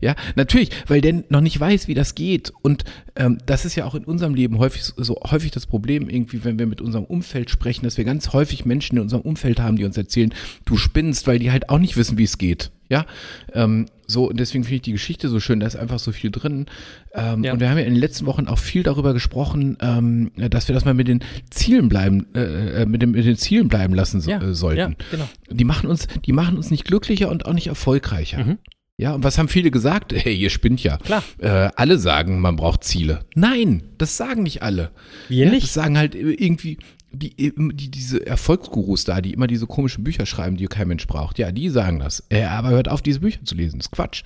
Ja, 0.00 0.16
natürlich, 0.34 0.70
weil 0.88 1.00
der 1.00 1.24
noch 1.28 1.40
nicht 1.40 1.58
weiß, 1.58 1.86
wie 1.86 1.94
das 1.94 2.14
geht. 2.14 2.52
Und 2.62 2.84
ähm, 3.16 3.38
das 3.46 3.64
ist 3.64 3.76
ja 3.76 3.84
auch 3.84 3.94
in 3.94 4.04
unserem 4.04 4.34
Leben 4.34 4.58
häufig 4.58 4.82
so, 4.82 4.94
so 5.02 5.20
häufig 5.30 5.50
das 5.50 5.66
Problem, 5.66 6.08
irgendwie, 6.08 6.42
wenn 6.44 6.58
wir 6.58 6.66
mit 6.66 6.80
unserem 6.80 7.04
Umfeld 7.04 7.50
sprechen, 7.50 7.84
dass 7.84 7.96
wir 7.96 8.04
ganz 8.04 8.32
häufig 8.32 8.64
Menschen 8.64 8.96
in 8.96 9.02
unserem 9.02 9.22
Umfeld 9.22 9.60
haben, 9.60 9.76
die 9.76 9.84
uns 9.84 9.96
erzählen, 9.96 10.34
du 10.64 10.76
spinnst, 10.76 11.26
weil 11.26 11.38
die 11.38 11.52
halt 11.52 11.68
auch 11.68 11.78
nicht 11.78 11.96
wissen, 11.96 12.18
wie 12.18 12.24
es 12.24 12.38
geht. 12.38 12.72
Ja, 12.88 13.06
ähm, 13.52 13.86
so, 14.12 14.28
und 14.28 14.38
deswegen 14.38 14.64
finde 14.64 14.76
ich 14.76 14.82
die 14.82 14.92
Geschichte 14.92 15.28
so 15.28 15.40
schön, 15.40 15.60
da 15.60 15.66
ist 15.66 15.76
einfach 15.76 15.98
so 15.98 16.12
viel 16.12 16.30
drin. 16.30 16.66
Ähm, 17.14 17.42
Ja. 17.42 17.52
Und 17.52 17.60
wir 17.60 17.70
haben 17.70 17.78
ja 17.78 17.84
in 17.84 17.94
den 17.94 18.00
letzten 18.00 18.26
Wochen 18.26 18.46
auch 18.46 18.58
viel 18.58 18.82
darüber 18.82 19.12
gesprochen, 19.14 19.76
ähm, 19.80 20.30
dass 20.36 20.68
wir 20.68 20.74
das 20.74 20.84
mal 20.84 20.94
mit 20.94 21.08
den 21.08 21.20
Zielen 21.50 21.88
bleiben, 21.88 22.26
äh, 22.34 22.82
äh, 22.82 22.86
mit, 22.86 23.02
dem, 23.02 23.12
mit 23.12 23.24
den 23.24 23.36
Zielen 23.36 23.68
bleiben 23.68 23.94
lassen 23.94 24.20
so, 24.20 24.30
äh, 24.30 24.54
sollten. 24.54 24.78
ja, 24.78 25.06
genau. 25.10 25.28
Die 25.50 25.64
machen 25.64 25.88
uns, 25.88 26.06
die 26.24 26.32
machen 26.32 26.56
uns 26.56 26.70
nicht 26.70 26.84
glücklicher 26.84 27.30
und 27.30 27.46
auch 27.46 27.54
nicht 27.54 27.66
erfolgreicher. 27.66 28.44
Mhm. 28.44 28.58
Ja, 28.98 29.14
und 29.14 29.24
was 29.24 29.38
haben 29.38 29.48
viele 29.48 29.70
gesagt? 29.70 30.12
Hey, 30.16 30.36
ihr 30.36 30.50
spinnt 30.50 30.82
ja. 30.82 30.98
Klar. 30.98 31.24
Äh, 31.38 31.70
alle 31.74 31.98
sagen, 31.98 32.40
man 32.40 32.56
braucht 32.56 32.84
Ziele. 32.84 33.20
Nein, 33.34 33.82
das 33.98 34.16
sagen 34.16 34.42
nicht 34.44 34.62
alle. 34.62 34.90
Wir 35.28 35.46
ja, 35.46 35.50
nicht. 35.50 35.64
Das 35.64 35.74
sagen 35.74 35.96
halt 35.98 36.14
irgendwie 36.14 36.78
die, 37.12 37.52
die, 37.56 37.90
diese 37.90 38.26
Erfolgsgurus 38.26 39.04
da, 39.04 39.20
die 39.20 39.32
immer 39.32 39.46
diese 39.46 39.66
komischen 39.66 40.04
Bücher 40.04 40.26
schreiben, 40.26 40.56
die 40.56 40.66
kein 40.66 40.88
Mensch 40.88 41.06
braucht. 41.06 41.38
Ja, 41.38 41.52
die 41.52 41.68
sagen 41.68 41.98
das. 41.98 42.24
Äh, 42.28 42.44
aber 42.44 42.70
hört 42.70 42.88
auf, 42.88 43.02
diese 43.02 43.20
Bücher 43.20 43.44
zu 43.44 43.54
lesen. 43.54 43.78
Das 43.78 43.86
ist 43.86 43.92
Quatsch. 43.92 44.24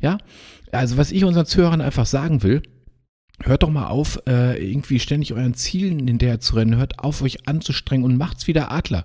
Ja, 0.00 0.18
also 0.72 0.96
was 0.96 1.12
ich 1.12 1.24
unseren 1.24 1.46
Zuhörern 1.46 1.80
einfach 1.80 2.06
sagen 2.06 2.42
will, 2.42 2.62
Hört 3.42 3.64
doch 3.64 3.70
mal 3.70 3.88
auf, 3.88 4.22
äh, 4.28 4.64
irgendwie 4.64 5.00
ständig 5.00 5.32
euren 5.32 5.54
Zielen 5.54 6.06
hinterher 6.06 6.38
zu 6.38 6.54
rennen. 6.54 6.76
Hört 6.76 7.00
auf, 7.00 7.20
euch 7.20 7.48
anzustrengen 7.48 8.04
und 8.04 8.16
macht's 8.16 8.46
wieder 8.46 8.70
Adler. 8.70 9.04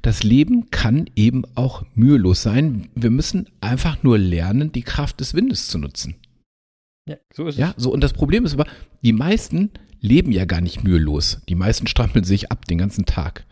Das 0.00 0.22
Leben 0.22 0.70
kann 0.70 1.10
eben 1.16 1.42
auch 1.56 1.84
mühelos 1.94 2.42
sein. 2.42 2.88
Wir 2.94 3.10
müssen 3.10 3.48
einfach 3.60 4.02
nur 4.04 4.16
lernen, 4.16 4.70
die 4.70 4.82
Kraft 4.82 5.18
des 5.18 5.34
Windes 5.34 5.66
zu 5.66 5.78
nutzen. 5.78 6.14
Ja, 7.08 7.16
so 7.32 7.48
ist 7.48 7.58
Ja, 7.58 7.74
so. 7.76 7.92
Und 7.92 8.00
das 8.02 8.12
Problem 8.12 8.44
ist 8.44 8.54
aber, 8.54 8.66
die 9.02 9.12
meisten 9.12 9.70
leben 10.04 10.32
ja 10.32 10.44
gar 10.44 10.60
nicht 10.60 10.84
mühelos. 10.84 11.40
Die 11.48 11.54
meisten 11.54 11.86
strampeln 11.86 12.24
sich 12.24 12.52
ab 12.52 12.66
den 12.66 12.78
ganzen 12.78 13.06
Tag. 13.06 13.46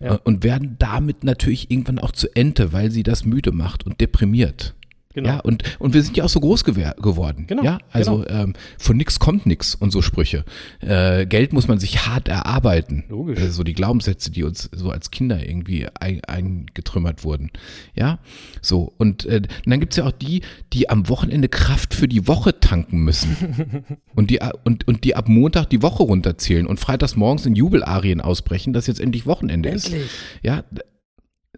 Ja. 0.00 0.16
Äh, 0.16 0.18
Und 0.24 0.44
werden 0.44 0.76
damit 0.78 1.24
natürlich 1.24 1.70
irgendwann 1.70 1.98
auch 1.98 2.12
zu 2.12 2.28
Ente, 2.36 2.72
weil 2.72 2.90
sie 2.90 3.02
das 3.02 3.24
müde 3.24 3.50
macht 3.50 3.86
und 3.86 4.00
deprimiert. 4.00 4.74
Genau. 5.16 5.30
Ja, 5.30 5.40
und, 5.40 5.62
und 5.78 5.94
wir 5.94 6.02
sind 6.02 6.14
ja 6.18 6.24
auch 6.24 6.28
so 6.28 6.40
groß 6.40 6.62
geworden. 6.62 7.46
Genau, 7.46 7.62
Ja, 7.62 7.78
also 7.90 8.26
ähm, 8.28 8.52
von 8.78 8.98
nix 8.98 9.18
kommt 9.18 9.46
nix 9.46 9.74
und 9.74 9.90
so 9.90 10.02
Sprüche. 10.02 10.44
Äh, 10.80 11.24
Geld 11.24 11.54
muss 11.54 11.68
man 11.68 11.78
sich 11.78 12.06
hart 12.06 12.28
erarbeiten. 12.28 13.04
Logisch. 13.08 13.40
Äh, 13.40 13.50
so 13.50 13.64
die 13.64 13.72
Glaubenssätze, 13.72 14.30
die 14.30 14.42
uns 14.44 14.68
so 14.74 14.90
als 14.90 15.10
Kinder 15.10 15.48
irgendwie 15.48 15.86
ein, 15.98 16.20
eingetrümmert 16.26 17.24
wurden. 17.24 17.50
Ja, 17.94 18.18
so. 18.60 18.92
Und 18.98 19.24
äh, 19.24 19.40
dann 19.64 19.80
gibt's 19.80 19.96
ja 19.96 20.04
auch 20.04 20.12
die, 20.12 20.42
die 20.74 20.90
am 20.90 21.08
Wochenende 21.08 21.48
Kraft 21.48 21.94
für 21.94 22.08
die 22.08 22.28
Woche 22.28 22.60
tanken 22.60 22.98
müssen. 22.98 23.86
und, 24.14 24.28
die, 24.30 24.40
und, 24.64 24.86
und 24.86 25.04
die 25.04 25.16
ab 25.16 25.30
Montag 25.30 25.70
die 25.70 25.80
Woche 25.80 26.02
runterzählen 26.02 26.66
und 26.66 26.78
freitags 26.78 27.16
morgens 27.16 27.46
in 27.46 27.54
Jubelarien 27.54 28.20
ausbrechen, 28.20 28.74
dass 28.74 28.86
jetzt 28.86 29.00
endlich 29.00 29.24
Wochenende 29.24 29.70
ist. 29.70 29.86
Endlich. 29.86 30.10
Ja, 30.42 30.62
d- 30.70 30.82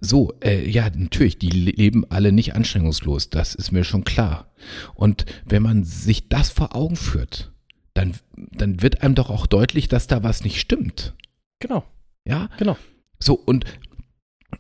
so, 0.00 0.32
äh, 0.44 0.68
ja, 0.68 0.88
natürlich, 0.94 1.38
die 1.38 1.48
le- 1.50 1.70
leben 1.72 2.04
alle 2.10 2.32
nicht 2.32 2.54
anstrengungslos, 2.54 3.30
das 3.30 3.54
ist 3.54 3.72
mir 3.72 3.84
schon 3.84 4.04
klar. 4.04 4.52
Und 4.94 5.24
wenn 5.44 5.62
man 5.62 5.84
sich 5.84 6.28
das 6.28 6.50
vor 6.50 6.74
Augen 6.76 6.96
führt, 6.96 7.52
dann, 7.94 8.12
dann 8.36 8.80
wird 8.82 9.02
einem 9.02 9.14
doch 9.14 9.30
auch 9.30 9.46
deutlich, 9.46 9.88
dass 9.88 10.06
da 10.06 10.22
was 10.22 10.44
nicht 10.44 10.60
stimmt. 10.60 11.14
Genau, 11.58 11.84
Ja, 12.24 12.48
genau. 12.58 12.76
so, 13.18 13.34
und, 13.34 13.64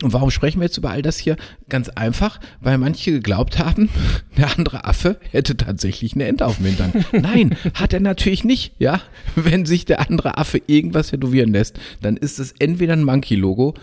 und 0.02 0.12
warum 0.12 0.30
sprechen 0.32 0.58
wir 0.60 0.66
jetzt 0.66 0.76
über 0.76 0.90
all 0.90 1.02
das 1.02 1.18
hier? 1.18 1.36
Ganz 1.68 1.88
einfach, 1.88 2.40
weil 2.60 2.76
manche 2.78 3.12
geglaubt 3.12 3.58
haben, 3.60 3.88
der 4.36 4.58
andere 4.58 4.84
Affe 4.84 5.18
hätte 5.30 5.56
tatsächlich 5.56 6.14
eine 6.14 6.24
Ente 6.26 6.46
auf 6.46 6.56
dem 6.56 6.66
Hintern. 6.66 7.04
Nein, 7.12 7.56
hat 7.74 7.92
er 7.92 8.00
natürlich 8.00 8.42
nicht, 8.44 8.74
ja. 8.80 9.00
Wenn 9.36 9.66
sich 9.66 9.84
der 9.84 10.00
andere 10.00 10.36
Affe 10.36 10.60
irgendwas 10.66 11.10
tätowieren 11.10 11.52
lässt, 11.52 11.78
dann 12.02 12.16
ist 12.16 12.38
es 12.40 12.52
entweder 12.58 12.94
ein 12.94 13.04
Monkey-Logo 13.04 13.74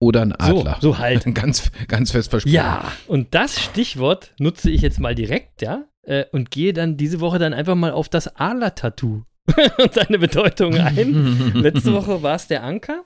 oder 0.00 0.22
ein 0.22 0.34
So, 0.40 0.60
Adler. 0.60 0.78
so 0.80 0.98
halt. 0.98 1.24
Ganz, 1.34 1.70
ganz 1.88 2.10
fest 2.12 2.30
versprochen. 2.30 2.54
Ja, 2.54 2.92
und 3.06 3.34
das 3.34 3.60
Stichwort 3.60 4.32
nutze 4.38 4.70
ich 4.70 4.82
jetzt 4.82 5.00
mal 5.00 5.14
direkt, 5.14 5.62
ja, 5.62 5.84
äh, 6.02 6.24
und 6.32 6.50
gehe 6.50 6.72
dann 6.72 6.96
diese 6.96 7.20
Woche 7.20 7.38
dann 7.38 7.52
einfach 7.52 7.74
mal 7.74 7.90
auf 7.92 8.08
das 8.08 8.36
Adler-Tattoo 8.36 9.22
und 9.78 9.94
seine 9.94 10.18
Bedeutung 10.18 10.74
ein. 10.74 11.52
Letzte 11.54 11.92
Woche 11.92 12.22
war 12.22 12.36
es 12.36 12.46
der 12.48 12.62
Anker. 12.64 13.04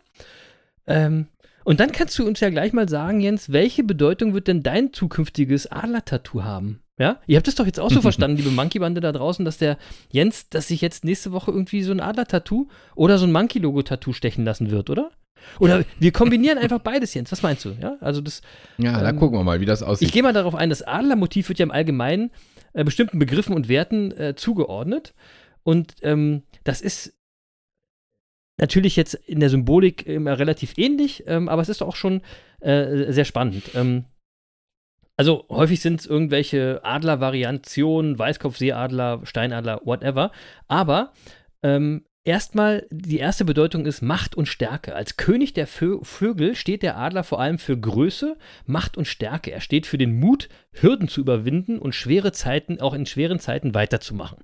Ähm, 0.87 1.29
und 1.65 1.79
dann 1.81 1.93
kannst 1.93 2.19
du 2.19 2.27
uns 2.27 2.41
ja 2.41 2.51
gleich 2.51 2.73
mal 2.73 2.89
sagen, 2.89 3.21
Jens, 3.21 3.53
welche 3.53 3.85
Bedeutung 3.85 4.35
wird 4.35 4.49
denn 4.49 4.63
dein 4.65 4.93
zukünftiges 4.93 5.71
Adler-Tattoo 5.71 6.43
haben? 6.43 6.81
Ja, 6.99 7.21
ihr 7.27 7.37
habt 7.37 7.49
es 7.49 7.55
doch 7.55 7.67
jetzt 7.67 7.81
auch 7.81 7.91
so 7.91 8.01
verstanden, 8.03 8.37
liebe 8.37 8.51
Monkey-Bande 8.51 9.01
da 9.01 9.13
draußen, 9.13 9.45
dass 9.45 9.59
der 9.59 9.79
Jens, 10.11 10.49
dass 10.51 10.69
sich 10.69 10.81
jetzt 10.81 11.05
nächste 11.05 11.33
Woche 11.33 11.51
irgendwie 11.51 11.83
so 11.83 11.93
ein 11.93 12.01
Adler-Tattoo 12.01 12.69
oder 12.95 13.19
so 13.19 13.27
ein 13.27 13.33
Monkey-Logo-Tattoo 13.33 14.13
stechen 14.13 14.45
lassen 14.45 14.71
wird, 14.71 14.91
oder? 14.91 15.11
Oder 15.59 15.85
wir 15.99 16.13
kombinieren 16.13 16.59
einfach 16.59 16.79
beides, 16.81 17.15
Jens. 17.15 17.31
Was 17.33 17.43
meinst 17.43 17.65
du? 17.65 17.71
Ja, 17.81 17.97
also 18.01 18.21
das, 18.21 18.43
Ja, 18.79 19.01
da 19.01 19.11
Ähm, 19.11 19.17
gucken 19.19 19.39
wir 19.39 19.45
mal, 19.45 19.61
wie 19.61 19.67
das 19.67 19.83
aussieht. 19.83 20.09
ich 20.09 20.13
gehe 20.13 20.23
mal 20.23 20.33
darauf 20.33 20.55
ein, 20.55 20.71
das 20.71 20.83
Adlermotiv 20.83 21.49
wird 21.49 21.59
ja 21.59 21.65
im 21.65 21.71
Allgemeinen 21.71 22.31
äh, 22.73 22.85
bestimmten 22.85 23.19
Begriffen 23.19 23.55
und 23.55 23.69
Werten 23.69 24.13
äh, 24.13 24.35
zugeordnet. 24.37 25.15
Und 25.63 25.95
ähm, 26.03 26.43
das 26.65 26.81
ist 26.81 27.15
natürlich 28.59 28.97
jetzt 28.97 29.15
in 29.15 29.41
der 29.41 29.51
Symbolik 29.51 30.07
immer 30.07 30.39
relativ 30.39 30.75
ähnlich, 30.77 31.25
ähm, 31.27 31.49
aber 31.49 31.63
es 31.63 31.69
ist 31.69 31.83
auch 31.83 31.97
schon 31.97 32.23
äh, 32.61 33.13
sehr 33.13 33.25
spannend. 33.25 33.65
Ähm, 33.75 34.05
also 35.17 35.45
häufig 35.51 35.81
sind 35.81 36.01
es 36.01 36.07
irgendwelche 36.07 36.81
Adler-Variationen, 36.85 38.19
Weißkopfseeadler, 38.19 39.21
Steinadler, 39.25 39.81
whatever. 39.85 40.33
Aber 40.69 41.13
ähm, 41.63 42.05
erstmal, 42.25 42.87
die 42.91 43.19
erste 43.19 43.45
Bedeutung 43.45 43.87
ist 43.87 44.03
Macht 44.03 44.35
und 44.35 44.47
Stärke. 44.47 44.95
Als 44.95 45.17
König 45.17 45.53
der 45.53 45.67
Vö 45.67 46.01
Vögel 46.03 46.55
steht 46.55 46.83
der 46.83 46.97
Adler 46.97 47.25
vor 47.25 47.41
allem 47.41 47.59
für 47.59 47.79
Größe, 47.79 48.37
Macht 48.67 48.97
und 48.97 49.07
Stärke. 49.07 49.51
Er 49.51 49.61
steht 49.61 49.87
für 49.87 49.99
den 49.99 50.19
Mut, 50.19 50.49
Hürden 50.73 51.09
zu 51.09 51.21
überwinden 51.21 51.79
und 51.79 51.95
schwere 51.95 52.33
Zeiten, 52.33 52.81
auch 52.81 52.95
in 52.95 53.07
schweren 53.07 53.39
Zeiten 53.39 53.75
weiterzumachen. 53.75 54.39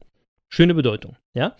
Schöne 0.48 0.74
Bedeutung, 0.74 1.16
ja. 1.34 1.56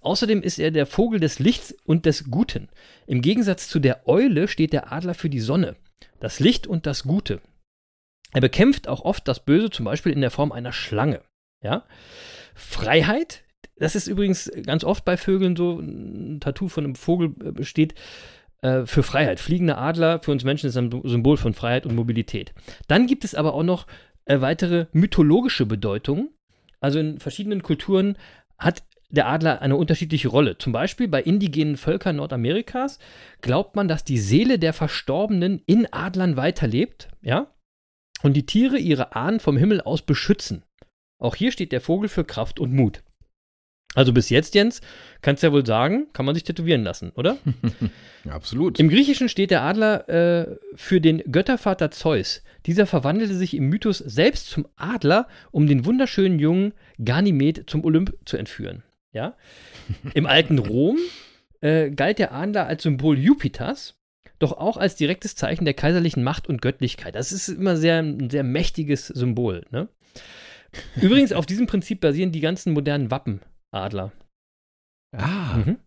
Außerdem 0.00 0.42
ist 0.42 0.58
er 0.58 0.70
der 0.70 0.86
Vogel 0.86 1.18
des 1.18 1.38
Lichts 1.38 1.74
und 1.84 2.04
des 2.04 2.30
Guten. 2.30 2.68
Im 3.06 3.22
Gegensatz 3.22 3.68
zu 3.68 3.78
der 3.78 4.06
Eule 4.06 4.48
steht 4.48 4.74
der 4.74 4.92
Adler 4.92 5.14
für 5.14 5.30
die 5.30 5.40
Sonne, 5.40 5.76
das 6.20 6.40
Licht 6.40 6.66
und 6.66 6.86
das 6.86 7.04
Gute. 7.04 7.40
Er 8.32 8.42
bekämpft 8.42 8.86
auch 8.88 9.02
oft 9.02 9.26
das 9.28 9.44
Böse, 9.44 9.70
zum 9.70 9.86
Beispiel 9.86 10.12
in 10.12 10.20
der 10.20 10.30
Form 10.30 10.52
einer 10.52 10.72
Schlange. 10.72 11.22
Ja? 11.62 11.86
Freiheit, 12.54 13.43
das 13.84 13.94
ist 13.94 14.06
übrigens 14.06 14.50
ganz 14.64 14.82
oft 14.82 15.04
bei 15.04 15.16
Vögeln 15.16 15.56
so, 15.56 15.78
ein 15.78 16.40
Tattoo 16.40 16.68
von 16.68 16.84
einem 16.84 16.94
Vogel 16.94 17.34
äh, 17.44 17.52
besteht 17.52 17.94
äh, 18.62 18.86
für 18.86 19.02
Freiheit. 19.02 19.40
Fliegender 19.40 19.78
Adler 19.78 20.20
für 20.22 20.32
uns 20.32 20.42
Menschen 20.42 20.68
ist 20.68 20.76
ein 20.76 20.90
Symbol 21.04 21.36
von 21.36 21.52
Freiheit 21.52 21.84
und 21.84 21.94
Mobilität. 21.94 22.54
Dann 22.88 23.06
gibt 23.06 23.24
es 23.24 23.34
aber 23.34 23.52
auch 23.52 23.62
noch 23.62 23.86
äh, 24.24 24.40
weitere 24.40 24.86
mythologische 24.92 25.66
Bedeutungen. 25.66 26.30
Also 26.80 26.98
in 26.98 27.20
verschiedenen 27.20 27.62
Kulturen 27.62 28.16
hat 28.58 28.82
der 29.10 29.28
Adler 29.28 29.60
eine 29.60 29.76
unterschiedliche 29.76 30.28
Rolle. 30.28 30.56
Zum 30.56 30.72
Beispiel 30.72 31.06
bei 31.06 31.22
indigenen 31.22 31.76
Völkern 31.76 32.16
Nordamerikas 32.16 32.98
glaubt 33.42 33.76
man, 33.76 33.86
dass 33.86 34.02
die 34.04 34.18
Seele 34.18 34.58
der 34.58 34.72
Verstorbenen 34.72 35.62
in 35.66 35.92
Adlern 35.92 36.36
weiterlebt, 36.36 37.08
ja, 37.20 37.54
und 38.22 38.32
die 38.32 38.46
Tiere 38.46 38.78
ihre 38.78 39.14
Ahnen 39.14 39.40
vom 39.40 39.58
Himmel 39.58 39.82
aus 39.82 40.00
beschützen. 40.02 40.64
Auch 41.18 41.36
hier 41.36 41.52
steht 41.52 41.72
der 41.72 41.82
Vogel 41.82 42.08
für 42.08 42.24
Kraft 42.24 42.58
und 42.58 42.72
Mut. 42.72 43.02
Also 43.94 44.12
bis 44.12 44.28
jetzt, 44.28 44.54
Jens, 44.54 44.80
kannst 45.22 45.42
du 45.42 45.46
ja 45.46 45.52
wohl 45.52 45.64
sagen, 45.64 46.08
kann 46.12 46.26
man 46.26 46.34
sich 46.34 46.44
tätowieren 46.44 46.82
lassen, 46.82 47.12
oder? 47.14 47.38
Absolut. 48.28 48.80
Im 48.80 48.88
Griechischen 48.88 49.28
steht 49.28 49.50
der 49.50 49.62
Adler 49.62 50.08
äh, 50.08 50.56
für 50.74 51.00
den 51.00 51.22
Göttervater 51.30 51.90
Zeus. 51.90 52.42
Dieser 52.66 52.86
verwandelte 52.86 53.34
sich 53.34 53.54
im 53.54 53.68
Mythos 53.68 53.98
selbst 53.98 54.48
zum 54.48 54.66
Adler, 54.76 55.28
um 55.52 55.66
den 55.66 55.84
wunderschönen 55.84 56.38
jungen 56.38 56.72
Ganymed 57.02 57.64
zum 57.68 57.84
Olymp 57.84 58.16
zu 58.24 58.36
entführen. 58.36 58.82
Ja? 59.12 59.36
Im 60.14 60.26
alten 60.26 60.58
Rom 60.58 60.98
äh, 61.60 61.90
galt 61.90 62.18
der 62.18 62.32
Adler 62.32 62.66
als 62.66 62.82
Symbol 62.82 63.18
Jupiters, 63.18 63.96
doch 64.38 64.52
auch 64.52 64.76
als 64.76 64.96
direktes 64.96 65.36
Zeichen 65.36 65.64
der 65.64 65.74
kaiserlichen 65.74 66.24
Macht 66.24 66.48
und 66.48 66.60
Göttlichkeit. 66.60 67.14
Das 67.14 67.30
ist 67.30 67.48
immer 67.48 67.76
sehr, 67.76 67.98
ein 67.98 68.28
sehr 68.30 68.42
mächtiges 68.42 69.06
Symbol. 69.06 69.64
Ne? 69.70 69.88
Übrigens, 71.00 71.32
auf 71.32 71.46
diesem 71.46 71.66
Prinzip 71.66 72.00
basieren 72.00 72.32
die 72.32 72.40
ganzen 72.40 72.72
modernen 72.72 73.10
Wappenadler. 73.74 74.12
ah, 75.16 75.56
Mhm. 75.56 75.78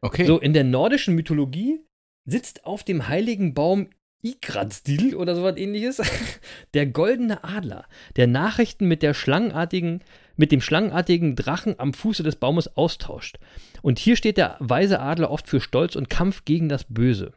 okay. 0.00 0.24
So, 0.26 0.38
in 0.38 0.52
der 0.52 0.64
nordischen 0.64 1.14
Mythologie 1.14 1.80
sitzt 2.24 2.64
auf 2.64 2.84
dem 2.84 3.08
heiligen 3.08 3.54
Baum 3.54 3.88
Yggdrasil 4.22 5.14
oder 5.16 5.36
sowas 5.36 5.56
ähnliches 5.58 6.00
der 6.74 6.86
goldene 6.86 7.44
Adler, 7.44 7.86
der 8.16 8.26
Nachrichten 8.26 8.88
mit 8.88 9.02
der 9.02 9.12
schlangenartigen, 9.12 10.02
mit 10.36 10.50
dem 10.50 10.62
schlangenartigen 10.62 11.36
Drachen 11.36 11.78
am 11.78 11.92
Fuße 11.92 12.22
des 12.22 12.36
Baumes 12.36 12.74
austauscht. 12.76 13.38
Und 13.82 13.98
hier 13.98 14.16
steht 14.16 14.38
der 14.38 14.56
weise 14.60 15.00
Adler 15.00 15.30
oft 15.30 15.46
für 15.46 15.60
Stolz 15.60 15.94
und 15.94 16.08
Kampf 16.08 16.46
gegen 16.46 16.70
das 16.70 16.84
Böse. 16.84 17.34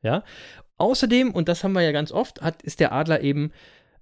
Ja? 0.00 0.24
Außerdem, 0.78 1.32
und 1.32 1.48
das 1.50 1.62
haben 1.64 1.74
wir 1.74 1.82
ja 1.82 1.92
ganz 1.92 2.10
oft, 2.12 2.40
hat, 2.40 2.62
ist 2.62 2.80
der 2.80 2.92
Adler 2.92 3.20
eben 3.20 3.52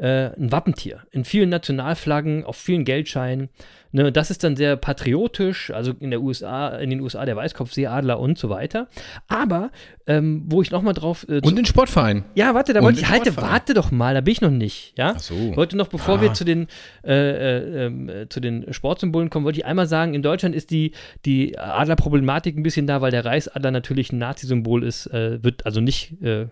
äh, 0.01 0.31
ein 0.37 0.51
Wappentier. 0.51 1.03
In 1.11 1.25
vielen 1.25 1.51
Nationalflaggen, 1.51 2.45
auf 2.45 2.57
vielen 2.57 2.85
Geldscheinen. 2.85 3.51
Ne, 3.93 4.13
das 4.13 4.31
ist 4.31 4.45
dann 4.45 4.55
sehr 4.57 4.77
patriotisch, 4.77 5.73
also 5.73 5.93
in 5.99 6.11
der 6.11 6.23
USA, 6.23 6.69
in 6.69 6.91
den 6.91 7.01
USA 7.01 7.25
der 7.25 7.35
Weißkopfseeadler 7.35 8.21
und 8.21 8.39
so 8.39 8.49
weiter. 8.49 8.87
Aber 9.27 9.73
ähm, 10.07 10.45
wo 10.47 10.63
ich 10.63 10.71
nochmal 10.71 10.95
drauf. 10.95 11.27
Äh, 11.29 11.41
und 11.43 11.59
den 11.59 11.67
Sportverein. 11.67 12.25
Ja, 12.37 12.55
warte, 12.55 12.73
da 12.73 12.83
wollte 12.83 13.01
ich, 13.01 13.09
halte, 13.09 13.37
warte 13.37 13.75
doch 13.75 13.91
mal, 13.91 14.15
da 14.15 14.21
bin 14.21 14.33
ich 14.33 14.41
noch 14.41 14.51
nicht. 14.51 14.97
Ja? 14.97 15.15
Ach 15.17 15.21
so. 15.21 15.35
Wollte 15.57 15.77
noch, 15.77 15.89
bevor 15.89 16.19
ah. 16.19 16.23
wir 16.23 16.33
zu 16.35 16.45
den, 16.45 16.69
äh, 17.05 17.13
äh, 17.13 17.87
ähm, 17.87 18.11
zu 18.29 18.39
den 18.39 18.73
Sportsymbolen 18.73 19.29
kommen, 19.29 19.45
wollte 19.45 19.59
ich 19.59 19.67
einmal 19.67 19.89
sagen, 19.89 20.15
in 20.15 20.23
Deutschland 20.23 20.55
ist 20.55 20.71
die, 20.71 20.93
die 21.25 21.59
Adlerproblematik 21.59 22.57
ein 22.57 22.63
bisschen 22.63 22.87
da, 22.87 23.01
weil 23.01 23.11
der 23.11 23.25
Reichsadler 23.25 23.73
natürlich 23.73 24.13
ein 24.13 24.19
Nazi-Symbol 24.19 24.85
ist, 24.85 25.09
äh, 25.09 25.43
wird 25.43 25.67
also 25.67 25.81
nicht 25.81 26.23
äh, 26.23 26.47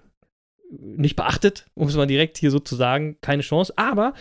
nicht 0.70 1.16
beachtet, 1.16 1.66
um 1.74 1.88
es 1.88 1.96
mal 1.96 2.06
direkt 2.06 2.38
hier 2.38 2.50
so 2.50 2.58
zu 2.58 2.76
sagen, 2.76 3.16
keine 3.20 3.42
Chance. 3.42 3.72
Aber 3.76 4.14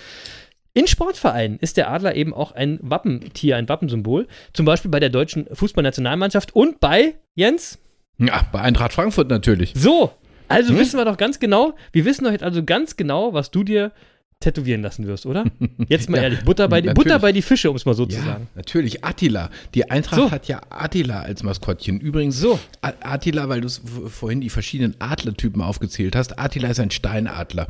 in 0.74 0.88
Sportvereinen 0.88 1.58
ist 1.60 1.78
der 1.78 1.90
Adler 1.90 2.16
eben 2.16 2.34
auch 2.34 2.52
ein 2.52 2.80
Wappentier, 2.82 3.58
ein 3.58 3.68
Wappensymbol. 3.68 4.28
Zum 4.54 4.66
Beispiel 4.66 4.92
bei 4.92 5.00
der 5.00 5.10
deutschen 5.10 5.48
Fußballnationalmannschaft 5.52 6.56
und 6.56 6.80
bei 6.80 7.16
Jens. 7.36 7.80
Ja, 8.20 8.46
bei 8.52 8.62
Eintracht 8.62 8.94
Frankfurt 8.94 9.30
natürlich. 9.30 9.74
So, 9.76 10.12
also 10.48 10.70
hm? 10.70 10.80
wissen 10.80 10.98
wir 10.98 11.06
doch 11.06 11.18
ganz 11.18 11.40
genau, 11.40 11.76
wir 11.92 12.06
wissen 12.06 12.24
doch 12.24 12.32
jetzt 12.32 12.44
also 12.44 12.64
ganz 12.64 12.96
genau, 12.96 13.34
was 13.34 13.52
du 13.52 13.64
dir 13.64 13.92
tätowieren 14.40 14.84
lassen 14.84 15.08
wirst, 15.08 15.26
oder? 15.26 15.46
Jetzt 15.88 16.10
mal 16.10 16.18
ja, 16.18 16.24
ehrlich, 16.24 16.44
Butter 16.44 16.68
bei, 16.68 16.82
die, 16.82 16.90
Butter 16.94 17.18
bei 17.20 17.32
die 17.32 17.42
Fische, 17.42 17.72
um 17.72 17.76
es 17.76 17.86
mal 17.86 17.96
so 17.96 18.04
ja, 18.04 18.10
zu 18.10 18.24
sagen. 18.24 18.48
Natürlich, 18.56 19.04
Attila. 19.04 19.50
Die 19.74 19.90
Eintracht 19.90 20.20
so. 20.20 20.32
hat 20.32 20.48
ja 20.48 20.62
Attila 20.70 21.22
als 21.22 21.42
Maskottchen. 21.42 22.00
Übrigens, 22.00 22.40
so. 22.40 22.60
Attila, 22.82 23.50
weil 23.50 23.62
du 23.62 23.70
vorhin 23.70 24.42
die 24.42 24.50
verschiedenen 24.50 24.96
Adlertypen 25.00 25.62
aufgezählt 25.62 26.16
hast. 26.16 26.38
Attila 26.38 26.70
ist 26.70 26.80
ein 26.80 26.92
Steinadler. 26.92 27.68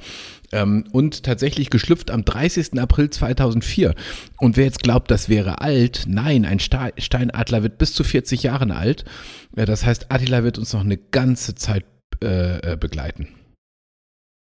Ähm, 0.51 0.85
und 0.91 1.23
tatsächlich 1.23 1.69
geschlüpft 1.69 2.11
am 2.11 2.25
30. 2.25 2.79
April 2.79 3.09
2004. 3.09 3.95
Und 4.37 4.57
wer 4.57 4.65
jetzt 4.65 4.83
glaubt, 4.83 5.09
das 5.09 5.29
wäre 5.29 5.61
alt, 5.61 6.03
nein, 6.07 6.45
ein 6.45 6.59
Steinadler 6.59 7.63
wird 7.63 7.77
bis 7.77 7.93
zu 7.93 8.03
40 8.03 8.43
Jahren 8.43 8.71
alt. 8.71 9.05
Das 9.53 9.85
heißt, 9.85 10.11
Attila 10.11 10.43
wird 10.43 10.57
uns 10.57 10.73
noch 10.73 10.81
eine 10.81 10.97
ganze 10.97 11.55
Zeit 11.55 11.85
äh, 12.21 12.73
äh 12.73 12.77
begleiten. 12.77 13.29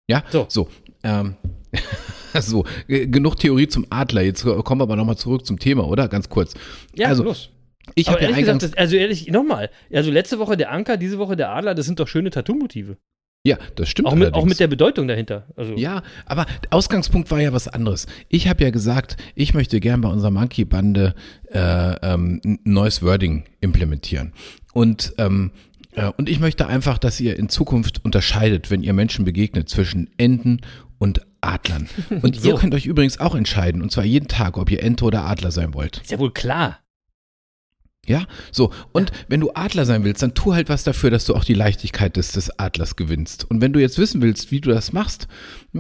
Ja, 0.09 0.23
so. 0.31 0.47
so 0.49 0.69
ähm, 1.03 1.37
so, 2.41 2.65
genug 2.87 3.37
Theorie 3.37 3.69
zum 3.69 3.87
Adler. 3.91 4.23
Jetzt 4.23 4.45
kommen 4.45 4.81
wir 4.81 4.85
aber 4.85 4.97
nochmal 4.97 5.17
zurück 5.17 5.47
zum 5.47 5.59
Thema, 5.59 5.87
oder? 5.87 6.09
Ganz 6.09 6.29
kurz. 6.29 6.55
Ja, 6.95 7.09
also, 7.09 7.25
los. 7.25 7.51
Ich 7.95 8.09
habe 8.09 8.21
ja 8.21 8.29
eingangs 8.29 8.47
gesagt, 8.47 8.63
das, 8.63 8.75
also 8.75 8.97
ehrlich, 8.97 9.29
nochmal. 9.29 9.71
Also 9.93 10.11
letzte 10.11 10.39
Woche 10.39 10.57
der 10.57 10.73
Anker, 10.73 10.97
diese 10.97 11.19
Woche 11.19 11.37
der 11.37 11.51
Adler, 11.51 11.75
das 11.75 11.87
sind 11.87 12.01
doch 12.01 12.09
schöne 12.09 12.31
Tattoo-Motive. 12.31 12.97
Ja, 13.45 13.59
das 13.77 13.89
stimmt. 13.89 14.09
Auch 14.09 14.17
mit, 14.17 14.35
auch 14.35 14.45
mit, 14.45 14.59
der 14.59 14.67
Bedeutung 14.67 15.07
dahinter. 15.07 15.47
Also. 15.55 15.75
Ja, 15.75 16.03
aber 16.25 16.47
Ausgangspunkt 16.71 17.31
war 17.31 17.41
ja 17.41 17.53
was 17.53 17.69
anderes. 17.69 18.09
Ich 18.29 18.49
habe 18.49 18.65
ja 18.65 18.71
gesagt, 18.71 19.17
ich 19.37 19.55
möchte 19.55 19.79
gern 19.79 20.01
bei 20.01 20.09
unserer 20.09 20.33
Monkey-Bande 20.33 21.15
äh, 21.53 21.95
ähm, 22.03 22.41
neues 22.65 23.05
Wording 23.05 23.45
implementieren. 23.61 24.33
Und 24.73 25.15
ähm, 25.19 25.53
äh, 25.93 26.11
und 26.17 26.29
ich 26.29 26.41
möchte 26.41 26.67
einfach, 26.67 26.99
dass 26.99 27.21
ihr 27.21 27.37
in 27.37 27.49
Zukunft 27.49 28.05
unterscheidet, 28.05 28.71
wenn 28.71 28.83
ihr 28.83 28.93
Menschen 28.93 29.25
begegnet, 29.25 29.69
zwischen 29.69 30.11
Enten 30.19 30.61
und 30.99 31.21
Adlern. 31.41 31.89
Und 32.23 32.37
so. 32.37 32.49
ihr 32.49 32.55
könnt 32.57 32.75
euch 32.75 32.87
übrigens 32.87 33.19
auch 33.19 33.35
entscheiden, 33.35 33.83
und 33.83 33.93
zwar 33.93 34.05
jeden 34.05 34.29
Tag, 34.29 34.59
ob 34.59 34.71
ihr 34.71 34.83
Ente 34.83 35.05
oder 35.05 35.25
Adler 35.25 35.53
sein 35.53 35.75
wollt. 35.75 35.99
Ist 35.99 36.11
ja 36.11 36.19
wohl 36.19 36.33
klar. 36.33 36.81
Ja, 38.07 38.27
so. 38.53 38.73
Und 38.93 39.11
ja. 39.11 39.17
wenn 39.29 39.41
du 39.41 39.51
Adler 39.55 39.85
sein 39.85 40.05
willst, 40.05 40.23
dann 40.23 40.35
tu 40.35 40.55
halt 40.55 40.69
was 40.69 40.85
dafür, 40.85 41.11
dass 41.11 41.25
du 41.25 41.35
auch 41.35 41.45
die 41.45 41.55
Leichtigkeit 41.55 42.17
des, 42.17 42.33
des 42.33 42.57
Adlers 42.59 42.97
gewinnst. 42.97 43.45
Und 43.45 43.61
wenn 43.61 43.73
du 43.73 43.81
jetzt 43.81 43.99
wissen 43.99 44.23
willst, 44.23 44.51
wie 44.51 44.61
du 44.61 44.71
das 44.71 44.93
machst, 44.93 45.27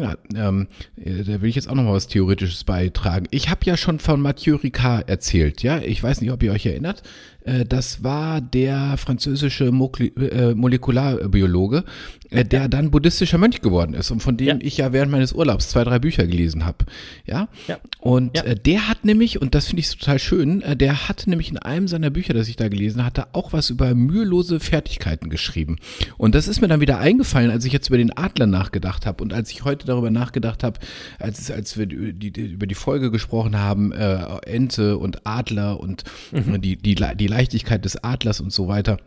ja, 0.00 0.16
ähm, 0.34 0.68
äh, 0.96 1.24
da 1.24 1.40
will 1.40 1.48
ich 1.48 1.56
jetzt 1.56 1.68
auch 1.68 1.74
noch 1.74 1.84
mal 1.84 1.92
was 1.92 2.06
Theoretisches 2.06 2.64
beitragen. 2.64 3.26
Ich 3.30 3.50
habe 3.50 3.60
ja 3.64 3.76
schon 3.76 3.98
von 3.98 4.20
Mathieu 4.20 4.56
Ricard 4.56 5.08
erzählt, 5.08 5.62
ja. 5.62 5.78
Ich 5.78 6.02
weiß 6.02 6.20
nicht, 6.20 6.30
ob 6.30 6.42
ihr 6.42 6.52
euch 6.52 6.66
erinnert. 6.66 7.02
Äh, 7.46 7.64
das 7.64 8.02
war 8.02 8.40
der 8.40 8.96
französische 8.98 9.66
äh, 9.66 10.54
Molekularbiologe, 10.54 11.84
äh, 12.30 12.44
der 12.44 12.68
dann 12.68 12.90
buddhistischer 12.90 13.38
Mönch 13.38 13.60
geworden 13.60 13.94
ist 13.94 14.10
und 14.10 14.20
von 14.20 14.36
dem 14.36 14.46
ja. 14.48 14.56
ich 14.60 14.76
ja 14.78 14.92
während 14.92 15.12
meines 15.12 15.32
Urlaubs 15.32 15.70
zwei, 15.70 15.84
drei 15.84 15.98
Bücher 15.98 16.26
gelesen 16.26 16.66
habe. 16.66 16.84
Ja? 17.24 17.48
ja. 17.68 17.78
Und 18.00 18.36
ja. 18.36 18.54
der 18.54 18.88
hat 18.88 19.04
nämlich, 19.04 19.40
und 19.40 19.54
das 19.54 19.66
finde 19.68 19.80
ich 19.80 19.96
total 19.96 20.18
schön, 20.18 20.62
der 20.74 21.08
hat 21.08 21.26
nämlich 21.26 21.50
in 21.50 21.58
einem 21.58 21.88
seiner 21.88 22.10
Bücher, 22.10 22.34
das 22.34 22.48
ich 22.48 22.56
da 22.56 22.68
gelesen 22.68 23.04
hatte, 23.04 23.28
auch 23.32 23.52
was 23.52 23.70
über 23.70 23.94
mühelose 23.94 24.58
Fertigkeiten 24.60 25.30
geschrieben. 25.30 25.76
Und 26.18 26.34
das 26.34 26.48
ist 26.48 26.60
mir 26.60 26.68
dann 26.68 26.80
wieder 26.80 26.98
eingefallen, 26.98 27.50
als 27.50 27.64
ich 27.64 27.72
jetzt 27.72 27.88
über 27.88 27.98
den 27.98 28.16
Adler 28.16 28.46
nachgedacht 28.46 29.06
habe 29.06 29.22
und 29.22 29.32
als 29.32 29.50
ich 29.52 29.64
heute 29.64 29.85
darüber 29.86 30.10
nachgedacht 30.10 30.62
habe, 30.62 30.78
als, 31.18 31.50
als 31.50 31.78
wir 31.78 31.86
die, 31.86 32.12
die, 32.12 32.40
über 32.40 32.66
die 32.66 32.74
Folge 32.74 33.10
gesprochen 33.10 33.58
haben, 33.58 33.92
äh, 33.92 34.18
Ente 34.46 34.98
und 34.98 35.26
Adler 35.26 35.80
und 35.80 36.04
mhm. 36.32 36.60
die, 36.60 36.76
die, 36.76 36.94
die 36.94 37.26
Leichtigkeit 37.26 37.84
des 37.84 38.02
Adlers 38.02 38.40
und 38.40 38.52
so 38.52 38.68
weiter. 38.68 38.98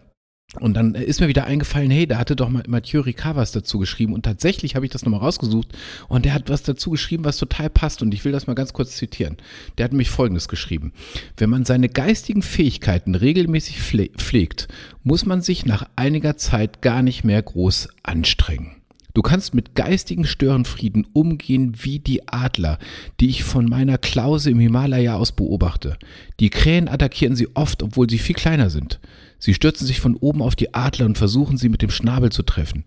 Und 0.59 0.73
dann 0.73 0.95
ist 0.95 1.21
mir 1.21 1.27
wieder 1.27 1.45
eingefallen, 1.45 1.91
hey, 1.91 2.07
da 2.07 2.17
hatte 2.17 2.35
doch 2.35 2.49
Mathieu 2.49 3.01
Ricard 3.01 3.35
was 3.35 3.51
dazu 3.51 3.77
geschrieben. 3.77 4.13
Und 4.13 4.23
tatsächlich 4.23 4.75
habe 4.75 4.85
ich 4.85 4.91
das 4.91 5.05
nochmal 5.05 5.19
rausgesucht. 5.19 5.77
Und 6.07 6.25
der 6.25 6.33
hat 6.33 6.49
was 6.49 6.63
dazu 6.63 6.89
geschrieben, 6.89 7.23
was 7.23 7.37
total 7.37 7.69
passt. 7.69 8.01
Und 8.01 8.13
ich 8.15 8.25
will 8.25 8.31
das 8.31 8.47
mal 8.47 8.55
ganz 8.55 8.73
kurz 8.73 8.95
zitieren. 8.95 9.37
Der 9.77 9.83
hat 9.83 9.91
nämlich 9.91 10.09
Folgendes 10.09 10.47
geschrieben. 10.47 10.91
Wenn 11.37 11.51
man 11.51 11.65
seine 11.65 11.87
geistigen 11.87 12.41
Fähigkeiten 12.41 13.13
regelmäßig 13.13 13.79
pflegt, 13.79 14.67
muss 15.03 15.27
man 15.27 15.43
sich 15.43 15.67
nach 15.67 15.87
einiger 15.95 16.35
Zeit 16.35 16.81
gar 16.81 17.03
nicht 17.03 17.23
mehr 17.23 17.41
groß 17.41 17.89
anstrengen. 18.01 18.78
Du 19.19 19.23
kannst 19.23 19.53
mit 19.53 19.75
geistigen 19.75 20.23
Störenfrieden 20.23 21.05
umgehen 21.11 21.75
wie 21.81 21.99
die 21.99 22.29
Adler, 22.29 22.79
die 23.19 23.27
ich 23.27 23.43
von 23.43 23.65
meiner 23.65 23.97
Klause 23.97 24.49
im 24.49 24.61
Himalaya 24.61 25.15
aus 25.15 25.33
beobachte. 25.33 25.97
Die 26.39 26.49
Krähen 26.49 26.87
attackieren 26.87 27.35
sie 27.35 27.53
oft, 27.53 27.83
obwohl 27.83 28.09
sie 28.09 28.17
viel 28.17 28.35
kleiner 28.35 28.69
sind. 28.69 29.01
Sie 29.37 29.53
stürzen 29.53 29.85
sich 29.85 29.99
von 29.99 30.15
oben 30.15 30.41
auf 30.41 30.55
die 30.55 30.73
Adler 30.73 31.05
und 31.05 31.17
versuchen 31.17 31.57
sie 31.57 31.67
mit 31.67 31.81
dem 31.81 31.89
Schnabel 31.89 32.31
zu 32.31 32.43
treffen. 32.43 32.85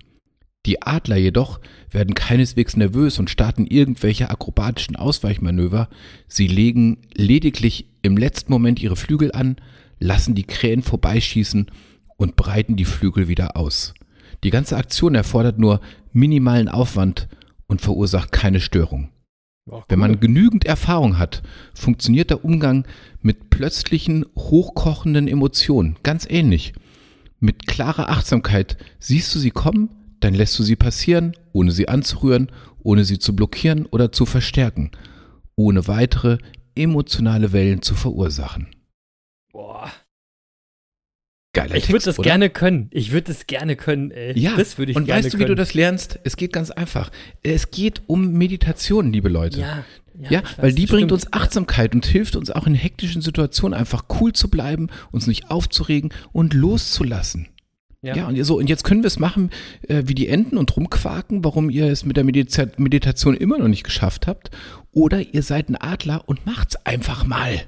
Die 0.65 0.81
Adler 0.81 1.17
jedoch 1.19 1.61
werden 1.91 2.15
keineswegs 2.15 2.79
nervös 2.79 3.19
und 3.19 3.29
starten 3.29 3.67
irgendwelche 3.67 4.31
akrobatischen 4.31 4.97
Ausweichmanöver, 4.97 5.91
sie 6.29 6.47
legen 6.47 6.97
lediglich 7.13 7.91
im 8.01 8.17
letzten 8.17 8.53
Moment 8.53 8.83
ihre 8.83 8.97
Flügel 8.97 9.33
an, 9.33 9.57
lassen 10.01 10.35
die 10.35 10.45
Krähen 10.45 10.83
vorbeischießen 10.83 11.67
und 12.17 12.37
breiten 12.37 12.77
die 12.77 12.87
Flügel 12.87 13.29
wieder 13.29 13.55
aus. 13.55 13.93
Die 14.45 14.51
ganze 14.51 14.77
Aktion 14.77 15.15
erfordert 15.15 15.59
nur 15.59 15.81
minimalen 16.13 16.69
Aufwand 16.69 17.29
und 17.67 17.81
verursacht 17.81 18.33
keine 18.33 18.61
Störung. 18.61 19.11
Ach, 19.71 19.85
Wenn 19.89 19.99
man 19.99 20.19
genügend 20.19 20.65
Erfahrung 20.65 21.19
hat, 21.19 21.43
funktioniert 21.75 22.31
der 22.31 22.45
Umgang 22.45 22.85
mit 23.21 23.51
plötzlichen, 23.51 24.27
hochkochenden 24.37 25.29
Emotionen 25.29 25.97
ganz 26.03 26.27
ähnlich. 26.29 26.73
Mit 27.39 27.67
klarer 27.67 28.09
Achtsamkeit 28.09 28.77
siehst 28.99 29.35
du 29.35 29.39
sie 29.39 29.51
kommen, 29.51 29.91
dann 30.21 30.35
lässt 30.35 30.59
du 30.59 30.63
sie 30.63 30.77
passieren, 30.77 31.37
ohne 31.53 31.73
sie 31.73 31.89
anzurühren, 31.89 32.51
ohne 32.83 33.05
sie 33.05 33.19
zu 33.19 33.35
blockieren 33.35 33.87
oder 33.87 34.13
zu 34.13 34.27
verstärken, 34.27 34.91
ohne 35.57 35.87
weitere 35.87 36.39
emotionale 36.75 37.53
Wellen 37.53 37.83
zu 37.83 37.95
verursachen. 37.95 38.69
Boah, 39.53 39.91
Geiler 41.55 41.75
ich 41.75 41.91
würde 41.91 42.05
das 42.07 42.19
oder? 42.19 42.29
gerne 42.29 42.49
können. 42.49 42.89
Ich 42.93 43.13
würde 43.13 43.31
es 43.31 43.47
gerne 43.47 43.77
können. 43.77 44.11
Ey. 44.11 44.39
Ja, 44.39 44.57
das 44.57 44.79
würde 44.79 44.93
ich 44.93 44.97
und 44.97 45.05
gerne 45.05 45.23
weißt 45.23 45.35
du, 45.35 45.39
wie 45.39 45.45
du 45.45 45.55
das 45.55 45.75
lernst? 45.75 46.19
Es 46.25 46.37
geht 46.37 46.53
ganz 46.53 46.71
einfach. 46.71 47.11
Es 47.43 47.71
geht 47.71 48.03
um 48.07 48.33
Meditation, 48.33 49.13
liebe 49.13 49.29
Leute. 49.29 49.61
Ja, 49.61 49.85
ja, 50.19 50.31
ja 50.31 50.43
weil 50.57 50.71
weiß, 50.71 50.75
die 50.75 50.87
bringt 50.87 51.11
stimmt. 51.11 51.13
uns 51.13 51.33
Achtsamkeit 51.33 51.95
und 51.95 52.07
hilft 52.07 52.37
uns 52.37 52.51
auch 52.51 52.67
in 52.67 52.75
hektischen 52.75 53.21
Situationen 53.21 53.79
einfach 53.79 54.05
cool 54.21 54.33
zu 54.33 54.49
bleiben, 54.49 54.89
uns 55.11 55.27
nicht 55.27 55.51
aufzuregen 55.51 56.15
und 56.33 56.55
loszulassen. 56.55 57.49
Ja. 58.01 58.17
ja, 58.17 58.29
und, 58.29 58.43
so, 58.45 58.57
und 58.57 58.69
jetzt 58.69 58.83
können 58.83 59.03
wir 59.03 59.09
es 59.09 59.19
machen 59.19 59.51
äh, 59.87 60.05
wie 60.07 60.15
die 60.15 60.29
Enten 60.29 60.57
und 60.57 60.75
rumquaken, 60.75 61.45
warum 61.45 61.69
ihr 61.71 61.87
es 61.87 62.05
mit 62.05 62.17
der 62.17 62.25
Medita 62.25 62.67
Meditation 62.79 63.37
immer 63.37 63.59
noch 63.59 63.69
nicht 63.69 63.85
geschafft 63.85 64.27
habt. 64.27 64.51
Oder 64.91 65.21
ihr 65.21 65.43
seid 65.43 65.69
ein 65.69 65.77
Adler 65.77 66.27
und 66.27 66.47
macht's 66.47 66.77
einfach 66.85 67.27
mal. 67.27 67.63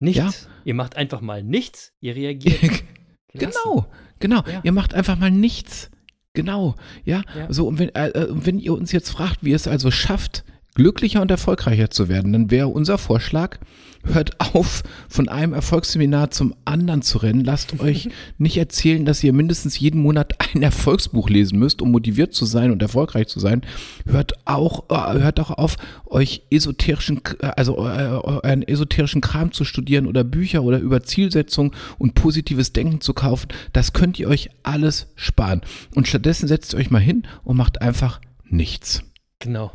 Nichts. 0.00 0.18
Ja? 0.46 0.53
Ihr 0.64 0.74
macht 0.74 0.96
einfach 0.96 1.20
mal 1.20 1.42
nichts, 1.42 1.92
ihr 2.00 2.16
reagiert. 2.16 2.84
genau, 3.32 3.86
genau. 4.18 4.42
Ja. 4.46 4.60
Ihr 4.62 4.72
macht 4.72 4.94
einfach 4.94 5.18
mal 5.18 5.30
nichts. 5.30 5.90
Genau, 6.32 6.74
ja. 7.04 7.22
ja. 7.36 7.52
So, 7.52 7.68
und 7.68 7.78
wenn, 7.78 7.94
äh, 7.94 8.08
äh 8.08 8.28
wenn 8.30 8.58
ihr 8.58 8.74
uns 8.74 8.90
jetzt 8.92 9.10
fragt, 9.10 9.44
wie 9.44 9.50
ihr 9.50 9.56
es 9.56 9.68
also 9.68 9.90
schafft, 9.90 10.44
glücklicher 10.74 11.22
und 11.22 11.30
erfolgreicher 11.30 11.90
zu 11.90 12.08
werden, 12.08 12.32
dann 12.32 12.50
wäre 12.50 12.68
unser 12.68 12.98
Vorschlag, 12.98 13.58
hört 14.04 14.38
auf, 14.40 14.82
von 15.08 15.28
einem 15.28 15.52
Erfolgsseminar 15.52 16.30
zum 16.30 16.54
anderen 16.64 17.02
zu 17.02 17.18
rennen. 17.18 17.44
Lasst 17.44 17.80
euch 17.80 18.08
nicht 18.38 18.56
erzählen, 18.56 19.04
dass 19.04 19.22
ihr 19.24 19.32
mindestens 19.32 19.78
jeden 19.78 20.02
Monat 20.02 20.34
ein 20.54 20.62
Erfolgsbuch 20.62 21.30
lesen 21.30 21.58
müsst, 21.58 21.80
um 21.80 21.90
motiviert 21.90 22.34
zu 22.34 22.44
sein 22.44 22.70
und 22.70 22.82
erfolgreich 22.82 23.28
zu 23.28 23.40
sein. 23.40 23.62
Hört 24.06 24.34
auch, 24.46 24.90
äh, 24.90 25.20
hört 25.20 25.40
auch 25.40 25.50
auf, 25.50 25.76
euch 26.06 26.42
esoterischen, 26.50 27.20
also 27.40 27.86
äh, 27.88 28.46
einen 28.46 28.62
esoterischen 28.62 29.20
Kram 29.20 29.52
zu 29.52 29.64
studieren 29.64 30.06
oder 30.06 30.24
Bücher 30.24 30.62
oder 30.62 30.78
über 30.78 31.02
Zielsetzung 31.02 31.74
und 31.98 32.14
positives 32.14 32.72
Denken 32.72 33.00
zu 33.00 33.14
kaufen. 33.14 33.48
Das 33.72 33.92
könnt 33.92 34.18
ihr 34.18 34.28
euch 34.28 34.50
alles 34.62 35.06
sparen. 35.14 35.62
Und 35.94 36.08
stattdessen 36.08 36.48
setzt 36.48 36.74
euch 36.74 36.90
mal 36.90 37.00
hin 37.00 37.26
und 37.42 37.56
macht 37.56 37.80
einfach 37.80 38.20
nichts. 38.44 39.02
Genau. 39.38 39.72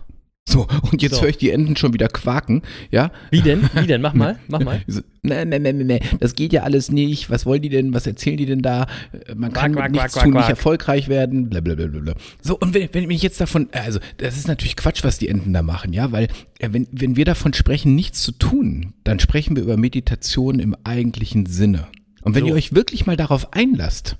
So, 0.49 0.65
und 0.91 1.01
jetzt 1.03 1.15
So. 1.15 1.21
höre 1.21 1.29
ich 1.29 1.37
die 1.37 1.51
Enten 1.51 1.75
schon 1.75 1.93
wieder 1.93 2.07
quaken, 2.07 2.63
ja? 2.89 3.11
Wie 3.29 3.41
denn? 3.41 3.69
Wie 3.75 3.85
denn? 3.85 4.01
Mach 4.01 4.13
mal, 4.15 4.37
mach 4.47 4.59
mal. 4.61 4.81
So, 4.87 5.01
Nee, 5.21 5.43
nee, 5.45 5.59
nee, 5.59 5.73
nee, 5.73 5.83
nee, 5.83 5.99
das 6.21 6.33
geht 6.33 6.53
ja 6.53 6.63
alles 6.63 6.91
nicht. 6.91 7.29
Was 7.29 7.45
wollen 7.45 7.61
die 7.61 7.67
denn? 7.69 7.93
Was 7.93 8.07
erzählen 8.07 8.37
die 8.37 8.45
denn 8.45 8.61
da? 8.61 8.87
Äh, 9.27 9.35
Man 9.35 9.51
kann 9.51 9.75
Quack, 9.75 9.91
nichts 9.91 10.13
quack, 10.13 10.23
tun, 10.23 10.31
quack, 10.31 10.41
nicht 10.43 10.49
erfolgreich 10.49 11.07
werden, 11.09 11.49
blablabla. 11.49 12.13
So, 12.41 12.57
und 12.57 12.73
wenn, 12.73 12.87
wenn 12.93 13.11
ich 13.11 13.21
jetzt 13.21 13.39
davon, 13.41 13.67
also, 13.73 13.99
das 14.17 14.37
ist 14.37 14.47
natürlich 14.47 14.77
Quatsch, 14.77 15.03
was 15.03 15.17
die 15.19 15.27
Enten 15.27 15.51
da 15.53 15.61
machen, 15.61 15.91
ja, 15.93 16.11
weil, 16.13 16.29
äh, 16.59 16.69
wenn, 16.71 16.87
wenn 16.91 17.15
wir 17.17 17.25
davon 17.25 17.53
sprechen, 17.53 17.95
nichts 17.95 18.23
zu 18.23 18.31
tun, 18.31 18.93
dann 19.03 19.19
sprechen 19.19 19.55
wir 19.57 19.63
über 19.63 19.75
Meditation 19.77 20.59
im 20.59 20.75
eigentlichen 20.85 21.45
Sinne. 21.45 21.87
Und 22.21 22.33
wenn 22.35 22.43
So. 22.43 22.47
ihr 22.49 22.53
euch 22.55 22.73
wirklich 22.73 23.05
mal 23.05 23.17
darauf 23.17 23.53
einlasst, 23.53 24.15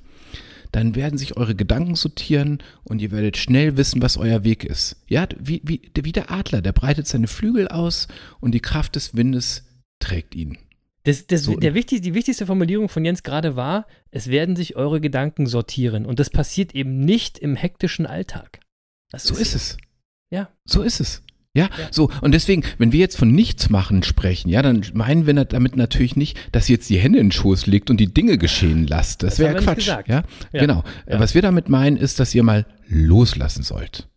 dann 0.71 0.95
werden 0.95 1.17
sich 1.17 1.37
eure 1.37 1.55
Gedanken 1.55 1.95
sortieren 1.95 2.59
und 2.83 3.01
ihr 3.01 3.11
werdet 3.11 3.37
schnell 3.37 3.77
wissen, 3.77 4.01
was 4.01 4.17
euer 4.17 4.43
Weg 4.43 4.63
ist. 4.63 4.97
Ja, 5.07 5.27
wie, 5.39 5.61
wie, 5.63 5.81
wie 5.99 6.11
der 6.11 6.31
Adler, 6.31 6.61
der 6.61 6.73
breitet 6.73 7.07
seine 7.07 7.27
Flügel 7.27 7.67
aus 7.67 8.07
und 8.39 8.53
die 8.53 8.59
Kraft 8.59 8.95
des 8.95 9.15
Windes 9.15 9.65
trägt 9.99 10.35
ihn. 10.35 10.57
Das, 11.03 11.25
das, 11.27 11.43
So. 11.43 11.55
der 11.55 11.73
wichtig, 11.73 12.01
die 12.01 12.13
wichtigste 12.13 12.45
Formulierung 12.45 12.89
von 12.89 13.03
Jens 13.05 13.23
gerade 13.23 13.55
war, 13.55 13.87
es 14.11 14.27
werden 14.27 14.55
sich 14.55 14.75
eure 14.75 15.01
Gedanken 15.01 15.47
sortieren. 15.47 16.05
Und 16.05 16.19
das 16.19 16.29
passiert 16.29 16.75
eben 16.75 16.99
nicht 16.99 17.39
im 17.39 17.55
hektischen 17.55 18.05
Alltag. 18.05 18.59
Das 19.09 19.23
So 19.23 19.35
ist 19.35 19.55
es. 19.55 19.77
Ja. 20.29 20.49
So 20.65 20.83
ist 20.83 20.99
es. 20.99 21.23
Ja, 21.55 21.63
Ja. 21.65 21.69
so. 21.91 22.11
Und 22.21 22.33
deswegen, 22.33 22.63
wenn 22.77 22.91
wir 22.91 22.99
jetzt 22.99 23.17
von 23.17 23.31
nichts 23.31 23.69
machen 23.69 24.03
sprechen, 24.03 24.49
ja, 24.49 24.61
dann 24.61 24.85
meinen 24.93 25.25
wir 25.25 25.33
damit 25.45 25.75
natürlich 25.75 26.15
nicht, 26.15 26.37
dass 26.51 26.69
ihr 26.69 26.75
jetzt 26.75 26.89
die 26.89 26.99
Hände 26.99 27.17
in 27.19 27.27
den 27.27 27.31
Schoß 27.31 27.65
legt 27.65 27.89
und 27.89 27.97
die 27.97 28.13
Dinge 28.13 28.37
geschehen 28.37 28.85
lasst. 28.87 29.23
Das, 29.23 29.35
Das 29.37 29.39
wäre 29.39 29.55
Quatsch. 29.63 29.87
Ja? 29.87 30.03
Ja. 30.07 30.23
genau. 30.51 30.83
Ja. 31.09 31.19
Was 31.19 31.33
wir 31.33 31.41
damit 31.41 31.67
meinen, 31.69 31.97
ist, 31.97 32.19
dass 32.19 32.35
ihr 32.35 32.43
mal 32.43 32.65
loslassen 32.87 33.63
sollt. 33.63 34.07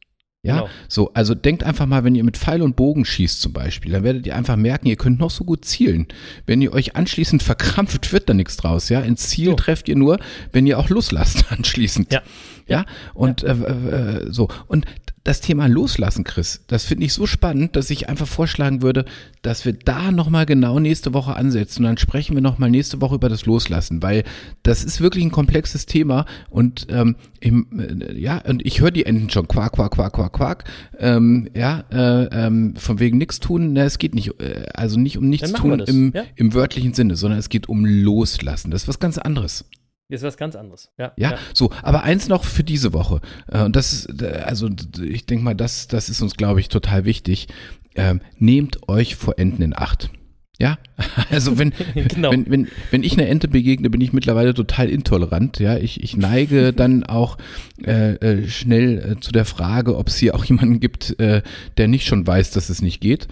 Ja, 0.45 0.57
Genau. 0.57 0.69
so, 0.89 1.13
also 1.15 1.37
denkt 1.37 1.63
einfach 1.63 1.87
mal, 1.87 2.03
wenn 2.03 2.17
ihr 2.17 2.25
mit 2.25 2.37
Pfeil 2.37 2.63
und 2.63 2.75
Bogen 2.75 3.05
schießt 3.05 3.41
zum 3.41 3.53
Beispiel, 3.53 3.93
dann 3.93 4.03
werdet 4.03 4.27
ihr 4.27 4.35
einfach 4.35 4.57
merken, 4.57 4.89
ihr 4.89 4.97
könnt 4.97 5.21
noch 5.21 5.31
so 5.31 5.45
gut 5.45 5.65
zielen. 5.65 6.09
Wenn 6.47 6.61
ihr 6.61 6.73
euch 6.73 6.97
anschließend 6.97 7.43
verkrampft, 7.45 8.13
wird 8.13 8.29
da 8.29 8.35
nichts 8.35 8.57
draus, 8.57 8.89
ja. 8.89 9.01
Ins 9.01 9.29
Ziel 9.29 9.51
So. 9.51 9.55
trefft 9.55 9.89
ihr 9.89 9.95
nur, 9.97 10.19
wenn 10.51 10.67
ihr 10.67 10.79
auch 10.81 10.89
loslasst 10.91 11.45
anschließend. 11.53 12.13
Ja. 12.13 12.23
Ja, 12.69 12.85
und 13.15 13.43
Äh, 13.43 13.53
äh, 13.53 14.27
so. 14.33 14.49
Und 14.67 14.85
das 15.25 15.41
Thema 15.41 15.67
Loslassen, 15.69 16.25
Chris, 16.25 16.63
das 16.67 16.85
finde 16.85 17.07
ich 17.07 17.13
so 17.13 17.27
spannend, 17.27 17.77
dass 17.77 17.91
ich 17.91 18.09
einfach 18.09 18.27
vorschlagen 18.27 18.83
würde, 18.83 19.05
dass 19.43 19.65
wir 19.65 19.73
da 19.73 20.11
nochmal 20.11 20.47
genau 20.47 20.81
nächste 20.81 21.15
Woche 21.15 21.37
ansetzen. 21.37 21.83
Und 21.83 21.91
dann 21.91 21.99
sprechen 21.99 22.35
wir 22.35 22.43
nochmal 22.43 22.71
nächste 22.71 23.01
Woche 23.01 23.15
über 23.15 23.29
das 23.29 23.47
Loslassen, 23.47 24.03
weil 24.03 24.25
das 24.65 24.83
ist 24.83 25.01
wirklich 25.01 25.25
ein 25.25 25.31
komplexes 25.31 25.87
Thema. 25.87 26.27
Und 26.51 26.87
ähm, 26.91 27.17
im, 27.39 27.67
äh, 27.79 28.19
ja, 28.19 28.39
und 28.39 28.67
ich 28.67 28.81
höre 28.81 28.91
die 28.91 29.07
Enten 29.07 29.31
schon. 29.31 29.47
Quack, 29.47 29.73
quack, 29.73 29.93
quack, 29.93 30.13
quack, 30.13 30.33
quack, 30.33 30.65
ähm, 30.99 31.49
ja, 31.55 31.85
äh, 31.93 32.25
ähm, 32.47 32.75
von 32.77 32.99
wegen 32.99 33.19
nichts 33.19 33.39
tun, 33.39 33.75
na, 33.75 33.85
es 33.85 33.99
geht 33.99 34.15
nicht, 34.15 34.41
äh, 34.41 34.67
also 34.75 34.99
nicht 34.99 35.19
um 35.19 35.29
nichts 35.29 35.53
tun 35.53 35.81
im, 35.81 36.13
ja. 36.15 36.25
im 36.35 36.55
wörtlichen 36.55 36.95
Sinne, 36.95 37.17
sondern 37.17 37.39
es 37.39 37.49
geht 37.49 37.69
um 37.69 37.85
Loslassen, 37.85 38.71
das 38.71 38.83
ist 38.83 38.89
was 38.89 38.99
ganz 38.99 39.19
anderes. 39.19 39.65
Ist 40.13 40.23
was 40.23 40.37
ganz 40.37 40.57
anderes. 40.57 40.91
Ja. 40.99 41.13
Ja, 41.17 41.39
so, 41.55 41.71
aber 41.83 42.03
eins 42.03 42.29
noch 42.29 42.45
für 42.45 42.63
diese 42.63 42.93
Woche. 42.93 43.23
Äh, 43.51 43.63
Und 43.63 43.75
das 43.77 43.95
ist, 43.95 44.23
also 44.23 44.69
ich 45.03 45.25
denke 45.25 45.43
mal, 45.43 45.55
das, 45.55 45.89
das 45.89 46.11
ist 46.11 46.21
uns, 46.21 46.37
glaube 46.37 46.61
ich, 46.61 46.69
total 46.69 47.07
wichtig. 47.07 47.49
Ähm, 47.95 48.21
nehmt 48.39 48.89
euch 48.91 49.17
vor 49.17 49.39
Enten 49.39 49.63
in 49.63 49.75
Acht. 49.75 50.11
Ja, 50.59 50.77
also 51.31 51.59
wenn, 51.59 51.73
Genau. 51.95 52.31
wenn, 52.31 52.51
wenn, 52.51 52.69
wenn 52.91 53.03
ich 53.03 53.15
einer 53.15 53.27
Ente 53.27 53.49
begegne, 53.49 53.89
bin 53.89 54.03
ich 54.03 54.13
mittlerweile 54.13 54.53
total 54.53 54.91
intolerant. 54.91 55.59
Ja, 55.59 55.79
ich, 55.79 56.03
ich 56.03 56.15
neige 56.15 56.73
dann 56.77 57.05
auch 57.05 57.39
äh, 57.83 58.13
äh, 58.17 58.49
schnell 58.49 58.99
äh, 59.17 59.21
zu 59.21 59.33
der 59.33 59.47
Frage, 59.47 59.97
ob 59.97 60.09
es 60.09 60.19
hier 60.19 60.35
auch 60.35 60.45
jemanden 60.45 60.79
gibt, 60.79 61.19
äh, 61.21 61.41
der 61.79 61.89
nicht 61.89 62.07
schon 62.07 62.27
weiß, 62.27 62.51
dass 62.51 62.69
es 62.69 62.83
nicht 62.83 63.01
geht. 63.01 63.29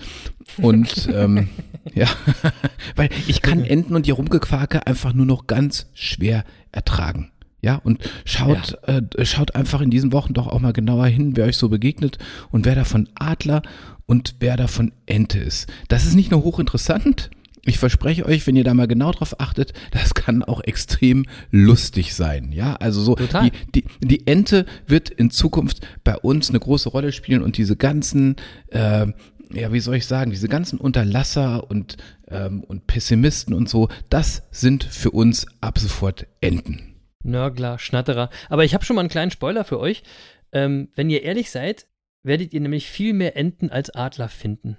Und 0.56 1.10
ähm, 1.14 1.50
ja, 1.94 2.08
weil 2.96 3.10
ich 3.26 3.42
kann 3.42 3.64
Enten 3.64 3.94
und 3.94 4.06
ihr 4.06 4.14
Rumgequake 4.14 4.86
einfach 4.86 5.12
nur 5.12 5.26
noch 5.26 5.46
ganz 5.46 5.86
schwer 5.94 6.44
ertragen. 6.72 7.30
Ja, 7.62 7.76
und 7.76 7.98
schaut, 8.24 8.78
äh, 8.84 9.02
schaut 9.26 9.54
einfach 9.54 9.82
in 9.82 9.90
diesen 9.90 10.12
Wochen 10.12 10.32
doch 10.32 10.46
auch 10.46 10.60
mal 10.60 10.72
genauer 10.72 11.06
hin, 11.06 11.36
wer 11.36 11.44
euch 11.44 11.58
so 11.58 11.68
begegnet 11.68 12.16
und 12.50 12.64
wer 12.64 12.74
davon 12.74 13.08
Adler 13.14 13.60
und 14.06 14.36
wer 14.40 14.56
davon 14.56 14.92
Ente 15.04 15.38
ist. 15.38 15.68
Das 15.88 16.06
ist 16.06 16.14
nicht 16.14 16.30
nur 16.30 16.42
hochinteressant. 16.42 17.30
Ich 17.66 17.78
verspreche 17.78 18.24
euch, 18.24 18.46
wenn 18.46 18.56
ihr 18.56 18.64
da 18.64 18.72
mal 18.72 18.88
genau 18.88 19.12
drauf 19.12 19.38
achtet, 19.38 19.74
das 19.90 20.14
kann 20.14 20.42
auch 20.42 20.62
extrem 20.62 21.26
lustig 21.50 22.14
sein. 22.14 22.52
Ja, 22.52 22.76
also 22.76 23.02
so, 23.02 23.14
Total. 23.16 23.50
die, 23.74 23.82
die, 23.82 23.84
die 24.00 24.26
Ente 24.26 24.64
wird 24.86 25.10
in 25.10 25.30
Zukunft 25.30 25.86
bei 26.02 26.16
uns 26.16 26.48
eine 26.48 26.60
große 26.60 26.88
Rolle 26.88 27.12
spielen 27.12 27.42
und 27.42 27.58
diese 27.58 27.76
ganzen, 27.76 28.36
äh, 28.68 29.08
ja, 29.52 29.72
wie 29.72 29.80
soll 29.80 29.96
ich 29.96 30.06
sagen, 30.06 30.30
diese 30.30 30.48
ganzen 30.48 30.78
Unterlasser 30.78 31.70
und, 31.70 31.96
ähm, 32.28 32.62
und 32.64 32.86
Pessimisten 32.86 33.54
und 33.54 33.68
so, 33.68 33.88
das 34.08 34.42
sind 34.50 34.84
für 34.84 35.10
uns 35.10 35.46
ab 35.60 35.78
sofort 35.78 36.26
Enten. 36.40 36.94
Nörgler, 37.22 37.78
Schnatterer. 37.78 38.30
Aber 38.48 38.64
ich 38.64 38.74
habe 38.74 38.84
schon 38.84 38.96
mal 38.96 39.00
einen 39.00 39.10
kleinen 39.10 39.30
Spoiler 39.30 39.64
für 39.64 39.78
euch. 39.78 40.02
Ähm, 40.52 40.88
wenn 40.94 41.10
ihr 41.10 41.22
ehrlich 41.22 41.50
seid, 41.50 41.86
werdet 42.22 42.52
ihr 42.52 42.60
nämlich 42.60 42.88
viel 42.88 43.12
mehr 43.12 43.36
Enten 43.36 43.70
als 43.70 43.90
Adler 43.90 44.28
finden. 44.28 44.78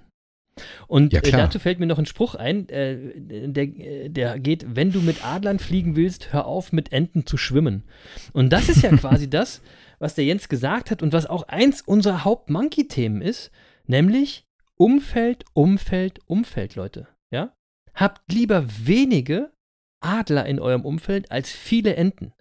Und 0.86 1.12
Ja, 1.12 1.20
äh, 1.20 1.30
dazu 1.30 1.58
fällt 1.58 1.80
mir 1.80 1.86
noch 1.86 1.98
ein 1.98 2.06
Spruch 2.06 2.34
ein, 2.34 2.68
äh, 2.68 2.98
der, 3.16 4.08
der 4.08 4.38
geht, 4.38 4.66
wenn 4.68 4.92
du 4.92 5.00
mit 5.00 5.24
Adlern 5.24 5.58
fliegen 5.58 5.96
willst, 5.96 6.32
hör 6.32 6.46
auf 6.46 6.72
mit 6.72 6.92
Enten 6.92 7.26
zu 7.26 7.36
schwimmen. 7.36 7.84
Und 8.32 8.52
das 8.52 8.68
ist 8.68 8.82
ja 8.82 8.90
quasi 8.96 9.30
das, 9.30 9.62
was 9.98 10.14
der 10.14 10.24
Jens 10.24 10.48
gesagt 10.48 10.90
hat 10.90 11.02
und 11.02 11.12
was 11.12 11.26
auch 11.26 11.48
eins 11.48 11.80
unserer 11.80 12.24
Haupt-Monkey-Themen 12.24 13.22
ist, 13.22 13.50
nämlich 13.86 14.44
Umfeld, 14.82 15.44
Umfeld, 15.52 16.18
Umfeld, 16.26 16.74
Leute. 16.74 17.06
Ja? 17.30 17.54
Habt 17.94 18.32
lieber 18.32 18.66
wenige 18.84 19.52
Adler 20.00 20.44
in 20.46 20.58
eurem 20.58 20.84
Umfeld 20.84 21.30
als 21.30 21.52
viele 21.52 21.94
Enten. 21.94 22.32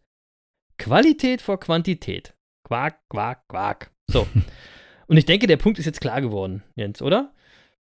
Qualität 0.79 1.39
vor 1.43 1.59
Quantität. 1.59 2.33
Quack, 2.63 2.97
quack, 3.09 3.47
quack. 3.47 3.91
So. 4.07 4.25
Und 5.07 5.17
ich 5.17 5.25
denke, 5.25 5.45
der 5.45 5.57
Punkt 5.57 5.77
ist 5.77 5.85
jetzt 5.85 6.01
klar 6.01 6.19
geworden, 6.19 6.63
Jens, 6.75 7.03
oder? 7.03 7.31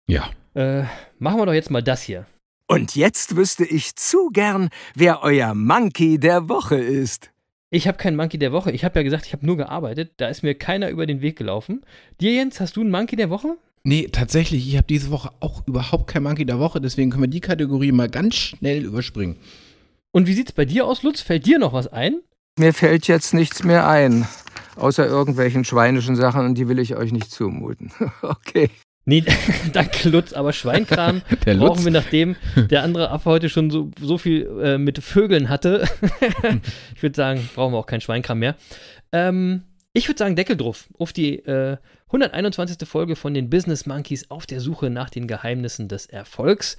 Ja. 0.07 0.31
Äh, 0.55 0.85
machen 1.19 1.37
wir 1.37 1.45
doch 1.45 1.53
jetzt 1.53 1.69
mal 1.69 1.83
das 1.83 2.01
hier. 2.01 2.25
Und 2.65 2.95
jetzt 2.95 3.35
wüsste 3.35 3.63
ich 3.63 3.95
zu 3.95 4.31
gern, 4.31 4.69
wer 4.95 5.21
euer 5.21 5.53
Monkey 5.53 6.17
der 6.17 6.49
Woche 6.49 6.77
ist. 6.77 7.29
Ich 7.69 7.87
habe 7.87 7.99
keinen 7.99 8.15
Monkey 8.15 8.39
der 8.39 8.53
Woche. 8.53 8.71
Ich 8.71 8.83
habe 8.83 8.97
ja 8.97 9.03
gesagt, 9.03 9.27
ich 9.27 9.33
habe 9.33 9.45
nur 9.45 9.57
gearbeitet. 9.57 10.13
Da 10.17 10.29
ist 10.29 10.41
mir 10.41 10.55
keiner 10.55 10.89
über 10.89 11.05
den 11.05 11.21
Weg 11.21 11.37
gelaufen. 11.37 11.85
Dir, 12.19 12.33
Jens, 12.33 12.59
hast 12.59 12.75
du 12.75 12.81
einen 12.81 12.89
Monkey 12.89 13.17
der 13.17 13.29
Woche? 13.29 13.55
Nee, 13.87 14.09
tatsächlich, 14.11 14.67
ich 14.67 14.75
habe 14.75 14.85
diese 14.85 15.11
Woche 15.11 15.31
auch 15.39 15.65
überhaupt 15.65 16.07
kein 16.07 16.21
Monkey 16.21 16.45
der 16.45 16.59
Woche, 16.59 16.81
deswegen 16.81 17.09
können 17.09 17.23
wir 17.23 17.29
die 17.29 17.39
Kategorie 17.39 17.93
mal 17.93 18.09
ganz 18.09 18.35
schnell 18.35 18.83
überspringen. 18.83 19.37
Und 20.11 20.27
wie 20.27 20.33
sieht's 20.33 20.51
bei 20.51 20.65
dir 20.65 20.85
aus, 20.85 21.03
Lutz? 21.03 21.21
Fällt 21.21 21.45
dir 21.45 21.57
noch 21.57 21.71
was 21.71 21.87
ein? 21.87 22.19
Mir 22.59 22.73
fällt 22.73 23.07
jetzt 23.07 23.33
nichts 23.33 23.63
mehr 23.63 23.87
ein, 23.87 24.27
außer 24.75 25.07
irgendwelchen 25.07 25.63
schweinischen 25.63 26.17
Sachen 26.17 26.45
und 26.45 26.55
die 26.55 26.67
will 26.67 26.79
ich 26.79 26.97
euch 26.97 27.13
nicht 27.13 27.31
zumuten. 27.31 27.93
okay. 28.23 28.69
Nee, 29.05 29.23
danke, 29.71 30.09
Lutz, 30.09 30.33
aber 30.33 30.51
Schweinkram 30.51 31.21
Der 31.45 31.55
brauchen 31.55 31.85
wir, 31.85 31.91
nachdem 31.93 32.35
der 32.57 32.83
andere 32.83 33.09
Affe 33.09 33.29
heute 33.29 33.47
schon 33.47 33.69
so, 33.69 33.91
so 34.01 34.17
viel 34.17 34.49
äh, 34.61 34.77
mit 34.77 35.01
Vögeln 35.01 35.47
hatte. 35.47 35.87
ich 36.93 37.01
würde 37.01 37.15
sagen, 37.15 37.49
brauchen 37.55 37.73
wir 37.73 37.77
auch 37.77 37.85
keinen 37.85 38.01
Schweinkram 38.01 38.39
mehr. 38.39 38.57
Ähm, 39.13 39.63
ich 39.93 40.09
würde 40.09 40.19
sagen, 40.19 40.35
Deckel 40.35 40.57
drauf 40.57 40.89
auf 40.99 41.13
die 41.13 41.37
äh, 41.45 41.77
121. 42.07 42.87
Folge 42.87 43.15
von 43.15 43.33
den 43.33 43.49
Business 43.49 43.85
Monkeys 43.85 44.31
auf 44.31 44.45
der 44.45 44.61
Suche 44.61 44.89
nach 44.89 45.09
den 45.09 45.27
Geheimnissen 45.27 45.87
des 45.87 46.05
Erfolgs. 46.05 46.77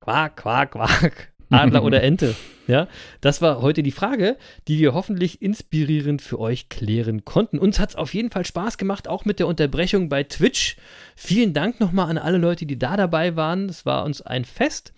Quack, 0.00 0.36
quack, 0.36 0.72
quack. 0.72 1.32
Adler 1.50 1.84
oder 1.84 2.02
Ente. 2.02 2.34
Ja, 2.68 2.86
das 3.20 3.42
war 3.42 3.60
heute 3.60 3.82
die 3.82 3.90
Frage, 3.90 4.38
die 4.68 4.78
wir 4.78 4.94
hoffentlich 4.94 5.42
inspirierend 5.42 6.22
für 6.22 6.38
euch 6.38 6.68
klären 6.68 7.24
konnten. 7.24 7.58
Uns 7.58 7.80
hat 7.80 7.90
es 7.90 7.96
auf 7.96 8.14
jeden 8.14 8.30
Fall 8.30 8.46
Spaß 8.46 8.78
gemacht, 8.78 9.08
auch 9.08 9.24
mit 9.24 9.40
der 9.40 9.48
Unterbrechung 9.48 10.08
bei 10.08 10.22
Twitch. 10.22 10.76
Vielen 11.16 11.54
Dank 11.54 11.80
nochmal 11.80 12.08
an 12.08 12.18
alle 12.18 12.38
Leute, 12.38 12.64
die 12.64 12.78
da 12.78 12.96
dabei 12.96 13.34
waren. 13.34 13.68
Es 13.68 13.84
war 13.84 14.04
uns 14.04 14.22
ein 14.22 14.44
Fest. 14.44 14.94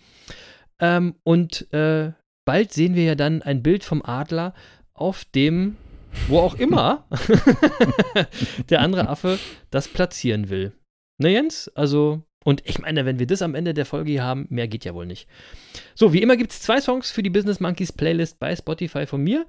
Ähm, 0.79 1.15
und 1.23 1.73
äh, 1.73 2.13
bald 2.45 2.73
sehen 2.75 2.95
wir 2.95 3.05
ja 3.05 3.15
dann 3.15 3.41
ein 3.41 3.63
Bild 3.63 3.83
vom 3.83 4.03
Adler, 4.05 4.53
auf 4.93 5.25
dem, 5.25 5.79
wo 6.29 6.39
auch 6.39 6.55
immer, 6.55 7.07
der 8.71 8.81
andere 8.81 9.09
Affe 9.09 9.39
das 9.71 9.89
platzieren 9.89 10.49
will. 10.49 10.73
Ne, 11.19 11.31
Jens? 11.31 11.69
Also, 11.75 12.23
und 12.45 12.63
ich 12.67 12.79
meine, 12.79 13.07
wenn 13.07 13.19
wir 13.19 13.27
das 13.27 13.43
am 13.43 13.55
Ende 13.55 13.75
der 13.75 13.87
Folge 13.87 14.11
hier 14.11 14.23
haben, 14.23 14.47
mehr 14.51 14.69
geht 14.69 14.85
ja 14.85 14.95
wohl 14.95 15.07
nicht. 15.07 15.29
So, 15.95 16.13
wie 16.13 16.23
immer 16.23 16.37
gibt 16.37 16.53
es 16.53 16.61
zwei 16.61 16.81
Songs 16.81 17.11
für 17.11 17.23
die 17.23 17.31
Business 17.31 17.61
Monkeys 17.61 17.93
Playlist 17.93 18.39
bei 18.39 18.55
Spotify 18.55 19.07
von 19.07 19.23
mir. 19.23 19.47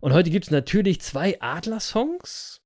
Und 0.00 0.12
heute 0.12 0.30
gibt 0.30 0.44
es 0.44 0.50
natürlich 0.50 1.00
zwei 1.00 1.40
Adler-Songs. 1.40 2.60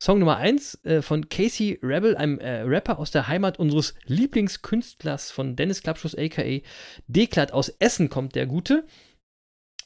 Song 0.00 0.20
Nummer 0.20 0.36
eins 0.36 0.82
äh, 0.84 1.02
von 1.02 1.28
Casey 1.28 1.80
Rebel, 1.82 2.16
einem 2.16 2.38
äh, 2.38 2.60
Rapper 2.60 3.00
aus 3.00 3.10
der 3.10 3.26
Heimat 3.26 3.58
unseres 3.58 3.94
Lieblingskünstlers 4.06 5.32
von 5.32 5.56
Dennis 5.56 5.82
Klappschuss, 5.82 6.14
a.k.a. 6.16 6.60
Deklat 7.08 7.52
aus 7.52 7.68
Essen 7.80 8.08
kommt 8.08 8.36
der 8.36 8.46
Gute. 8.46 8.86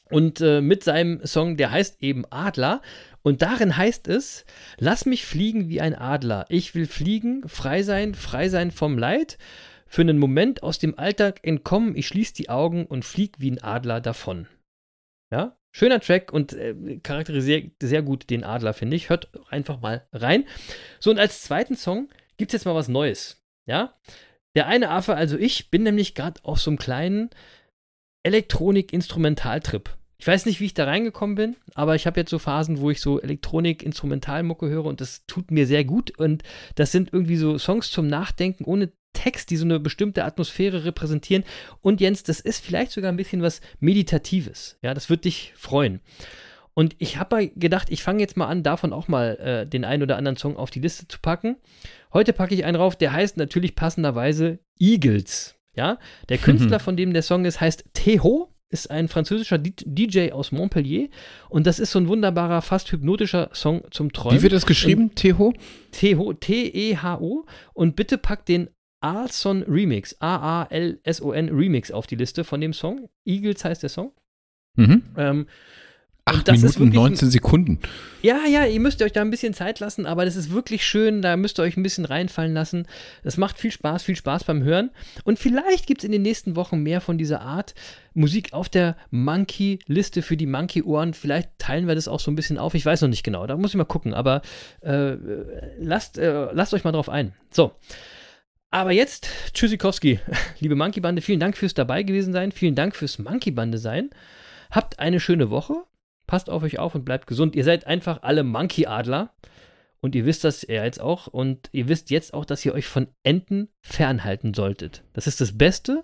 Und 0.09 0.41
äh, 0.41 0.61
mit 0.61 0.83
seinem 0.83 1.25
Song, 1.25 1.57
der 1.57 1.71
heißt 1.71 2.01
eben 2.01 2.25
Adler. 2.29 2.81
Und 3.21 3.41
darin 3.41 3.77
heißt 3.77 4.07
es, 4.07 4.45
lass 4.77 5.05
mich 5.05 5.25
fliegen 5.25 5.69
wie 5.69 5.81
ein 5.81 5.95
Adler. 5.95 6.45
Ich 6.49 6.75
will 6.75 6.85
fliegen, 6.85 7.47
frei 7.47 7.83
sein, 7.83 8.13
frei 8.15 8.49
sein 8.49 8.71
vom 8.71 8.97
Leid. 8.97 9.37
Für 9.87 10.01
einen 10.01 10.17
Moment 10.17 10.63
aus 10.63 10.79
dem 10.79 10.97
Alltag 10.97 11.39
entkommen, 11.43 11.95
ich 11.95 12.07
schließe 12.07 12.33
die 12.33 12.49
Augen 12.49 12.85
und 12.85 13.05
flieg 13.05 13.35
wie 13.39 13.51
ein 13.51 13.61
Adler 13.61 14.01
davon. 14.01 14.47
Ja, 15.31 15.55
schöner 15.71 15.99
Track 15.99 16.33
und 16.33 16.53
äh, 16.53 16.99
charakterisiert 17.03 17.73
sehr 17.81 18.01
gut 18.01 18.29
den 18.29 18.43
Adler, 18.43 18.73
finde 18.73 18.95
ich. 18.95 19.09
Hört 19.09 19.29
einfach 19.49 19.79
mal 19.81 20.07
rein. 20.11 20.45
So, 20.99 21.11
und 21.11 21.19
als 21.19 21.43
zweiten 21.43 21.75
Song 21.75 22.09
gibt 22.37 22.49
es 22.51 22.59
jetzt 22.59 22.65
mal 22.65 22.75
was 22.75 22.87
Neues. 22.87 23.43
Ja, 23.65 23.93
der 24.55 24.67
eine 24.67 24.89
Affe, 24.89 25.15
also 25.15 25.37
ich, 25.37 25.71
bin 25.71 25.83
nämlich 25.83 26.15
gerade 26.15 26.39
auf 26.43 26.59
so 26.59 26.69
einem 26.69 26.77
kleinen 26.77 27.29
Elektronik-Instrumentaltrip. 28.23 29.89
Ich 30.17 30.27
weiß 30.27 30.45
nicht, 30.45 30.61
wie 30.61 30.65
ich 30.65 30.73
da 30.73 30.85
reingekommen 30.85 31.35
bin, 31.35 31.55
aber 31.75 31.95
ich 31.95 32.07
habe 32.07 32.19
jetzt 32.19 32.29
so 32.29 32.39
Phasen, 32.39 32.79
wo 32.79 32.89
ich 32.89 33.01
so 33.01 33.19
Elektronik-Instrumentalmucke 33.19 34.69
höre 34.69 34.85
und 34.85 35.01
das 35.01 35.25
tut 35.27 35.51
mir 35.51 35.67
sehr 35.67 35.83
gut. 35.83 36.17
Und 36.17 36.43
das 36.75 36.91
sind 36.93 37.11
irgendwie 37.11 37.35
so 37.35 37.57
Songs 37.57 37.91
zum 37.91 38.07
Nachdenken 38.07 38.63
ohne 38.63 38.93
Text, 39.11 39.49
die 39.49 39.57
so 39.57 39.65
eine 39.65 39.79
bestimmte 39.79 40.23
Atmosphäre 40.23 40.85
repräsentieren. 40.85 41.43
Und 41.81 42.01
Jens, 42.01 42.23
das 42.23 42.39
ist 42.39 42.63
vielleicht 42.63 42.91
sogar 42.93 43.11
ein 43.11 43.17
bisschen 43.17 43.41
was 43.41 43.61
Meditatives. 43.79 44.77
Ja, 44.81 44.93
das 44.93 45.09
wird 45.09 45.25
dich 45.25 45.53
freuen. 45.55 45.99
Und 46.73 46.95
ich 46.97 47.17
habe 47.17 47.49
gedacht, 47.49 47.89
ich 47.91 48.01
fange 48.01 48.21
jetzt 48.21 48.37
mal 48.37 48.47
an, 48.47 48.63
davon 48.63 48.93
auch 48.93 49.07
mal 49.07 49.37
äh, 49.37 49.67
den 49.67 49.85
einen 49.85 50.03
oder 50.03 50.17
anderen 50.17 50.37
Song 50.37 50.57
auf 50.57 50.71
die 50.71 50.79
Liste 50.79 51.07
zu 51.07 51.19
packen. 51.19 51.57
Heute 52.13 52.33
packe 52.33 52.55
ich 52.55 52.65
einen 52.65 52.77
rauf, 52.77 52.95
der 52.95 53.13
heißt 53.13 53.37
natürlich 53.37 53.75
passenderweise 53.75 54.59
Eagles. 54.79 55.55
Ja, 55.75 55.97
der 56.29 56.37
Künstler, 56.37 56.79
von 56.79 56.95
dem 56.95 57.13
der 57.13 57.23
Song 57.23 57.45
ist, 57.45 57.59
heißt 57.59 57.85
Teho 57.93 58.49
ist 58.69 58.89
ein 58.89 59.07
französischer 59.07 59.59
DJ 59.59 60.31
aus 60.31 60.51
Montpellier 60.51 61.09
und 61.49 61.67
das 61.67 61.79
ist 61.79 61.91
so 61.91 61.99
ein 61.99 62.07
wunderbarer, 62.07 62.63
fast 62.63 62.91
hypnotischer 62.91 63.49
Song 63.53 63.83
zum 63.91 64.11
Träumen. 64.11 64.39
Wie 64.39 64.43
wird 64.43 64.53
das 64.53 64.65
geschrieben? 64.65 65.13
Teho? 65.13 65.53
Teho, 65.91 66.33
T-E-H-O 66.33 67.45
und 67.73 67.95
bitte 67.95 68.17
packt 68.17 68.49
den 68.49 68.69
Alson 68.99 69.63
Remix, 69.63 70.15
A-A-L-S-O-N 70.19 71.49
Remix 71.49 71.91
auf 71.91 72.07
die 72.07 72.15
Liste 72.15 72.43
von 72.43 72.61
dem 72.61 72.73
Song. 72.73 73.09
Eagles 73.25 73.63
heißt 73.63 73.83
der 73.83 73.89
Song. 73.89 74.13
Mhm. 74.75 75.03
Ähm, 75.17 75.47
8 76.25 76.51
Minuten 76.51 76.89
19 76.89 77.31
Sekunden. 77.31 77.79
Ja, 78.21 78.45
ja, 78.47 78.65
ihr 78.65 78.79
müsst 78.79 79.01
euch 79.01 79.11
da 79.11 79.19
ein 79.19 79.29
bisschen 79.29 79.53
Zeit 79.53 79.81
lassen, 79.81 80.05
aber 80.05 80.23
das 80.23 80.37
ist 80.37 80.51
wirklich 80.51 80.85
schön, 80.85 81.21
da 81.21 81.35
müsst 81.35 81.59
ihr 81.59 81.63
euch 81.63 81.75
ein 81.75 81.83
bisschen 81.83 82.05
reinfallen 82.05 82.53
lassen. 82.53 82.87
Das 83.23 83.35
macht 83.35 83.59
viel 83.59 83.71
Spaß, 83.71 84.03
viel 84.03 84.15
Spaß 84.15 84.45
beim 84.45 84.63
Hören. 84.63 84.91
Und 85.25 85.37
vielleicht 85.37 85.85
gibt 85.85 86.01
es 86.01 86.05
in 86.05 86.13
den 86.13 86.21
nächsten 86.21 86.55
Wochen 86.55 86.81
mehr 86.81 87.01
von 87.01 87.17
dieser 87.17 87.41
Art 87.41 87.75
Musik 88.13 88.53
auf 88.53 88.69
der 88.69 88.95
Monkey-Liste 89.11 90.21
für 90.21 90.37
die 90.37 90.45
Monkey-Ohren. 90.45 91.13
Vielleicht 91.13 91.49
teilen 91.57 91.87
wir 91.87 91.95
das 91.95 92.07
auch 92.07 92.21
so 92.21 92.31
ein 92.31 92.35
bisschen 92.35 92.57
auf. 92.57 92.73
Ich 92.73 92.85
weiß 92.85 93.01
noch 93.01 93.09
nicht 93.09 93.23
genau, 93.23 93.45
da 93.45 93.57
muss 93.57 93.71
ich 93.71 93.77
mal 93.77 93.83
gucken, 93.83 94.13
aber 94.13 94.41
äh, 94.81 95.17
lasst, 95.77 96.17
äh, 96.17 96.53
lasst 96.53 96.73
euch 96.73 96.85
mal 96.85 96.93
drauf 96.93 97.09
ein. 97.09 97.33
So. 97.51 97.73
Aber 98.71 98.91
jetzt, 98.91 99.27
Tschüssikowski, 99.53 100.19
liebe 100.59 100.75
Monkey-Bande, 100.75 101.21
vielen 101.21 101.41
Dank 101.41 101.57
fürs 101.57 101.73
dabei 101.73 102.03
gewesen 102.03 102.31
sein. 102.31 102.53
Vielen 102.53 102.75
Dank 102.75 102.95
fürs 102.95 103.19
Monkey-Bande 103.19 103.77
sein. 103.77 104.09
Habt 104.71 104.99
eine 104.99 105.19
schöne 105.19 105.49
Woche. 105.49 105.83
Passt 106.27 106.49
auf 106.49 106.63
euch 106.63 106.79
auf 106.79 106.95
und 106.95 107.05
bleibt 107.05 107.27
gesund. 107.27 107.55
Ihr 107.55 107.63
seid 107.63 107.85
einfach 107.87 108.23
alle 108.23 108.43
Monkey-Adler. 108.43 109.33
Und 109.99 110.15
ihr 110.15 110.25
wisst 110.25 110.43
das 110.43 110.63
ja 110.63 110.83
jetzt 110.83 110.99
auch. 110.99 111.27
Und 111.27 111.69
ihr 111.71 111.87
wisst 111.87 112.09
jetzt 112.09 112.33
auch, 112.33 112.45
dass 112.45 112.65
ihr 112.65 112.73
euch 112.73 112.87
von 112.87 113.07
Enten 113.23 113.69
fernhalten 113.81 114.53
solltet. 114.53 115.03
Das 115.13 115.27
ist 115.27 115.39
das 115.39 115.57
Beste, 115.57 116.03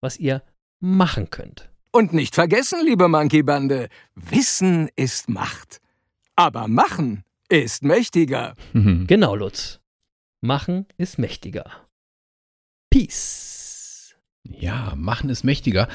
was 0.00 0.18
ihr 0.18 0.42
machen 0.80 1.30
könnt. 1.30 1.70
Und 1.90 2.12
nicht 2.12 2.34
vergessen, 2.34 2.80
liebe 2.84 3.08
Monkey-Bande, 3.08 3.88
Wissen 4.14 4.88
ist 4.96 5.28
Macht. 5.28 5.80
Aber 6.36 6.68
machen 6.68 7.24
ist 7.48 7.82
mächtiger. 7.82 8.54
Genau, 8.72 9.36
Lutz. 9.36 9.80
Machen 10.40 10.86
ist 10.96 11.18
mächtiger. 11.18 11.70
Peace. 12.90 13.53
Ja, 14.46 14.92
machen 14.96 15.30
ist 15.30 15.42
mächtiger. 15.44 15.88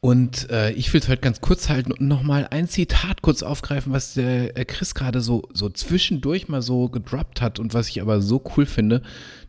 Und 0.00 0.48
äh, 0.50 0.70
ich 0.72 0.92
will 0.92 1.00
es 1.00 1.08
heute 1.08 1.20
ganz 1.20 1.40
kurz 1.40 1.68
halten 1.68 1.90
und 1.90 2.06
nochmal 2.06 2.46
ein 2.50 2.68
Zitat 2.68 3.22
kurz 3.22 3.42
aufgreifen, 3.42 3.92
was 3.92 4.14
der 4.14 4.56
äh, 4.56 4.64
Chris 4.64 4.94
gerade 4.94 5.20
so, 5.20 5.42
so 5.52 5.68
zwischendurch 5.68 6.48
mal 6.48 6.62
so 6.62 6.88
gedroppt 6.88 7.42
hat 7.42 7.58
und 7.58 7.74
was 7.74 7.88
ich 7.88 8.00
aber 8.00 8.22
so 8.22 8.42
cool 8.56 8.66
finde, 8.66 9.02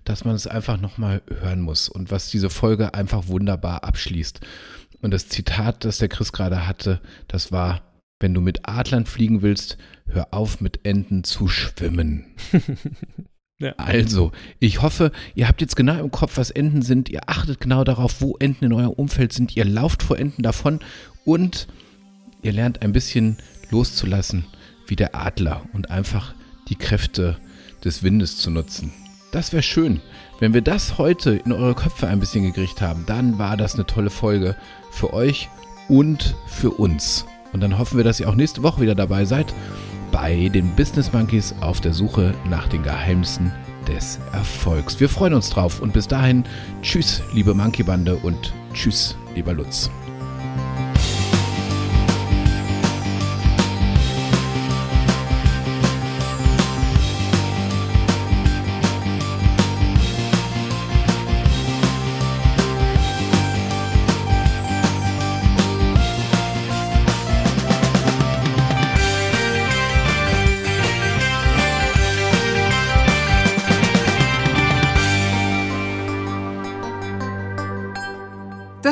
dass 0.04 0.26
man 0.26 0.36
es 0.36 0.48
einfach 0.48 0.82
nochmal 0.82 1.22
hören 1.30 1.62
muss 1.62 1.88
und 1.88 2.10
was 2.10 2.32
diese 2.32 2.50
Folge 2.50 2.96
einfach 2.96 3.28
wunderbar 3.28 3.84
abschließt. 3.84 4.42
Und 5.02 5.12
das 5.12 5.30
Zitat, 5.30 5.86
das 5.86 6.00
der 6.00 6.10
Chris 6.10 6.32
gerade 6.32 6.68
hatte, 6.68 7.00
das 7.28 7.52
war, 7.52 7.84
wenn 8.20 8.34
du 8.34 8.42
mit 8.42 8.68
Adlern 8.68 9.06
fliegen 9.06 9.44
willst, 9.44 9.78
hör 10.08 10.34
auf 10.34 10.60
mit 10.60 10.86
Enten 10.86 11.24
zu 11.24 11.48
schwimmen. 11.48 12.26
Ja. 13.60 13.74
Also, 13.76 14.32
ich 14.60 14.82
hoffe, 14.82 15.12
ihr 15.36 15.48
habt 15.50 15.60
jetzt 15.60 15.76
genau 15.76 16.00
im 16.00 16.12
Kopf, 16.12 16.38
was 16.38 16.50
Enten 16.50 16.82
sind. 16.82 17.10
Ihr 17.10 17.28
achtet 17.28 17.60
genau 17.60 17.84
darauf, 17.84 18.22
wo 18.22 18.38
Enten 18.38 18.66
in 18.66 18.74
eurem 18.74 18.92
Umfeld 18.92 19.34
sind. 19.34 19.56
Ihr 19.58 19.66
lauft 19.66 20.02
vor 20.02 20.18
Enten 20.18 20.44
davon 20.44 20.80
und 21.26 21.68
ihr 22.42 22.54
lernt 22.54 22.82
ein 22.82 22.94
bisschen 22.94 23.38
loszulassen 23.70 24.46
wie 24.88 24.96
der 24.96 25.14
Adler 25.14 25.62
und 25.74 25.92
einfach 25.92 26.34
die 26.70 26.76
Kräfte 26.76 27.38
des 27.84 28.02
Windes 28.02 28.38
zu 28.38 28.50
nutzen. 28.50 28.94
Das 29.32 29.52
wäre 29.52 29.62
schön. 29.62 30.00
Wenn 30.40 30.54
wir 30.54 30.62
das 30.62 30.98
heute 30.98 31.32
in 31.32 31.52
eure 31.52 31.76
Köpfe 31.76 32.08
ein 32.08 32.22
bisschen 32.22 32.44
gekriegt 32.44 32.82
haben, 32.82 33.04
dann 33.06 33.38
war 33.38 33.58
das 33.58 33.76
eine 33.76 33.86
tolle 33.86 34.10
Folge 34.10 34.56
für 34.92 35.14
euch 35.14 35.50
und 35.90 36.34
für 36.48 36.72
uns. 36.72 37.26
Und 37.52 37.62
dann 37.62 37.78
hoffen 37.78 37.98
wir, 37.98 38.04
dass 38.04 38.20
ihr 38.20 38.30
auch 38.30 38.36
nächste 38.36 38.64
Woche 38.64 38.82
wieder 38.82 38.96
dabei 38.96 39.26
seid 39.26 39.54
bei 40.12 40.50
den 40.50 40.76
Business 40.76 41.12
Monkeys 41.14 41.54
auf 41.62 41.82
der 41.82 41.94
Suche 41.94 42.34
nach 42.50 42.68
den 42.68 42.84
Geheimnissen 42.84 43.52
des 43.88 44.20
Erfolgs. 44.34 45.00
Wir 45.00 45.10
freuen 45.10 45.34
uns 45.34 45.50
drauf 45.50 45.82
und 45.82 45.94
bis 45.94 46.08
dahin, 46.08 46.44
tschüss, 46.82 47.22
liebe 47.34 47.54
Monkey 47.54 47.84
Bande 47.84 48.16
und 48.16 48.54
tschüss, 48.74 49.18
lieber 49.36 49.54
Lutz. 49.54 49.90